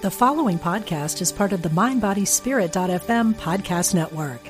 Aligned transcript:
The 0.00 0.12
following 0.12 0.60
podcast 0.60 1.20
is 1.20 1.32
part 1.32 1.52
of 1.52 1.62
the 1.62 1.70
MindBodySpirit.fm 1.70 3.34
podcast 3.34 3.94
network. 3.94 4.40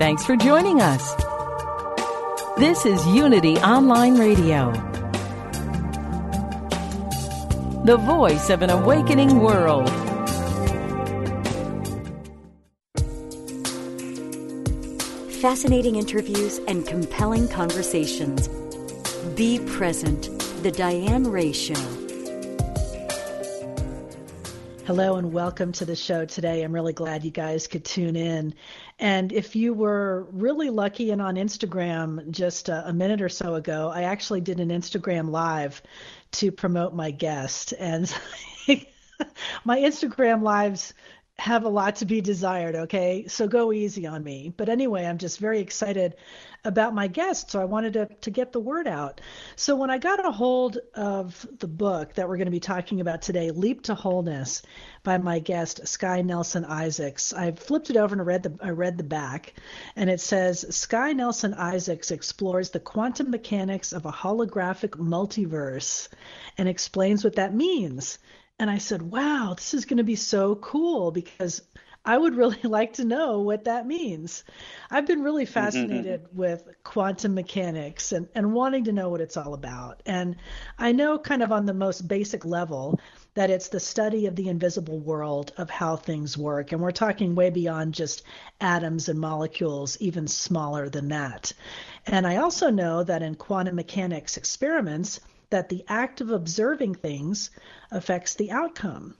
Thanks 0.00 0.26
for 0.26 0.34
joining 0.34 0.80
us. 0.80 1.14
This 2.58 2.84
is 2.84 3.06
Unity 3.06 3.56
Online 3.58 4.18
Radio, 4.18 4.72
the 7.84 7.96
voice 7.96 8.50
of 8.50 8.62
an 8.62 8.70
awakening 8.70 9.38
world. 9.38 9.88
Fascinating 15.40 15.94
interviews 15.94 16.58
and 16.66 16.84
compelling 16.84 17.46
conversations. 17.46 18.48
Be 19.36 19.60
present 19.60 20.29
the 20.62 20.70
Diane 20.70 21.26
Ray 21.26 21.52
Show. 21.52 21.72
Hello 24.86 25.16
and 25.16 25.32
welcome 25.32 25.72
to 25.72 25.86
the 25.86 25.96
show 25.96 26.26
today. 26.26 26.62
I'm 26.62 26.74
really 26.74 26.92
glad 26.92 27.24
you 27.24 27.30
guys 27.30 27.66
could 27.66 27.82
tune 27.82 28.14
in. 28.14 28.52
And 28.98 29.32
if 29.32 29.56
you 29.56 29.72
were 29.72 30.26
really 30.32 30.68
lucky 30.68 31.12
and 31.12 31.22
on 31.22 31.36
Instagram 31.36 32.30
just 32.30 32.68
a, 32.68 32.86
a, 32.86 32.92
minute 32.92 33.22
or 33.22 33.30
so 33.30 33.54
ago, 33.54 33.90
I 33.94 34.02
actually 34.02 34.42
did 34.42 34.60
an 34.60 34.68
Instagram 34.68 35.30
live 35.30 35.80
to 36.32 36.52
promote 36.52 36.92
my 36.92 37.10
guest. 37.10 37.72
And 37.78 38.14
my 39.64 39.78
Instagram 39.78 40.42
lives 40.42 40.92
have 41.38 41.64
a 41.64 41.70
lot 41.70 41.96
to 41.96 42.04
be 42.04 42.20
desired, 42.20 42.74
okay? 42.74 43.26
So 43.28 43.48
go 43.48 43.72
easy 43.72 44.06
on 44.06 44.22
me. 44.22 44.52
But 44.54 44.68
anyway, 44.68 45.06
I'm 45.06 45.16
just 45.16 45.38
very 45.38 45.60
excited 45.60 46.16
about 46.64 46.94
my 46.94 47.06
guest, 47.06 47.50
so 47.50 47.60
I 47.60 47.64
wanted 47.64 47.94
to, 47.94 48.06
to 48.06 48.30
get 48.30 48.52
the 48.52 48.60
word 48.60 48.86
out. 48.86 49.20
So 49.56 49.76
when 49.76 49.90
I 49.90 49.98
got 49.98 50.24
a 50.24 50.30
hold 50.30 50.78
of 50.94 51.46
the 51.58 51.68
book 51.68 52.14
that 52.14 52.28
we're 52.28 52.36
going 52.36 52.46
to 52.46 52.50
be 52.50 52.60
talking 52.60 53.00
about 53.00 53.22
today, 53.22 53.50
Leap 53.50 53.82
to 53.84 53.94
Wholeness, 53.94 54.62
by 55.02 55.18
my 55.18 55.38
guest 55.38 55.88
Sky 55.88 56.22
Nelson 56.22 56.64
Isaacs, 56.64 57.32
I 57.32 57.52
flipped 57.52 57.90
it 57.90 57.96
over 57.96 58.14
and 58.14 58.26
read 58.26 58.42
the 58.42 58.58
I 58.60 58.70
read 58.70 58.98
the 58.98 59.04
back, 59.04 59.54
and 59.96 60.10
it 60.10 60.20
says 60.20 60.66
Sky 60.74 61.12
Nelson 61.12 61.54
Isaacs 61.54 62.10
explores 62.10 62.70
the 62.70 62.80
quantum 62.80 63.30
mechanics 63.30 63.92
of 63.92 64.04
a 64.04 64.12
holographic 64.12 64.90
multiverse 64.90 66.08
and 66.58 66.68
explains 66.68 67.24
what 67.24 67.36
that 67.36 67.54
means. 67.54 68.18
And 68.58 68.70
I 68.70 68.76
said, 68.76 69.00
wow, 69.00 69.54
this 69.56 69.72
is 69.72 69.86
going 69.86 69.96
to 69.96 70.04
be 70.04 70.16
so 70.16 70.54
cool 70.56 71.12
because 71.12 71.62
I 72.04 72.16
would 72.16 72.34
really 72.34 72.60
like 72.64 72.94
to 72.94 73.04
know 73.04 73.40
what 73.40 73.64
that 73.64 73.86
means. 73.86 74.44
I've 74.90 75.06
been 75.06 75.22
really 75.22 75.44
mm-hmm, 75.44 75.52
fascinated 75.52 76.24
mm-hmm. 76.24 76.38
with 76.38 76.68
quantum 76.82 77.34
mechanics 77.34 78.12
and, 78.12 78.28
and 78.34 78.52
wanting 78.52 78.84
to 78.84 78.92
know 78.92 79.08
what 79.08 79.20
it's 79.20 79.36
all 79.36 79.54
about. 79.54 80.02
And 80.06 80.36
I 80.78 80.92
know, 80.92 81.18
kind 81.18 81.42
of 81.42 81.52
on 81.52 81.66
the 81.66 81.74
most 81.74 82.08
basic 82.08 82.44
level, 82.44 82.98
that 83.34 83.50
it's 83.50 83.68
the 83.68 83.80
study 83.80 84.26
of 84.26 84.34
the 84.34 84.48
invisible 84.48 84.98
world 84.98 85.52
of 85.56 85.70
how 85.70 85.96
things 85.96 86.36
work. 86.36 86.72
And 86.72 86.80
we're 86.80 86.90
talking 86.90 87.34
way 87.34 87.50
beyond 87.50 87.94
just 87.94 88.22
atoms 88.60 89.08
and 89.08 89.20
molecules, 89.20 89.96
even 90.00 90.26
smaller 90.26 90.88
than 90.88 91.08
that. 91.08 91.52
And 92.06 92.26
I 92.26 92.36
also 92.36 92.70
know 92.70 93.04
that 93.04 93.22
in 93.22 93.34
quantum 93.34 93.76
mechanics 93.76 94.36
experiments, 94.36 95.20
that 95.50 95.68
the 95.68 95.84
act 95.88 96.20
of 96.20 96.30
observing 96.30 96.94
things 96.94 97.50
affects 97.90 98.34
the 98.34 98.50
outcome. 98.50 99.16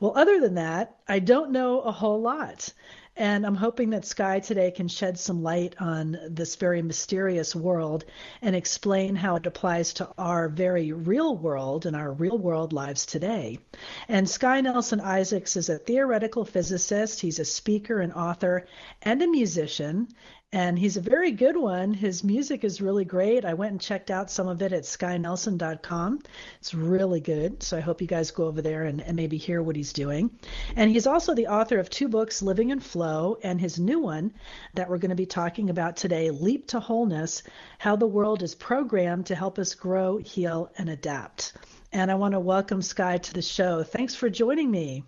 Well, 0.00 0.12
other 0.16 0.40
than 0.40 0.54
that, 0.54 0.96
I 1.06 1.18
don't 1.18 1.52
know 1.52 1.80
a 1.80 1.92
whole 1.92 2.20
lot. 2.20 2.72
And 3.18 3.44
I'm 3.44 3.56
hoping 3.56 3.90
that 3.90 4.04
Sky 4.04 4.38
today 4.38 4.70
can 4.70 4.86
shed 4.86 5.18
some 5.18 5.42
light 5.42 5.74
on 5.80 6.16
this 6.30 6.54
very 6.54 6.82
mysterious 6.82 7.52
world 7.52 8.04
and 8.40 8.54
explain 8.54 9.16
how 9.16 9.34
it 9.34 9.46
applies 9.46 9.92
to 9.94 10.08
our 10.16 10.48
very 10.48 10.92
real 10.92 11.36
world 11.36 11.84
and 11.84 11.96
our 11.96 12.12
real 12.12 12.38
world 12.38 12.72
lives 12.72 13.06
today. 13.06 13.58
And 14.06 14.30
Sky 14.30 14.60
Nelson 14.60 15.00
Isaacs 15.00 15.56
is 15.56 15.68
a 15.68 15.78
theoretical 15.78 16.44
physicist, 16.44 17.20
he's 17.20 17.40
a 17.40 17.44
speaker 17.44 17.98
and 17.98 18.12
author 18.12 18.68
and 19.02 19.20
a 19.20 19.26
musician 19.26 20.06
and 20.52 20.78
he's 20.78 20.96
a 20.96 21.02
very 21.02 21.30
good 21.30 21.56
one. 21.56 21.92
His 21.92 22.24
music 22.24 22.64
is 22.64 22.80
really 22.80 23.04
great. 23.04 23.44
I 23.44 23.52
went 23.52 23.72
and 23.72 23.80
checked 23.80 24.10
out 24.10 24.30
some 24.30 24.48
of 24.48 24.62
it 24.62 24.72
at 24.72 24.84
skynelson.com. 24.84 26.20
It's 26.58 26.72
really 26.72 27.20
good. 27.20 27.62
So 27.62 27.76
I 27.76 27.80
hope 27.80 28.00
you 28.00 28.06
guys 28.06 28.30
go 28.30 28.46
over 28.46 28.62
there 28.62 28.84
and, 28.84 29.02
and 29.02 29.14
maybe 29.14 29.36
hear 29.36 29.62
what 29.62 29.76
he's 29.76 29.92
doing. 29.92 30.30
And 30.74 30.90
he's 30.90 31.06
also 31.06 31.34
the 31.34 31.48
author 31.48 31.78
of 31.78 31.90
two 31.90 32.08
books, 32.08 32.40
Living 32.40 32.70
in 32.70 32.80
Flow, 32.80 33.36
and 33.42 33.60
his 33.60 33.78
new 33.78 34.00
one 34.00 34.32
that 34.72 34.88
we're 34.88 34.96
going 34.96 35.10
to 35.10 35.16
be 35.16 35.26
talking 35.26 35.68
about 35.68 35.98
today, 35.98 36.30
Leap 36.30 36.68
to 36.68 36.80
Wholeness 36.80 37.42
How 37.78 37.96
the 37.96 38.06
World 38.06 38.42
is 38.42 38.54
Programmed 38.54 39.26
to 39.26 39.34
Help 39.34 39.58
Us 39.58 39.74
Grow, 39.74 40.16
Heal, 40.16 40.70
and 40.78 40.88
Adapt. 40.88 41.52
And 41.92 42.10
I 42.10 42.14
want 42.14 42.32
to 42.32 42.40
welcome 42.40 42.80
Sky 42.80 43.18
to 43.18 43.34
the 43.34 43.42
show. 43.42 43.82
Thanks 43.82 44.14
for 44.14 44.30
joining 44.30 44.70
me. 44.70 45.04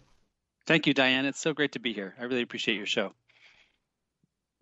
Thank 0.67 0.87
you, 0.87 0.93
Diane. 0.93 1.25
It's 1.25 1.41
so 1.41 1.55
great 1.55 1.73
to 1.73 1.79
be 1.79 1.95
here. 1.95 2.15
I 2.21 2.25
really 2.25 2.43
appreciate 2.43 2.77
your 2.77 2.87
show. 2.87 3.15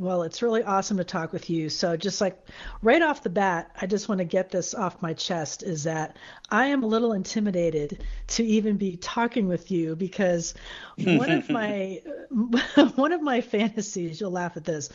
Well, 0.01 0.23
it's 0.23 0.43
really 0.43 0.63
awesome 0.63 0.99
to 0.99 1.05
talk 1.05 1.33
with 1.33 1.51
you. 1.51 1.69
So, 1.69 1.97
just 1.97 2.21
like 2.21 2.39
right 2.83 3.03
off 3.03 3.25
the 3.25 3.31
bat, 3.31 3.73
I 3.81 3.87
just 3.87 4.09
want 4.09 4.21
to 4.21 4.25
get 4.25 4.49
this 4.49 4.73
off 4.73 5.03
my 5.03 5.13
chest 5.13 5.65
is 5.65 5.83
that 5.85 6.17
I 6.51 6.67
am 6.67 6.85
a 6.85 6.87
little 6.87 7.13
intimidated 7.13 8.05
to 8.29 8.45
even 8.45 8.77
be 8.77 8.97
talking 8.97 9.49
with 9.49 9.73
you 9.73 9.97
because 9.97 10.55
one 10.99 11.33
of 11.33 11.51
my 11.51 12.01
one 12.95 13.11
of 13.11 13.23
my 13.23 13.41
fantasies, 13.41 14.21
you'll 14.21 14.31
laugh 14.31 14.57
at 14.57 14.65
this, 14.65 14.89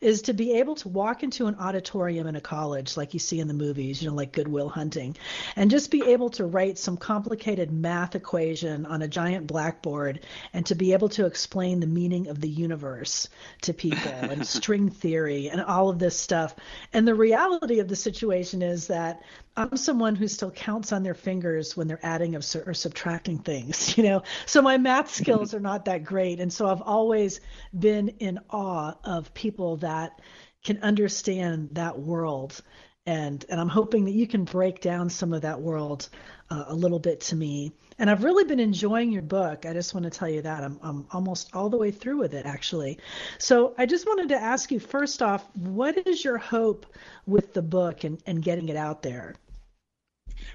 is 0.00 0.22
to 0.22 0.32
be 0.32 0.54
able 0.54 0.74
to 0.76 0.88
walk 0.88 1.22
into 1.22 1.46
an 1.46 1.54
auditorium 1.54 2.26
in 2.26 2.34
a 2.34 2.40
college 2.40 2.96
like 2.96 3.14
you 3.14 3.20
see 3.20 3.38
in 3.38 3.46
the 3.46 3.54
movies, 3.54 4.02
you 4.02 4.08
know, 4.08 4.14
like 4.16 4.32
Good 4.32 4.48
Will 4.48 4.68
Hunting, 4.68 5.16
and 5.54 5.70
just 5.70 5.92
be 5.92 6.02
able 6.02 6.30
to 6.30 6.44
write 6.44 6.78
some 6.78 6.96
complicated 6.96 7.70
math 7.70 8.16
equation 8.16 8.86
on 8.86 9.02
a 9.02 9.08
giant 9.08 9.46
blackboard 9.46 10.26
and 10.52 10.66
to 10.66 10.74
be 10.74 10.94
able 10.94 11.10
to 11.10 11.26
explain 11.26 11.78
the 11.78 11.86
meaning 11.86 12.26
of 12.26 12.40
the 12.40 12.48
universe 12.48 13.28
to 13.62 13.72
people 13.72 14.10
string 14.48 14.90
theory 14.90 15.48
and 15.48 15.60
all 15.60 15.88
of 15.88 15.98
this 15.98 16.18
stuff. 16.18 16.54
And 16.92 17.06
the 17.06 17.14
reality 17.14 17.80
of 17.80 17.88
the 17.88 17.96
situation 17.96 18.62
is 18.62 18.86
that 18.88 19.22
I'm 19.56 19.76
someone 19.76 20.16
who 20.16 20.28
still 20.28 20.50
counts 20.50 20.92
on 20.92 21.02
their 21.02 21.14
fingers 21.14 21.76
when 21.76 21.88
they're 21.88 22.04
adding 22.04 22.34
or 22.36 22.42
subtracting 22.42 23.38
things, 23.38 23.96
you 23.98 24.04
know. 24.04 24.22
So 24.46 24.62
my 24.62 24.78
math 24.78 25.14
skills 25.14 25.54
are 25.54 25.60
not 25.60 25.84
that 25.86 26.04
great, 26.04 26.40
and 26.40 26.52
so 26.52 26.68
I've 26.68 26.82
always 26.82 27.40
been 27.78 28.08
in 28.20 28.40
awe 28.50 28.94
of 29.04 29.34
people 29.34 29.76
that 29.78 30.20
can 30.64 30.82
understand 30.82 31.70
that 31.72 31.98
world 31.98 32.60
and 33.08 33.46
and 33.48 33.58
I'm 33.58 33.68
hoping 33.68 34.04
that 34.04 34.12
you 34.12 34.26
can 34.26 34.44
break 34.44 34.82
down 34.82 35.08
some 35.08 35.32
of 35.32 35.42
that 35.42 35.62
world 35.62 36.10
uh, 36.50 36.64
a 36.68 36.74
little 36.74 36.98
bit 36.98 37.20
to 37.20 37.36
me. 37.36 37.72
And 37.98 38.08
I've 38.08 38.22
really 38.22 38.44
been 38.44 38.60
enjoying 38.60 39.10
your 39.10 39.22
book. 39.22 39.66
I 39.66 39.72
just 39.72 39.92
want 39.92 40.04
to 40.04 40.10
tell 40.10 40.28
you 40.28 40.42
that 40.42 40.62
I'm 40.62 40.78
I'm 40.82 41.06
almost 41.10 41.54
all 41.54 41.68
the 41.68 41.76
way 41.76 41.90
through 41.90 42.18
with 42.18 42.34
it 42.34 42.46
actually. 42.46 42.98
So 43.38 43.74
I 43.76 43.86
just 43.86 44.06
wanted 44.06 44.28
to 44.30 44.36
ask 44.36 44.70
you 44.70 44.78
first 44.78 45.22
off, 45.22 45.44
what 45.56 46.06
is 46.06 46.24
your 46.24 46.38
hope 46.38 46.86
with 47.26 47.54
the 47.54 47.62
book 47.62 48.04
and 48.04 48.22
and 48.26 48.42
getting 48.42 48.68
it 48.68 48.76
out 48.76 49.02
there? 49.02 49.34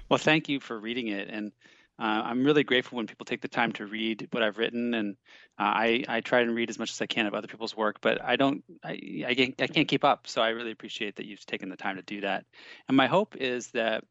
Well, 0.08 0.18
thank 0.18 0.48
you 0.48 0.60
for 0.60 0.78
reading 0.78 1.08
it 1.08 1.28
and. 1.28 1.52
Uh, 1.96 2.22
I'm 2.24 2.42
really 2.42 2.64
grateful 2.64 2.96
when 2.96 3.06
people 3.06 3.24
take 3.24 3.40
the 3.40 3.46
time 3.46 3.70
to 3.74 3.86
read 3.86 4.26
what 4.32 4.42
I've 4.42 4.58
written, 4.58 4.94
and 4.94 5.16
uh, 5.60 5.62
I, 5.62 6.04
I 6.08 6.20
try 6.22 6.40
and 6.40 6.52
read 6.52 6.68
as 6.68 6.76
much 6.76 6.90
as 6.90 7.00
I 7.00 7.06
can 7.06 7.26
of 7.26 7.34
other 7.34 7.46
people's 7.46 7.76
work, 7.76 8.00
but 8.00 8.20
I 8.20 8.34
don't, 8.34 8.64
I, 8.82 9.24
I, 9.28 9.34
can't, 9.36 9.54
I 9.62 9.68
can't 9.68 9.86
keep 9.86 10.02
up. 10.02 10.26
So 10.26 10.42
I 10.42 10.48
really 10.48 10.72
appreciate 10.72 11.14
that 11.14 11.26
you've 11.26 11.46
taken 11.46 11.68
the 11.68 11.76
time 11.76 11.94
to 11.94 12.02
do 12.02 12.22
that. 12.22 12.46
And 12.88 12.96
my 12.96 13.06
hope 13.06 13.36
is 13.36 13.68
that 13.68 14.02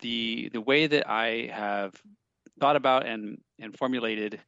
the 0.00 0.50
the 0.52 0.60
way 0.60 0.86
that 0.86 1.08
I 1.08 1.50
have 1.52 1.94
thought 2.60 2.76
about 2.76 3.06
and 3.06 3.38
and 3.58 3.76
formulated 3.76 4.40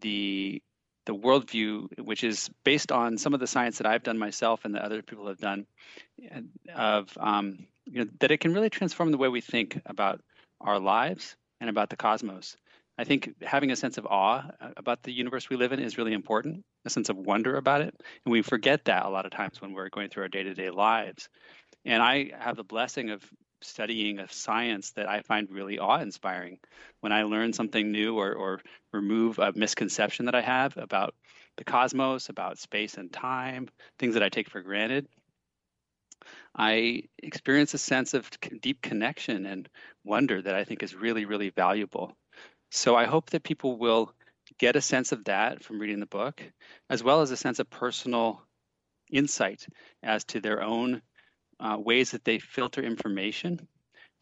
the 0.00 0.62
the 1.06 1.14
worldview, 1.14 1.86
which 2.00 2.24
is 2.24 2.50
based 2.64 2.90
on 2.90 3.16
some 3.16 3.32
of 3.32 3.40
the 3.40 3.46
science 3.46 3.78
that 3.78 3.86
I've 3.86 4.02
done 4.02 4.18
myself 4.18 4.64
and 4.64 4.74
that 4.74 4.82
other 4.82 5.02
people 5.02 5.28
have 5.28 5.38
done, 5.38 5.66
of 6.74 7.16
um, 7.18 7.66
you 7.84 8.04
know 8.04 8.10
that 8.20 8.30
it 8.30 8.38
can 8.38 8.52
really 8.52 8.70
transform 8.70 9.12
the 9.12 9.18
way 9.18 9.28
we 9.28 9.40
think 9.40 9.80
about 9.86 10.20
our 10.60 10.80
lives 10.80 11.36
and 11.60 11.70
about 11.70 11.90
the 11.90 11.96
cosmos. 11.96 12.56
I 12.98 13.04
think 13.04 13.34
having 13.42 13.70
a 13.70 13.76
sense 13.76 13.98
of 13.98 14.06
awe 14.06 14.44
uh, 14.60 14.70
about 14.76 15.02
the 15.02 15.12
universe 15.12 15.50
we 15.50 15.56
live 15.56 15.72
in 15.72 15.80
is 15.80 15.98
really 15.98 16.14
important, 16.14 16.64
a 16.86 16.90
sense 16.90 17.10
of 17.10 17.16
wonder 17.16 17.56
about 17.56 17.82
it. 17.82 17.94
And 18.24 18.32
we 18.32 18.42
forget 18.42 18.86
that 18.86 19.04
a 19.04 19.10
lot 19.10 19.26
of 19.26 19.32
times 19.32 19.60
when 19.60 19.72
we're 19.72 19.90
going 19.90 20.08
through 20.08 20.22
our 20.24 20.28
day 20.28 20.42
to 20.42 20.54
day 20.54 20.70
lives. 20.70 21.28
And 21.84 22.02
I 22.02 22.32
have 22.38 22.56
the 22.56 22.64
blessing 22.64 23.10
of 23.10 23.22
studying 23.66 24.18
a 24.18 24.28
science 24.28 24.92
that 24.92 25.08
I 25.08 25.22
find 25.22 25.50
really 25.50 25.78
awe 25.78 25.98
inspiring. 26.00 26.58
When 27.00 27.12
I 27.12 27.24
learn 27.24 27.52
something 27.52 27.92
new 27.92 28.18
or, 28.18 28.32
or 28.32 28.60
remove 28.92 29.38
a 29.38 29.52
misconception 29.54 30.26
that 30.26 30.34
I 30.34 30.42
have 30.42 30.76
about 30.76 31.14
the 31.56 31.64
cosmos, 31.64 32.28
about 32.28 32.58
space 32.58 32.94
and 32.94 33.12
time, 33.12 33.68
things 33.98 34.14
that 34.14 34.22
I 34.22 34.28
take 34.28 34.50
for 34.50 34.60
granted, 34.60 35.08
I 36.56 37.04
experience 37.18 37.74
a 37.74 37.78
sense 37.78 38.14
of 38.14 38.30
deep 38.60 38.80
connection 38.80 39.46
and 39.46 39.68
wonder 40.04 40.40
that 40.40 40.54
I 40.54 40.64
think 40.64 40.82
is 40.82 40.94
really, 40.94 41.24
really 41.24 41.50
valuable. 41.50 42.16
So 42.70 42.96
I 42.96 43.04
hope 43.04 43.30
that 43.30 43.42
people 43.42 43.76
will 43.78 44.12
get 44.58 44.76
a 44.76 44.80
sense 44.80 45.12
of 45.12 45.24
that 45.24 45.62
from 45.62 45.78
reading 45.78 46.00
the 46.00 46.06
book, 46.06 46.42
as 46.88 47.02
well 47.02 47.20
as 47.20 47.30
a 47.30 47.36
sense 47.36 47.58
of 47.58 47.68
personal 47.68 48.42
insight 49.10 49.66
as 50.02 50.24
to 50.24 50.40
their 50.40 50.62
own 50.62 51.02
uh, 51.60 51.76
ways 51.78 52.10
that 52.10 52.24
they 52.24 52.38
filter 52.38 52.82
information 52.82 53.66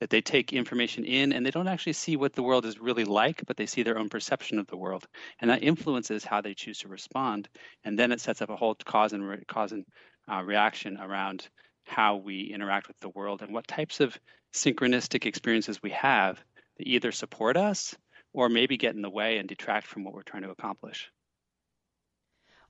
that 0.01 0.11
they 0.11 0.21
take 0.21 0.53
information 0.53 1.05
in 1.05 1.33
and 1.33 1.47
they 1.47 1.51
don't 1.51 1.69
actually 1.69 1.93
see 1.93 2.17
what 2.17 2.33
the 2.33 2.43
world 2.43 2.67
is 2.67 2.79
really 2.79 3.05
like, 3.05 3.43
but 3.47 3.57
they 3.57 3.67
see 3.67 3.83
their 3.83 3.99
own 3.99 4.09
perception 4.09 4.59
of 4.59 4.67
the 4.67 4.77
world, 4.77 5.07
and 5.41 5.51
that 5.51 5.63
influences 5.63 6.25
how 6.25 6.41
they 6.41 6.55
choose 6.55 6.79
to 6.79 6.89
respond. 6.89 7.49
And 7.85 7.99
then 7.99 8.13
it 8.13 8.21
sets 8.21 8.43
up 8.43 8.51
a 8.51 8.57
whole 8.57 8.75
cause 8.75 9.13
and 9.13 9.27
re- 9.27 9.45
cause 9.47 9.73
and 9.73 9.85
uh, 10.31 10.43
reaction 10.43 10.99
around 10.99 11.49
how 11.85 12.17
we 12.17 12.53
interact 12.53 12.89
with 12.89 12.99
the 13.01 13.11
world 13.11 13.43
and 13.43 13.53
what 13.53 13.69
types 13.69 14.01
of 14.01 14.19
synchronistic 14.53 15.27
experiences 15.27 15.83
we 15.83 15.91
have 15.91 16.43
that 16.79 16.87
either 16.87 17.13
support 17.13 17.57
us 17.57 17.95
or 18.33 18.49
maybe 18.49 18.77
get 18.77 18.95
in 18.95 19.03
the 19.03 19.11
way 19.11 19.39
and 19.39 19.49
detract 19.49 19.87
from 19.87 20.03
what 20.03 20.15
we're 20.15 20.23
trying 20.23 20.43
to 20.43 20.51
accomplish. 20.51 21.11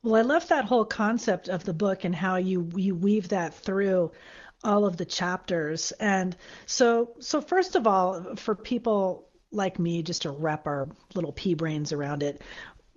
Well, 0.05 0.16
I 0.16 0.20
love 0.20 0.46
that 0.49 0.66
whole 0.66 0.84
concept 0.84 1.49
of 1.49 1.64
the 1.64 1.72
book 1.72 2.05
and 2.05 2.14
how 2.14 2.37
you 2.37 2.69
you 2.76 2.94
weave 2.94 3.28
that 3.28 3.55
through 3.55 4.12
all 4.64 4.87
of 4.87 4.96
the 4.96 5.05
chapters. 5.05 5.93
And 5.93 6.37
so 6.66 7.12
so 7.20 7.40
first 7.40 7.76
of 7.76 7.87
all, 7.87 8.37
for 8.37 8.55
people 8.55 9.28
like 9.50 9.78
me 9.78 10.02
just 10.02 10.22
to 10.22 10.31
wrap 10.31 10.66
our 10.66 10.88
little 11.14 11.32
pea 11.32 11.55
brains 11.55 11.93
around 11.93 12.22
it, 12.22 12.43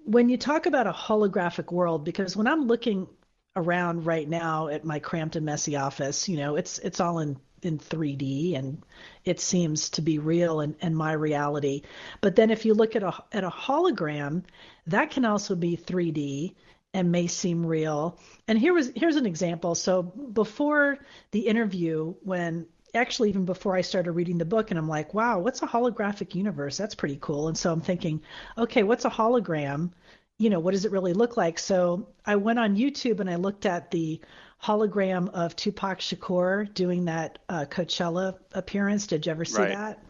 when 0.05 0.29
you 0.29 0.37
talk 0.37 0.65
about 0.65 0.87
a 0.87 0.93
holographic 0.93 1.71
world 1.71 2.05
because 2.05 2.35
when 2.35 2.47
I'm 2.47 2.67
looking 2.67 3.07
around 3.55 4.05
right 4.05 4.27
now 4.27 4.67
at 4.67 4.85
my 4.85 4.99
cramped 4.99 5.35
and 5.35 5.45
messy 5.45 5.75
office, 5.75 6.29
you 6.29 6.37
know, 6.37 6.55
it's 6.55 6.79
it's 6.79 6.99
all 6.99 7.19
in 7.19 7.37
in 7.63 7.79
3D 7.79 8.55
and 8.57 8.83
it 9.25 9.39
seems 9.39 9.89
to 9.89 10.01
be 10.01 10.19
real 10.19 10.61
and, 10.61 10.75
and 10.79 10.95
my 10.95 11.11
reality. 11.11 11.81
But 12.21 12.35
then 12.35 12.51
if 12.51 12.65
you 12.65 12.73
look 12.73 12.95
at 12.95 13.03
a 13.03 13.13
at 13.31 13.43
a 13.43 13.49
hologram, 13.49 14.43
that 14.87 15.11
can 15.11 15.25
also 15.25 15.55
be 15.55 15.75
3D 15.75 16.55
and 16.97 17.11
may 17.11 17.27
seem 17.27 17.63
real. 17.63 18.17
And 18.47 18.57
here 18.57 18.73
was 18.73 18.91
here's 18.95 19.17
an 19.17 19.27
example. 19.27 19.75
So 19.75 20.01
before 20.01 20.97
the 21.29 21.41
interview, 21.41 22.15
when 22.23 22.65
actually 22.95 23.29
even 23.29 23.45
before 23.45 23.75
I 23.75 23.81
started 23.81 24.13
reading 24.13 24.39
the 24.39 24.45
book, 24.45 24.71
and 24.71 24.79
I'm 24.79 24.89
like, 24.89 25.13
wow, 25.13 25.38
what's 25.38 25.61
a 25.61 25.67
holographic 25.67 26.33
universe? 26.33 26.75
That's 26.75 26.95
pretty 26.95 27.19
cool. 27.21 27.49
And 27.49 27.57
so 27.57 27.71
I'm 27.71 27.81
thinking, 27.81 28.23
okay, 28.57 28.81
what's 28.81 29.05
a 29.05 29.11
hologram? 29.11 29.91
You 30.39 30.49
know, 30.49 30.59
what 30.59 30.71
does 30.71 30.85
it 30.85 30.91
really 30.91 31.13
look 31.13 31.38
like? 31.38 31.59
So 31.59 32.09
I 32.25 32.35
went 32.35 32.57
on 32.57 32.75
YouTube 32.75 33.19
and 33.19 33.29
I 33.29 33.35
looked 33.35 33.67
at 33.67 33.91
the 33.91 34.19
hologram 34.63 35.29
of 35.29 35.55
Tupac 35.55 36.00
Shakur 36.00 36.73
doing 36.73 37.05
that 37.05 37.38
uh, 37.47 37.65
Coachella 37.69 38.39
appearance. 38.53 39.05
Did 39.05 39.27
you 39.27 39.31
ever 39.33 39.45
see 39.45 39.61
right. 39.61 39.75
that? 39.75 40.03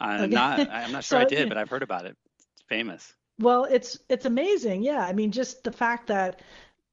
Uh, 0.00 0.18
okay. 0.22 0.26
not, 0.28 0.60
I'm 0.70 0.92
not 0.92 1.04
sure 1.04 1.20
so, 1.20 1.20
I 1.20 1.24
did, 1.24 1.50
but 1.50 1.58
I've 1.58 1.68
heard 1.68 1.82
about 1.82 2.06
it. 2.06 2.16
It's 2.38 2.62
famous. 2.66 3.12
Well, 3.38 3.64
it's 3.64 3.98
it's 4.08 4.26
amazing. 4.26 4.82
Yeah, 4.82 5.00
I 5.00 5.12
mean, 5.12 5.32
just 5.32 5.64
the 5.64 5.72
fact 5.72 6.08
that. 6.08 6.40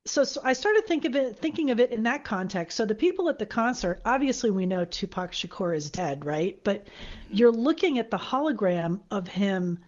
So, 0.08 0.24
so 0.24 0.40
I 0.44 0.54
started 0.54 0.86
thinking 0.86 1.16
of 1.16 1.16
it, 1.16 1.40
thinking 1.40 1.72
of 1.72 1.80
it 1.80 1.92
in 1.92 2.04
that 2.04 2.24
context. 2.24 2.78
So 2.78 2.86
the 2.86 2.94
people 2.94 3.28
at 3.28 3.40
the 3.40 3.46
concert, 3.48 4.02
obviously, 4.06 4.52
we 4.52 4.68
know 4.68 4.86
Tupac 4.86 5.32
Shakur 5.32 5.76
is 5.76 5.90
dead, 5.90 6.26
right? 6.26 6.64
But 6.64 6.86
you're 7.32 7.52
looking 7.52 7.98
at 7.98 8.12
the 8.12 8.18
hologram 8.18 9.00
of 9.10 9.28
him, 9.28 9.80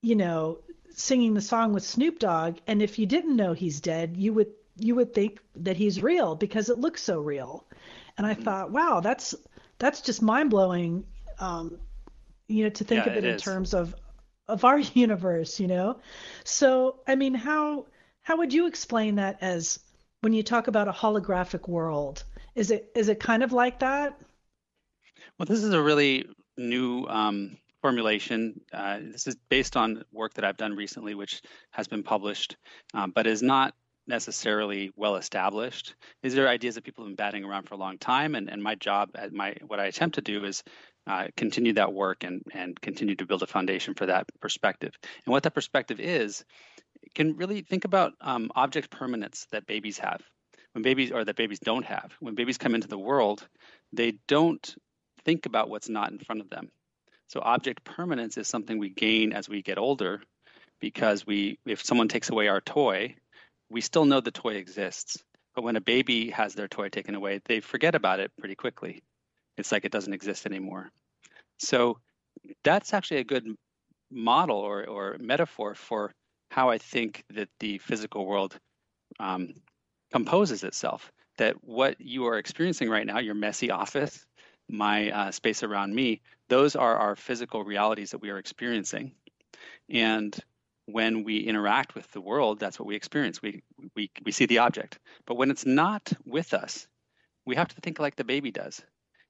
you 0.00 0.14
know, 0.14 0.60
singing 0.90 1.34
the 1.34 1.40
song 1.40 1.72
with 1.72 1.82
Snoop 1.82 2.20
Dogg, 2.20 2.58
and 2.68 2.80
if 2.80 3.00
you 3.00 3.06
didn't 3.06 3.34
know 3.34 3.52
he's 3.52 3.80
dead, 3.80 4.16
you 4.16 4.32
would 4.32 4.52
you 4.76 4.94
would 4.94 5.12
think 5.12 5.40
that 5.56 5.76
he's 5.76 6.02
real 6.02 6.36
because 6.36 6.68
it 6.68 6.78
looks 6.78 7.02
so 7.02 7.20
real. 7.20 7.66
And 8.16 8.26
I 8.26 8.34
thought, 8.34 8.70
wow, 8.70 9.00
that's 9.00 9.34
that's 9.78 10.00
just 10.00 10.22
mind 10.22 10.50
blowing. 10.50 11.04
Um, 11.38 11.78
you 12.48 12.64
know, 12.64 12.70
to 12.70 12.84
think 12.84 13.06
yeah, 13.06 13.12
of 13.12 13.18
it, 13.18 13.24
it 13.24 13.32
in 13.32 13.38
terms 13.38 13.74
of 13.74 13.94
of 14.48 14.64
our 14.64 14.78
universe, 14.94 15.60
you 15.60 15.66
know. 15.66 15.98
So, 16.44 16.96
I 17.06 17.14
mean, 17.14 17.34
how 17.34 17.86
how 18.22 18.36
would 18.38 18.52
you 18.52 18.66
explain 18.66 19.16
that 19.16 19.38
as 19.40 19.80
when 20.20 20.32
you 20.32 20.42
talk 20.42 20.68
about 20.68 20.88
a 20.88 20.92
holographic 20.92 21.68
world? 21.68 22.24
Is 22.54 22.70
it 22.70 22.90
is 22.94 23.08
it 23.08 23.20
kind 23.20 23.42
of 23.42 23.52
like 23.52 23.80
that? 23.80 24.18
Well, 25.38 25.46
this 25.46 25.62
is 25.62 25.72
a 25.72 25.82
really 25.82 26.26
new 26.56 27.06
um, 27.06 27.56
formulation. 27.80 28.60
Uh, 28.72 28.98
this 29.12 29.26
is 29.26 29.36
based 29.48 29.76
on 29.76 30.04
work 30.12 30.34
that 30.34 30.44
I've 30.44 30.56
done 30.56 30.74
recently, 30.74 31.14
which 31.14 31.42
has 31.70 31.86
been 31.86 32.02
published, 32.02 32.56
um, 32.94 33.12
but 33.12 33.26
is 33.26 33.42
not 33.42 33.74
necessarily 34.08 34.90
well 34.96 35.16
established. 35.16 35.94
These 36.22 36.36
are 36.38 36.48
ideas 36.48 36.74
that 36.74 36.84
people 36.84 37.04
have 37.04 37.10
been 37.10 37.16
batting 37.16 37.44
around 37.44 37.68
for 37.68 37.74
a 37.74 37.78
long 37.78 37.98
time, 37.98 38.34
and, 38.34 38.50
and 38.50 38.62
my 38.62 38.74
job, 38.74 39.10
at 39.14 39.32
my 39.32 39.54
what 39.66 39.78
I 39.78 39.86
attempt 39.86 40.16
to 40.16 40.22
do 40.22 40.44
is 40.44 40.64
uh, 41.08 41.28
continue 41.36 41.72
that 41.74 41.92
work 41.92 42.24
and 42.24 42.42
and 42.52 42.80
continue 42.80 43.16
to 43.16 43.26
build 43.26 43.42
a 43.42 43.46
foundation 43.46 43.94
for 43.94 44.06
that 44.06 44.26
perspective. 44.40 44.92
And 45.24 45.32
what 45.32 45.42
that 45.44 45.54
perspective 45.54 46.00
is, 46.00 46.44
can 47.14 47.36
really 47.36 47.62
think 47.62 47.84
about 47.84 48.12
um, 48.20 48.50
object 48.54 48.90
permanence 48.90 49.46
that 49.52 49.66
babies 49.66 49.98
have. 49.98 50.22
When 50.72 50.82
babies 50.82 51.10
or 51.10 51.24
that 51.24 51.36
babies 51.36 51.60
don't 51.60 51.84
have. 51.84 52.12
When 52.20 52.34
babies 52.34 52.58
come 52.58 52.74
into 52.74 52.88
the 52.88 52.98
world, 52.98 53.46
they 53.92 54.18
don't 54.28 54.76
think 55.24 55.46
about 55.46 55.70
what's 55.70 55.88
not 55.88 56.12
in 56.12 56.18
front 56.18 56.40
of 56.40 56.50
them. 56.50 56.70
So 57.28 57.40
object 57.40 57.84
permanence 57.84 58.36
is 58.38 58.48
something 58.48 58.78
we 58.78 58.90
gain 58.90 59.32
as 59.32 59.48
we 59.48 59.62
get 59.62 59.78
older 59.78 60.22
because 60.80 61.26
we 61.26 61.58
if 61.66 61.84
someone 61.84 62.08
takes 62.08 62.30
away 62.30 62.48
our 62.48 62.60
toy 62.60 63.16
we 63.70 63.80
still 63.80 64.04
know 64.04 64.20
the 64.20 64.30
toy 64.30 64.54
exists. 64.54 65.22
But 65.54 65.62
when 65.62 65.76
a 65.76 65.80
baby 65.80 66.30
has 66.30 66.54
their 66.54 66.68
toy 66.68 66.88
taken 66.88 67.14
away, 67.14 67.40
they 67.44 67.60
forget 67.60 67.94
about 67.94 68.20
it 68.20 68.30
pretty 68.38 68.54
quickly. 68.54 69.02
It's 69.58 69.72
like 69.72 69.84
it 69.84 69.92
doesn't 69.92 70.12
exist 70.12 70.46
anymore. 70.46 70.90
So 71.58 71.98
that's 72.64 72.94
actually 72.94 73.18
a 73.18 73.24
good 73.24 73.46
model 74.10 74.56
or, 74.56 74.84
or 74.86 75.16
metaphor 75.18 75.74
for 75.74 76.12
how 76.50 76.70
I 76.70 76.78
think 76.78 77.24
that 77.34 77.48
the 77.60 77.78
physical 77.78 78.24
world 78.24 78.58
um, 79.20 79.54
composes 80.12 80.64
itself. 80.64 81.12
That 81.36 81.62
what 81.62 82.00
you 82.00 82.26
are 82.26 82.38
experiencing 82.38 82.88
right 82.88 83.06
now, 83.06 83.18
your 83.18 83.34
messy 83.34 83.70
office, 83.70 84.24
my 84.68 85.10
uh, 85.10 85.30
space 85.30 85.62
around 85.62 85.94
me, 85.94 86.20
those 86.48 86.74
are 86.74 86.96
our 86.96 87.16
physical 87.16 87.64
realities 87.64 88.10
that 88.10 88.18
we 88.18 88.30
are 88.30 88.38
experiencing. 88.38 89.12
And 89.88 90.36
when 90.86 91.22
we 91.22 91.38
interact 91.38 91.94
with 91.94 92.10
the 92.12 92.20
world, 92.20 92.58
that's 92.58 92.78
what 92.78 92.86
we 92.86 92.96
experience. 92.96 93.42
We, 93.42 93.62
we, 93.94 94.10
we 94.24 94.32
see 94.32 94.46
the 94.46 94.58
object. 94.58 94.98
But 95.26 95.36
when 95.36 95.50
it's 95.50 95.66
not 95.66 96.12
with 96.24 96.54
us, 96.54 96.88
we 97.44 97.56
have 97.56 97.68
to 97.68 97.80
think 97.80 97.98
like 97.98 98.16
the 98.16 98.24
baby 98.24 98.50
does. 98.50 98.82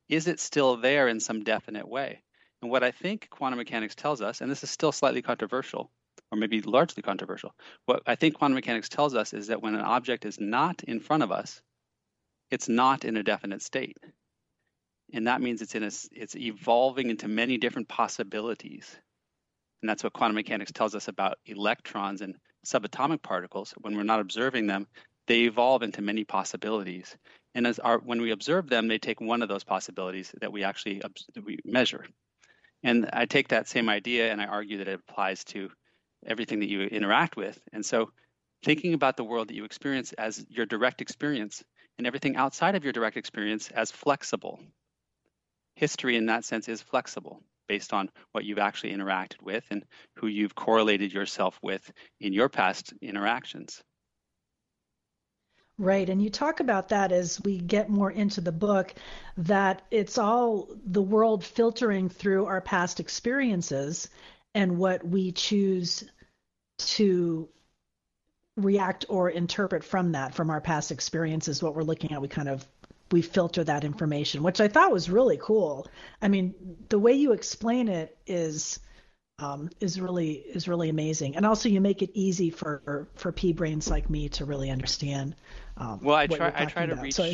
Is 0.08 0.26
it 0.28 0.40
still 0.40 0.76
there 0.76 1.08
in 1.08 1.20
some 1.20 1.44
definite 1.44 1.88
way? 1.88 2.22
And 2.62 2.70
what 2.70 2.82
I 2.82 2.90
think 2.90 3.28
quantum 3.30 3.58
mechanics 3.58 3.94
tells 3.94 4.20
us, 4.22 4.40
and 4.40 4.50
this 4.50 4.62
is 4.62 4.70
still 4.70 4.92
slightly 4.92 5.22
controversial, 5.22 5.90
or 6.30 6.38
maybe 6.38 6.60
largely 6.62 7.02
controversial, 7.02 7.54
what 7.86 8.02
I 8.06 8.14
think 8.16 8.36
quantum 8.36 8.54
mechanics 8.54 8.88
tells 8.88 9.14
us 9.14 9.32
is 9.32 9.48
that 9.48 9.62
when 9.62 9.74
an 9.74 9.82
object 9.82 10.24
is 10.24 10.40
not 10.40 10.82
in 10.84 11.00
front 11.00 11.22
of 11.22 11.32
us, 11.32 11.62
it's 12.50 12.68
not 12.68 13.04
in 13.04 13.16
a 13.16 13.22
definite 13.22 13.62
state. 13.62 13.98
And 15.12 15.26
that 15.26 15.40
means 15.40 15.62
it's 15.62 15.74
in 15.74 15.84
a, 15.84 15.90
it's 16.12 16.36
evolving 16.36 17.10
into 17.10 17.28
many 17.28 17.58
different 17.58 17.88
possibilities 17.88 18.98
and 19.82 19.88
that's 19.88 20.02
what 20.02 20.12
quantum 20.12 20.34
mechanics 20.34 20.72
tells 20.72 20.94
us 20.94 21.08
about 21.08 21.38
electrons 21.46 22.20
and 22.20 22.36
subatomic 22.66 23.22
particles. 23.22 23.74
When 23.78 23.96
we're 23.96 24.02
not 24.02 24.20
observing 24.20 24.66
them, 24.66 24.88
they 25.26 25.42
evolve 25.42 25.82
into 25.82 26.02
many 26.02 26.24
possibilities. 26.24 27.16
And 27.54 27.66
as 27.66 27.78
our, 27.78 27.98
when 27.98 28.20
we 28.20 28.30
observe 28.30 28.68
them, 28.68 28.88
they 28.88 28.98
take 28.98 29.20
one 29.20 29.42
of 29.42 29.48
those 29.48 29.64
possibilities 29.64 30.32
that 30.40 30.52
we 30.52 30.64
actually 30.64 31.00
that 31.34 31.44
we 31.44 31.58
measure. 31.64 32.04
And 32.82 33.08
I 33.12 33.26
take 33.26 33.48
that 33.48 33.68
same 33.68 33.88
idea 33.88 34.30
and 34.30 34.40
I 34.40 34.46
argue 34.46 34.78
that 34.78 34.88
it 34.88 35.00
applies 35.08 35.44
to 35.44 35.70
everything 36.26 36.60
that 36.60 36.68
you 36.68 36.82
interact 36.82 37.36
with. 37.36 37.60
And 37.72 37.84
so 37.84 38.10
thinking 38.64 38.94
about 38.94 39.16
the 39.16 39.24
world 39.24 39.48
that 39.48 39.54
you 39.54 39.64
experience 39.64 40.12
as 40.12 40.44
your 40.48 40.66
direct 40.66 41.00
experience 41.00 41.64
and 41.96 42.06
everything 42.06 42.36
outside 42.36 42.74
of 42.74 42.84
your 42.84 42.92
direct 42.92 43.16
experience 43.16 43.70
as 43.70 43.90
flexible. 43.90 44.60
History 45.74 46.16
in 46.16 46.26
that 46.26 46.44
sense 46.44 46.68
is 46.68 46.82
flexible 46.82 47.42
based 47.68 47.92
on 47.92 48.10
what 48.32 48.44
you've 48.44 48.58
actually 48.58 48.92
interacted 48.92 49.42
with 49.42 49.64
and 49.70 49.84
who 50.14 50.26
you've 50.26 50.54
correlated 50.54 51.12
yourself 51.12 51.58
with 51.62 51.90
in 52.20 52.32
your 52.32 52.48
past 52.48 52.94
interactions. 53.02 53.82
Right. 55.78 56.08
And 56.08 56.20
you 56.20 56.28
talk 56.28 56.58
about 56.58 56.88
that 56.88 57.12
as 57.12 57.40
we 57.42 57.58
get 57.58 57.88
more 57.88 58.10
into 58.10 58.40
the 58.40 58.50
book, 58.50 58.94
that 59.36 59.82
it's 59.92 60.18
all 60.18 60.68
the 60.84 61.02
world 61.02 61.44
filtering 61.44 62.08
through 62.08 62.46
our 62.46 62.60
past 62.60 62.98
experiences 62.98 64.08
and 64.54 64.76
what 64.76 65.06
we 65.06 65.30
choose 65.30 66.02
to 66.78 67.48
react 68.56 69.04
or 69.08 69.30
interpret 69.30 69.84
from 69.84 70.12
that, 70.12 70.34
from 70.34 70.50
our 70.50 70.60
past 70.60 70.90
experiences, 70.90 71.62
what 71.62 71.76
we're 71.76 71.82
looking 71.82 72.10
at. 72.10 72.20
We 72.20 72.26
kind 72.26 72.48
of 72.48 72.66
we 73.12 73.22
filter 73.22 73.62
that 73.64 73.84
information, 73.84 74.42
which 74.42 74.60
I 74.60 74.68
thought 74.68 74.92
was 74.92 75.08
really 75.08 75.38
cool. 75.40 75.86
I 76.20 76.28
mean, 76.28 76.54
the 76.88 76.98
way 76.98 77.12
you 77.12 77.32
explain 77.32 77.88
it 77.88 78.18
is 78.26 78.80
um, 79.38 79.70
is 79.80 80.00
really 80.00 80.32
is 80.32 80.66
really 80.66 80.88
amazing, 80.88 81.36
and 81.36 81.46
also 81.46 81.68
you 81.68 81.80
make 81.80 82.02
it 82.02 82.10
easy 82.14 82.50
for 82.50 83.08
for 83.14 83.30
pea 83.30 83.52
brains 83.52 83.88
like 83.88 84.10
me 84.10 84.28
to 84.30 84.44
really 84.44 84.70
understand. 84.70 85.36
Um, 85.78 86.00
well, 86.02 86.16
I 86.16 86.26
try 86.26 86.52
I 86.54 86.64
try 86.64 86.86
to 86.86 86.92
about. 86.92 87.04
reach 87.04 87.14
so, 87.14 87.32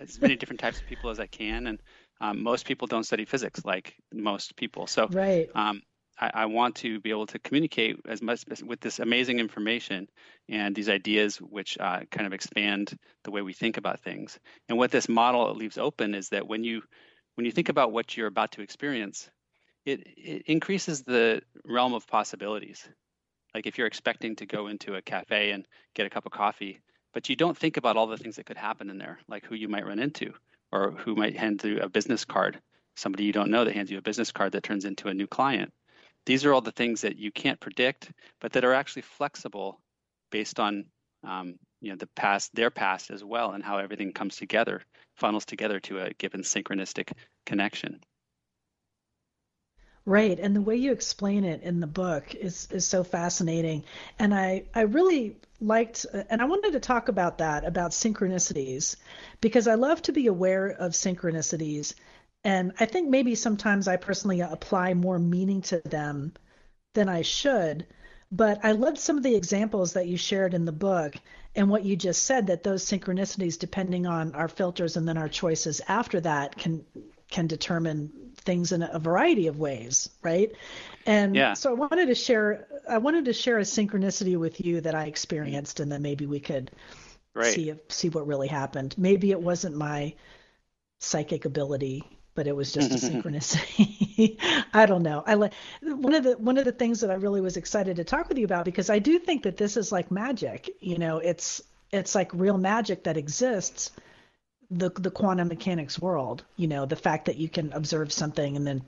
as 0.00 0.20
many 0.20 0.36
different 0.36 0.60
types 0.60 0.80
of 0.80 0.86
people 0.86 1.10
as 1.10 1.18
I 1.18 1.26
can, 1.26 1.66
and 1.66 1.78
um, 2.20 2.42
most 2.42 2.66
people 2.66 2.86
don't 2.86 3.04
study 3.04 3.24
physics 3.24 3.64
like 3.64 3.94
most 4.12 4.56
people. 4.56 4.86
So 4.86 5.08
right. 5.08 5.48
Um, 5.54 5.82
I, 6.18 6.30
I, 6.32 6.46
want 6.46 6.76
to 6.76 6.98
be 7.00 7.10
able 7.10 7.26
to 7.26 7.38
communicate 7.38 7.96
as 8.08 8.22
much 8.22 8.44
with 8.64 8.80
this 8.80 9.00
amazing 9.00 9.38
information 9.38 10.08
and 10.48 10.74
these 10.74 10.88
ideas, 10.88 11.36
which 11.36 11.76
uh, 11.78 12.00
kind 12.10 12.26
of 12.26 12.32
expand 12.32 12.96
the 13.24 13.30
way 13.30 13.42
we 13.42 13.52
think 13.52 13.76
about 13.76 14.00
things. 14.00 14.38
And 14.68 14.78
what 14.78 14.90
this 14.90 15.10
model 15.10 15.54
leaves 15.54 15.76
open 15.76 16.14
is 16.14 16.30
that 16.30 16.46
when 16.46 16.64
you 16.64 16.82
when 17.34 17.44
you 17.44 17.52
think 17.52 17.68
about 17.68 17.92
what 17.92 18.16
you're 18.16 18.28
about 18.28 18.52
to 18.52 18.62
experience, 18.62 19.28
it, 19.84 20.06
it 20.16 20.42
increases 20.46 21.02
the 21.02 21.42
realm 21.64 21.92
of 21.92 22.06
possibilities. 22.06 22.88
Like 23.54 23.66
if 23.66 23.78
you're 23.78 23.86
expecting 23.86 24.36
to 24.36 24.46
go 24.46 24.68
into 24.68 24.94
a 24.94 25.02
cafe 25.02 25.50
and 25.50 25.66
get 25.94 26.06
a 26.06 26.10
cup 26.10 26.26
of 26.26 26.32
coffee, 26.32 26.80
but 27.16 27.30
you 27.30 27.34
don't 27.34 27.56
think 27.56 27.78
about 27.78 27.96
all 27.96 28.06
the 28.06 28.18
things 28.18 28.36
that 28.36 28.44
could 28.44 28.58
happen 28.58 28.90
in 28.90 28.98
there, 28.98 29.18
like 29.26 29.42
who 29.46 29.54
you 29.54 29.68
might 29.68 29.86
run 29.86 29.98
into 29.98 30.34
or 30.70 30.90
who 30.90 31.14
might 31.14 31.34
hand 31.34 31.64
you 31.64 31.80
a 31.80 31.88
business 31.88 32.26
card, 32.26 32.60
somebody 32.94 33.24
you 33.24 33.32
don't 33.32 33.50
know 33.50 33.64
that 33.64 33.74
hands 33.74 33.90
you 33.90 33.96
a 33.96 34.02
business 34.02 34.30
card 34.30 34.52
that 34.52 34.62
turns 34.62 34.84
into 34.84 35.08
a 35.08 35.14
new 35.14 35.26
client. 35.26 35.72
These 36.26 36.44
are 36.44 36.52
all 36.52 36.60
the 36.60 36.72
things 36.72 37.00
that 37.00 37.16
you 37.16 37.32
can't 37.32 37.58
predict, 37.58 38.12
but 38.38 38.52
that 38.52 38.66
are 38.66 38.74
actually 38.74 39.00
flexible 39.00 39.80
based 40.30 40.60
on 40.60 40.84
um, 41.24 41.54
you 41.80 41.88
know 41.88 41.96
the 41.96 42.08
past, 42.16 42.54
their 42.54 42.68
past 42.68 43.10
as 43.10 43.24
well, 43.24 43.52
and 43.52 43.64
how 43.64 43.78
everything 43.78 44.12
comes 44.12 44.36
together, 44.36 44.82
funnels 45.14 45.46
together 45.46 45.80
to 45.80 46.00
a 46.00 46.12
given 46.18 46.42
synchronistic 46.42 47.12
connection. 47.46 47.98
Right, 50.06 50.38
and 50.38 50.54
the 50.56 50.60
way 50.62 50.76
you 50.76 50.92
explain 50.92 51.44
it 51.44 51.62
in 51.62 51.80
the 51.80 51.86
book 51.88 52.34
is 52.34 52.68
is 52.70 52.86
so 52.86 53.02
fascinating, 53.04 53.84
and 54.18 54.32
I 54.32 54.64
I 54.74 54.82
really 54.82 55.36
liked, 55.60 56.06
and 56.30 56.40
I 56.40 56.44
wanted 56.46 56.72
to 56.72 56.80
talk 56.80 57.08
about 57.08 57.38
that 57.38 57.64
about 57.66 57.90
synchronicities, 57.90 58.96
because 59.40 59.66
I 59.66 59.74
love 59.74 60.00
to 60.02 60.12
be 60.12 60.28
aware 60.28 60.68
of 60.68 60.92
synchronicities, 60.92 61.94
and 62.44 62.72
I 62.78 62.86
think 62.86 63.10
maybe 63.10 63.34
sometimes 63.34 63.88
I 63.88 63.96
personally 63.96 64.40
apply 64.40 64.94
more 64.94 65.18
meaning 65.18 65.60
to 65.62 65.80
them 65.84 66.34
than 66.94 67.08
I 67.08 67.22
should. 67.22 67.86
But 68.30 68.64
I 68.64 68.72
loved 68.72 68.98
some 68.98 69.16
of 69.16 69.22
the 69.24 69.34
examples 69.36 69.92
that 69.94 70.06
you 70.08 70.16
shared 70.16 70.54
in 70.54 70.64
the 70.64 70.72
book 70.72 71.16
and 71.54 71.68
what 71.68 71.84
you 71.84 71.96
just 71.96 72.22
said 72.24 72.46
that 72.46 72.62
those 72.62 72.84
synchronicities, 72.84 73.58
depending 73.58 74.06
on 74.06 74.34
our 74.34 74.48
filters 74.48 74.96
and 74.96 75.06
then 75.08 75.18
our 75.18 75.28
choices 75.28 75.80
after 75.88 76.20
that, 76.20 76.56
can 76.56 76.84
can 77.28 77.46
determine 77.48 78.12
things 78.46 78.72
in 78.72 78.82
a 78.82 78.98
variety 78.98 79.48
of 79.48 79.58
ways, 79.58 80.08
right? 80.22 80.52
And 81.04 81.34
yeah. 81.34 81.54
so 81.54 81.70
I 81.70 81.74
wanted 81.74 82.06
to 82.06 82.14
share 82.14 82.66
I 82.88 82.98
wanted 82.98 83.26
to 83.26 83.32
share 83.32 83.58
a 83.58 83.62
synchronicity 83.62 84.38
with 84.38 84.60
you 84.60 84.80
that 84.80 84.94
I 84.94 85.04
experienced, 85.04 85.80
and 85.80 85.92
then 85.92 86.02
maybe 86.02 86.26
we 86.26 86.40
could 86.40 86.70
right. 87.34 87.52
see 87.52 87.70
if, 87.70 87.78
see 87.88 88.08
what 88.08 88.26
really 88.26 88.48
happened. 88.48 88.94
Maybe 88.96 89.30
it 89.32 89.40
wasn't 89.40 89.76
my 89.76 90.14
psychic 90.98 91.44
ability 91.44 92.04
but 92.36 92.46
it 92.46 92.54
was 92.54 92.70
just 92.70 92.92
a 92.92 92.94
synchronicity. 93.10 94.36
I 94.72 94.86
don't 94.86 95.02
know. 95.02 95.24
I 95.26 95.34
like 95.34 95.54
one 95.82 96.14
of 96.14 96.22
the 96.22 96.34
one 96.34 96.58
of 96.58 96.64
the 96.64 96.72
things 96.72 97.00
that 97.00 97.10
I 97.10 97.14
really 97.14 97.40
was 97.40 97.56
excited 97.56 97.96
to 97.96 98.04
talk 98.04 98.28
with 98.28 98.38
you 98.38 98.44
about 98.44 98.64
because 98.64 98.90
I 98.90 99.00
do 99.00 99.18
think 99.18 99.42
that 99.42 99.56
this 99.56 99.76
is 99.76 99.90
like 99.90 100.12
magic. 100.12 100.70
You 100.80 100.98
know, 100.98 101.18
it's 101.18 101.62
it's 101.90 102.14
like 102.14 102.30
real 102.32 102.58
magic 102.58 103.04
that 103.04 103.16
exists. 103.16 103.90
The 104.70 104.90
the 104.90 105.10
quantum 105.10 105.48
mechanics 105.48 105.98
world. 105.98 106.44
You 106.56 106.68
know, 106.68 106.86
the 106.86 106.96
fact 106.96 107.26
that 107.26 107.36
you 107.36 107.48
can 107.48 107.72
observe 107.72 108.12
something 108.12 108.56
and 108.56 108.66
then 108.66 108.82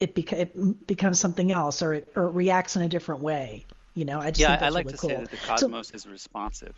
it, 0.00 0.14
beca- 0.14 0.32
it 0.32 0.86
becomes 0.86 1.18
something 1.18 1.50
else 1.52 1.82
or 1.82 1.94
it 1.94 2.08
or 2.14 2.24
it 2.24 2.32
reacts 2.32 2.76
in 2.76 2.82
a 2.82 2.88
different 2.88 3.22
way. 3.22 3.64
You 3.94 4.04
know, 4.04 4.20
I 4.20 4.30
just 4.30 4.40
yeah, 4.40 4.48
think 4.48 4.60
that's 4.60 4.74
I 4.74 4.74
like 4.74 4.86
really 4.86 4.96
to 4.96 5.00
cool. 5.00 5.10
say 5.10 5.16
that 5.16 5.30
the 5.30 5.36
cosmos 5.38 5.88
so, 5.88 5.94
is 5.94 6.06
responsive. 6.06 6.74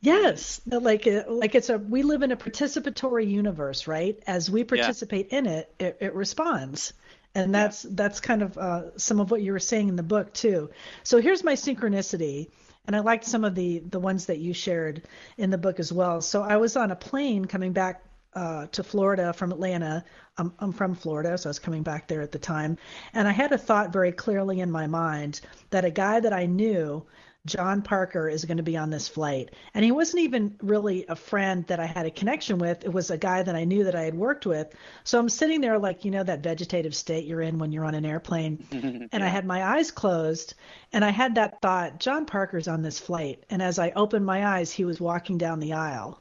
Yes, 0.00 0.60
like 0.66 1.06
uh, 1.06 1.24
like 1.28 1.54
it's 1.54 1.70
a 1.70 1.78
we 1.78 2.02
live 2.02 2.22
in 2.22 2.30
a 2.30 2.36
participatory 2.36 3.28
universe, 3.28 3.86
right? 3.86 4.22
As 4.26 4.50
we 4.50 4.62
participate 4.62 5.28
yeah. 5.30 5.38
in 5.38 5.46
it, 5.46 5.74
it, 5.80 5.96
it 6.00 6.14
responds, 6.14 6.92
and 7.34 7.54
that's 7.54 7.84
yeah. 7.84 7.90
that's 7.94 8.20
kind 8.20 8.42
of 8.42 8.58
uh, 8.58 8.98
some 8.98 9.18
of 9.18 9.30
what 9.30 9.40
you 9.40 9.52
were 9.52 9.58
saying 9.58 9.88
in 9.88 9.96
the 9.96 10.02
book 10.02 10.32
too. 10.34 10.70
So 11.04 11.20
here's 11.22 11.42
my 11.42 11.54
synchronicity, 11.54 12.50
and 12.86 12.94
I 12.94 13.00
liked 13.00 13.24
some 13.24 13.44
of 13.44 13.54
the 13.54 13.78
the 13.78 14.00
ones 14.00 14.26
that 14.26 14.38
you 14.38 14.52
shared 14.52 15.02
in 15.38 15.50
the 15.50 15.58
book 15.58 15.80
as 15.80 15.92
well. 15.92 16.20
So 16.20 16.42
I 16.42 16.56
was 16.56 16.76
on 16.76 16.90
a 16.90 16.96
plane 16.96 17.44
coming 17.44 17.72
back 17.72 18.02
uh, 18.34 18.66
to 18.66 18.82
Florida 18.82 19.32
from 19.32 19.52
Atlanta. 19.52 20.04
I'm, 20.36 20.52
I'm 20.58 20.72
from 20.72 20.94
Florida, 20.94 21.38
so 21.38 21.48
I 21.48 21.50
was 21.50 21.58
coming 21.58 21.82
back 21.82 22.08
there 22.08 22.20
at 22.20 22.32
the 22.32 22.38
time, 22.38 22.78
and 23.12 23.28
I 23.28 23.32
had 23.32 23.52
a 23.52 23.58
thought 23.58 23.92
very 23.92 24.12
clearly 24.12 24.60
in 24.60 24.70
my 24.70 24.86
mind 24.86 25.40
that 25.70 25.84
a 25.84 25.90
guy 25.90 26.20
that 26.20 26.32
I 26.32 26.46
knew 26.46 27.06
John 27.46 27.82
Parker 27.82 28.26
is 28.28 28.46
going 28.46 28.56
to 28.56 28.62
be 28.62 28.76
on 28.76 28.88
this 28.88 29.06
flight. 29.06 29.50
And 29.74 29.84
he 29.84 29.92
wasn't 29.92 30.22
even 30.22 30.56
really 30.62 31.04
a 31.06 31.16
friend 31.16 31.66
that 31.66 31.78
I 31.78 31.84
had 31.84 32.06
a 32.06 32.10
connection 32.10 32.58
with. 32.58 32.84
It 32.84 32.92
was 32.92 33.10
a 33.10 33.18
guy 33.18 33.42
that 33.42 33.54
I 33.54 33.64
knew 33.64 33.84
that 33.84 33.94
I 33.94 34.02
had 34.02 34.14
worked 34.14 34.46
with. 34.46 34.74
So 35.04 35.18
I'm 35.18 35.28
sitting 35.28 35.60
there 35.60 35.78
like, 35.78 36.06
you 36.06 36.10
know, 36.10 36.22
that 36.22 36.42
vegetative 36.42 36.94
state 36.94 37.26
you're 37.26 37.42
in 37.42 37.58
when 37.58 37.70
you're 37.70 37.84
on 37.84 37.94
an 37.94 38.06
airplane. 38.06 38.66
and. 39.12 39.24
I 39.24 39.28
had 39.28 39.46
my 39.46 39.64
eyes 39.64 39.90
closed 39.90 40.54
and 40.92 41.04
I 41.04 41.10
had 41.10 41.34
that 41.36 41.60
thought, 41.60 41.98
John 41.98 42.26
Parker's 42.26 42.68
on 42.68 42.82
this 42.82 42.98
flight. 42.98 43.42
And 43.50 43.62
as 43.62 43.78
I 43.78 43.90
opened 43.90 44.26
my 44.26 44.46
eyes, 44.46 44.70
he 44.70 44.84
was 44.84 45.00
walking 45.00 45.38
down 45.38 45.60
the 45.60 45.72
aisle. 45.72 46.20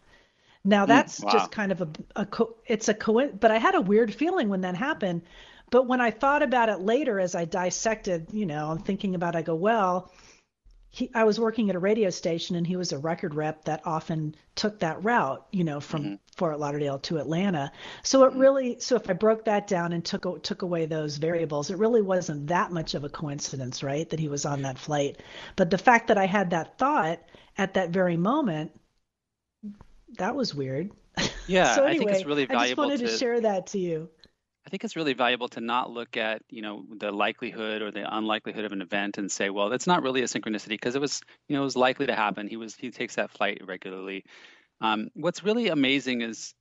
Now 0.64 0.86
mm, 0.86 0.88
that's 0.88 1.20
wow. 1.22 1.32
just 1.32 1.52
kind 1.52 1.72
of 1.72 1.82
a, 1.82 1.90
a 2.16 2.26
co- 2.26 2.56
it's 2.66 2.88
a 2.88 2.94
co 2.94 3.28
but 3.28 3.52
I 3.52 3.58
had 3.58 3.76
a 3.76 3.82
weird 3.82 4.14
feeling 4.14 4.50
when 4.50 4.62
that 4.62 4.76
happened. 4.76 5.24
But 5.70 5.88
when 5.88 6.02
I 6.02 6.12
thought 6.12 6.44
about 6.44 6.70
it 6.70 6.80
later, 6.82 7.20
as 7.20 7.36
I 7.36 7.46
dissected, 7.46 8.28
you 8.32 8.46
know, 8.46 8.70
I'm 8.70 8.80
thinking 8.80 9.16
about, 9.16 9.36
it, 9.36 9.40
I 9.40 9.42
go, 9.42 9.56
well, 9.56 10.12
he, 10.96 11.10
I 11.16 11.24
was 11.24 11.40
working 11.40 11.72
at 11.72 11.76
a 11.76 11.80
radio 11.80 12.12
station 12.12 12.56
and 12.56 12.68
he 12.68 12.76
was 12.76 12.92
a 12.92 13.00
record 13.00 13.34
rep 13.34 13.66
that 13.66 13.82
often 13.84 14.36
took 14.54 14.80
that 14.82 15.04
route, 15.04 15.44
you 15.52 15.64
know, 15.64 15.80
from 15.80 16.04
mm-hmm. 16.04 16.16
Fort 16.38 16.60
Lauderdale 16.60 17.00
to 17.00 17.18
Atlanta. 17.18 17.72
So 18.04 18.26
it 18.26 18.30
mm-hmm. 18.30 18.40
really, 18.40 18.80
so 18.80 18.96
if 18.96 19.10
I 19.10 19.14
broke 19.14 19.46
that 19.46 19.66
down 19.66 19.92
and 19.94 20.06
took 20.06 20.44
took 20.44 20.62
away 20.62 20.86
those 20.86 21.18
variables, 21.18 21.72
it 21.72 21.80
really 21.80 22.04
wasn't 22.04 22.46
that 22.48 22.72
much 22.72 22.94
of 22.94 23.04
a 23.04 23.10
coincidence, 23.10 23.82
right, 23.82 24.08
that 24.12 24.20
he 24.20 24.28
was 24.28 24.46
on 24.46 24.62
that 24.62 24.78
flight. 24.78 25.20
But 25.56 25.72
the 25.72 25.80
fact 25.80 26.10
that 26.10 26.20
I 26.20 26.28
had 26.28 26.52
that 26.52 26.78
thought 26.78 27.20
at 27.58 27.74
that 27.74 27.90
very 27.90 28.16
moment, 28.16 28.80
that 30.20 30.36
was 30.36 30.54
weird. 30.54 30.92
Yeah, 31.48 31.74
so 31.76 31.86
anyway, 31.86 31.96
I 31.96 31.98
think 31.98 32.12
it's 32.12 32.26
really 32.26 32.46
valuable. 32.46 32.62
I 32.62 32.68
just 32.68 32.78
wanted 32.78 33.00
to, 33.00 33.08
to 33.08 33.18
share 33.18 33.42
that 33.42 33.66
to 33.68 33.80
you. 33.80 34.10
I 34.66 34.70
think 34.70 34.84
it's 34.84 34.96
really 34.96 35.14
valuable 35.14 35.50
to 35.50 35.62
not 35.62 35.92
look 35.92 36.16
at, 36.16 36.42
you 36.50 36.62
know, 36.62 36.86
the 36.98 37.12
likelihood 37.12 37.82
or 37.82 37.92
the 37.92 38.06
unlikelihood 38.18 38.64
of 38.64 38.72
an 38.72 38.82
event 38.82 39.18
and 39.18 39.32
say, 39.32 39.50
well, 39.50 39.70
that's 39.70 39.88
not 39.88 40.04
really 40.04 40.22
a 40.22 40.26
synchronicity 40.26 40.70
because 40.70 40.96
it 40.96 41.02
was, 41.02 41.22
you 41.50 41.56
know, 41.56 41.62
it 41.62 41.66
was 41.66 41.76
likely 41.76 42.08
to 42.08 42.16
happen. 42.16 42.48
He 42.48 42.56
was 42.56 42.76
he 42.76 42.90
takes 42.90 43.16
that 43.16 43.32
flight 43.32 43.62
regularly. 43.66 44.24
Um, 44.80 45.10
what's 45.16 45.44
really 45.44 45.68
amazing 45.68 46.22
is 46.22 46.54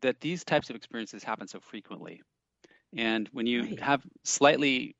that 0.00 0.20
these 0.20 0.44
types 0.44 0.70
of 0.70 0.76
experiences 0.76 1.22
happen 1.22 1.48
so 1.48 1.60
frequently. 1.60 2.22
And 2.96 3.28
when 3.32 3.46
you 3.46 3.62
right. 3.62 3.80
have 3.80 4.02
slightly 4.24 4.96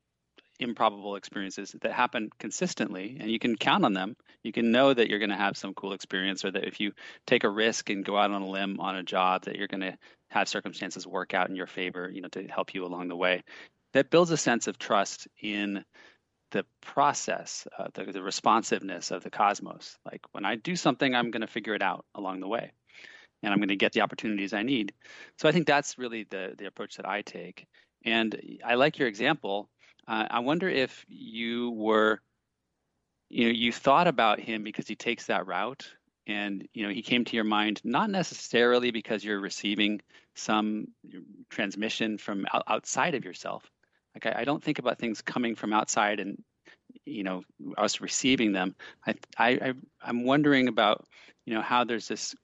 improbable 0.60 1.16
experiences 1.16 1.74
that 1.80 1.92
happen 1.92 2.30
consistently 2.38 3.16
and 3.20 3.30
you 3.30 3.38
can 3.38 3.56
count 3.56 3.84
on 3.84 3.92
them, 3.92 4.16
you 4.42 4.52
can 4.52 4.70
know 4.70 4.92
that 4.92 5.08
you're 5.08 5.18
going 5.18 5.30
to 5.30 5.36
have 5.36 5.56
some 5.56 5.74
cool 5.74 5.92
experience 5.92 6.44
or 6.44 6.50
that 6.50 6.64
if 6.64 6.80
you 6.80 6.92
take 7.26 7.44
a 7.44 7.48
risk 7.48 7.90
and 7.90 8.04
go 8.04 8.16
out 8.16 8.30
on 8.30 8.42
a 8.42 8.48
limb 8.48 8.80
on 8.80 8.96
a 8.96 9.02
job 9.02 9.44
that 9.44 9.56
you're 9.56 9.68
going 9.68 9.80
to 9.80 9.96
have 10.28 10.48
circumstances 10.48 11.06
work 11.06 11.34
out 11.34 11.48
in 11.48 11.56
your 11.56 11.66
favor, 11.66 12.10
you 12.10 12.20
know, 12.20 12.28
to 12.28 12.46
help 12.46 12.74
you 12.74 12.84
along 12.84 13.08
the 13.08 13.16
way. 13.16 13.42
That 13.92 14.10
builds 14.10 14.30
a 14.30 14.36
sense 14.36 14.68
of 14.68 14.78
trust 14.78 15.26
in 15.40 15.84
the 16.52 16.64
process, 16.80 17.66
uh, 17.78 17.88
the, 17.94 18.04
the 18.04 18.22
responsiveness 18.22 19.10
of 19.10 19.22
the 19.22 19.30
cosmos. 19.30 19.96
Like 20.04 20.22
when 20.32 20.44
I 20.44 20.56
do 20.56 20.76
something, 20.76 21.14
I'm 21.14 21.30
going 21.30 21.42
to 21.42 21.46
figure 21.46 21.74
it 21.74 21.82
out 21.82 22.04
along 22.14 22.40
the 22.40 22.48
way, 22.48 22.72
and 23.42 23.52
I'm 23.52 23.58
going 23.58 23.68
to 23.68 23.76
get 23.76 23.92
the 23.92 24.00
opportunities 24.02 24.52
I 24.52 24.62
need. 24.62 24.92
So 25.38 25.48
I 25.48 25.52
think 25.52 25.66
that's 25.66 25.98
really 25.98 26.26
the 26.30 26.54
the 26.56 26.66
approach 26.66 26.96
that 26.96 27.08
I 27.08 27.22
take. 27.22 27.66
And 28.04 28.40
I 28.64 28.74
like 28.74 28.98
your 28.98 29.08
example. 29.08 29.68
Uh, 30.06 30.26
I 30.30 30.40
wonder 30.40 30.68
if 30.68 31.04
you 31.08 31.70
were, 31.70 32.20
you 33.28 33.46
know, 33.46 33.52
you 33.52 33.72
thought 33.72 34.06
about 34.06 34.40
him 34.40 34.62
because 34.64 34.88
he 34.88 34.96
takes 34.96 35.26
that 35.26 35.46
route 35.46 35.88
and 36.26 36.68
you 36.74 36.86
know 36.86 36.92
he 36.92 37.02
came 37.02 37.24
to 37.24 37.34
your 37.34 37.44
mind 37.44 37.80
not 37.82 38.10
necessarily 38.10 38.90
because 38.90 39.24
you're 39.24 39.40
receiving 39.40 40.00
some 40.34 40.88
transmission 41.48 42.18
from 42.18 42.46
outside 42.66 43.14
of 43.14 43.24
yourself. 43.24 43.68
Like 44.14 44.26
I, 44.26 44.40
I, 44.40 44.44
don't 44.44 44.62
think 44.62 44.78
about 44.78 44.98
things 44.98 45.22
coming 45.22 45.54
from 45.54 45.72
outside 45.72 46.20
and 46.20 46.42
you 47.04 47.24
know 47.24 47.42
us 47.76 48.00
receiving 48.00 48.52
them. 48.52 48.74
I 49.06 49.14
i 49.38 49.72
i'm 50.02 50.24
wondering 50.24 50.68
about 50.68 51.04
you 51.46 51.54
know 51.54 51.62
how 51.62 51.84
there's 51.84 52.08
this 52.08 52.34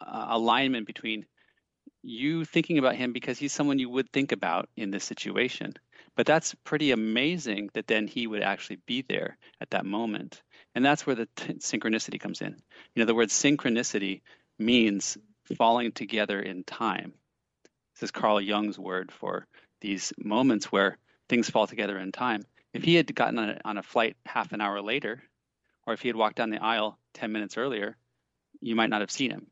uh, 0.00 0.26
alignment 0.30 0.86
between 0.86 1.26
you 2.02 2.44
thinking 2.44 2.78
about 2.78 2.94
him 2.94 3.12
because 3.12 3.38
he's 3.38 3.52
someone 3.52 3.78
you 3.78 3.90
would 3.90 4.10
think 4.12 4.32
about 4.32 4.68
in 4.76 4.90
this 4.90 5.04
situation 5.04 5.74
but 6.18 6.26
that's 6.26 6.56
pretty 6.64 6.90
amazing 6.90 7.70
that 7.74 7.86
then 7.86 8.08
he 8.08 8.26
would 8.26 8.42
actually 8.42 8.80
be 8.86 9.02
there 9.08 9.38
at 9.60 9.70
that 9.70 9.86
moment 9.86 10.42
and 10.74 10.84
that's 10.84 11.06
where 11.06 11.16
the 11.16 11.28
t- 11.36 11.54
synchronicity 11.54 12.20
comes 12.20 12.40
in. 12.40 12.56
You 12.94 13.00
know, 13.00 13.04
the 13.04 13.14
word 13.14 13.28
synchronicity 13.28 14.22
means 14.58 15.16
falling 15.56 15.92
together 15.92 16.40
in 16.40 16.64
time. 16.64 17.14
This 17.94 18.04
is 18.04 18.10
Carl 18.10 18.40
Jung's 18.40 18.78
word 18.78 19.12
for 19.12 19.46
these 19.80 20.12
moments 20.18 20.70
where 20.70 20.98
things 21.28 21.48
fall 21.48 21.66
together 21.66 21.96
in 21.98 22.12
time. 22.12 22.42
If 22.72 22.84
he 22.84 22.96
had 22.96 23.14
gotten 23.14 23.38
on 23.38 23.50
a, 23.50 23.60
on 23.64 23.78
a 23.78 23.82
flight 23.82 24.16
half 24.26 24.52
an 24.52 24.60
hour 24.60 24.80
later, 24.80 25.22
or 25.86 25.94
if 25.94 26.02
he 26.02 26.08
had 26.08 26.16
walked 26.16 26.36
down 26.36 26.50
the 26.50 26.62
aisle 26.62 26.98
10 27.14 27.32
minutes 27.32 27.56
earlier, 27.56 27.96
you 28.60 28.76
might 28.76 28.90
not 28.90 29.00
have 29.00 29.10
seen 29.10 29.30
him. 29.30 29.46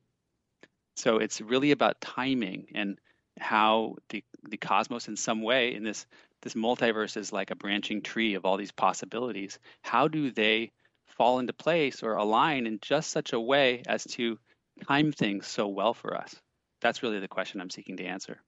So 0.97 1.19
it's 1.19 1.41
really 1.41 1.71
about 1.71 2.01
timing 2.01 2.69
and 2.75 2.99
how 3.39 3.97
the, 4.09 4.25
the 4.49 4.57
cosmos 4.57 5.09
in 5.09 5.17
some 5.17 5.43
way 5.43 5.75
in 5.75 5.85
this 5.85 6.07
this 6.43 6.55
multiverse 6.55 7.17
is 7.17 7.33
like 7.33 7.51
a 7.51 7.57
branching 7.57 8.03
tree 8.03 8.35
of 8.35 8.45
all 8.45 8.57
these 8.57 8.73
possibilities. 8.73 9.59
How 9.83 10.09
do 10.09 10.31
they 10.31 10.73
fall 11.17 11.39
into 11.39 11.53
place 11.53 12.03
or 12.03 12.15
align 12.15 12.67
in 12.67 12.79
just 12.81 13.11
such 13.11 13.33
a 13.33 13.41
way 13.41 13.83
as 13.87 14.05
to 14.05 14.39
time 14.87 15.13
things 15.13 15.47
so 15.47 15.69
well 15.69 15.95
for 15.95 16.17
us. 16.17 16.35
that's 16.83 17.03
really 17.03 17.21
the 17.21 17.29
question 17.29 17.61
I'm 17.61 17.71
seeking 17.71 17.97
to 17.97 18.05
answer. 18.05 18.39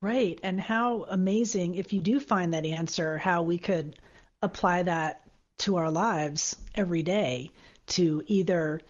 Right. 0.00 0.40
And 0.42 0.60
how 0.60 1.04
amazing 1.08 1.76
if 1.76 1.92
you 1.92 2.00
do 2.00 2.18
find 2.20 2.54
that 2.54 2.66
answer, 2.66 3.18
how 3.18 3.42
we 3.42 3.58
could 3.58 3.96
apply 4.42 4.82
that 4.84 5.22
to 5.58 5.76
our 5.76 5.90
lives 5.90 6.56
every 6.74 7.02
day 7.02 7.50
to 7.86 8.22
either 8.26 8.80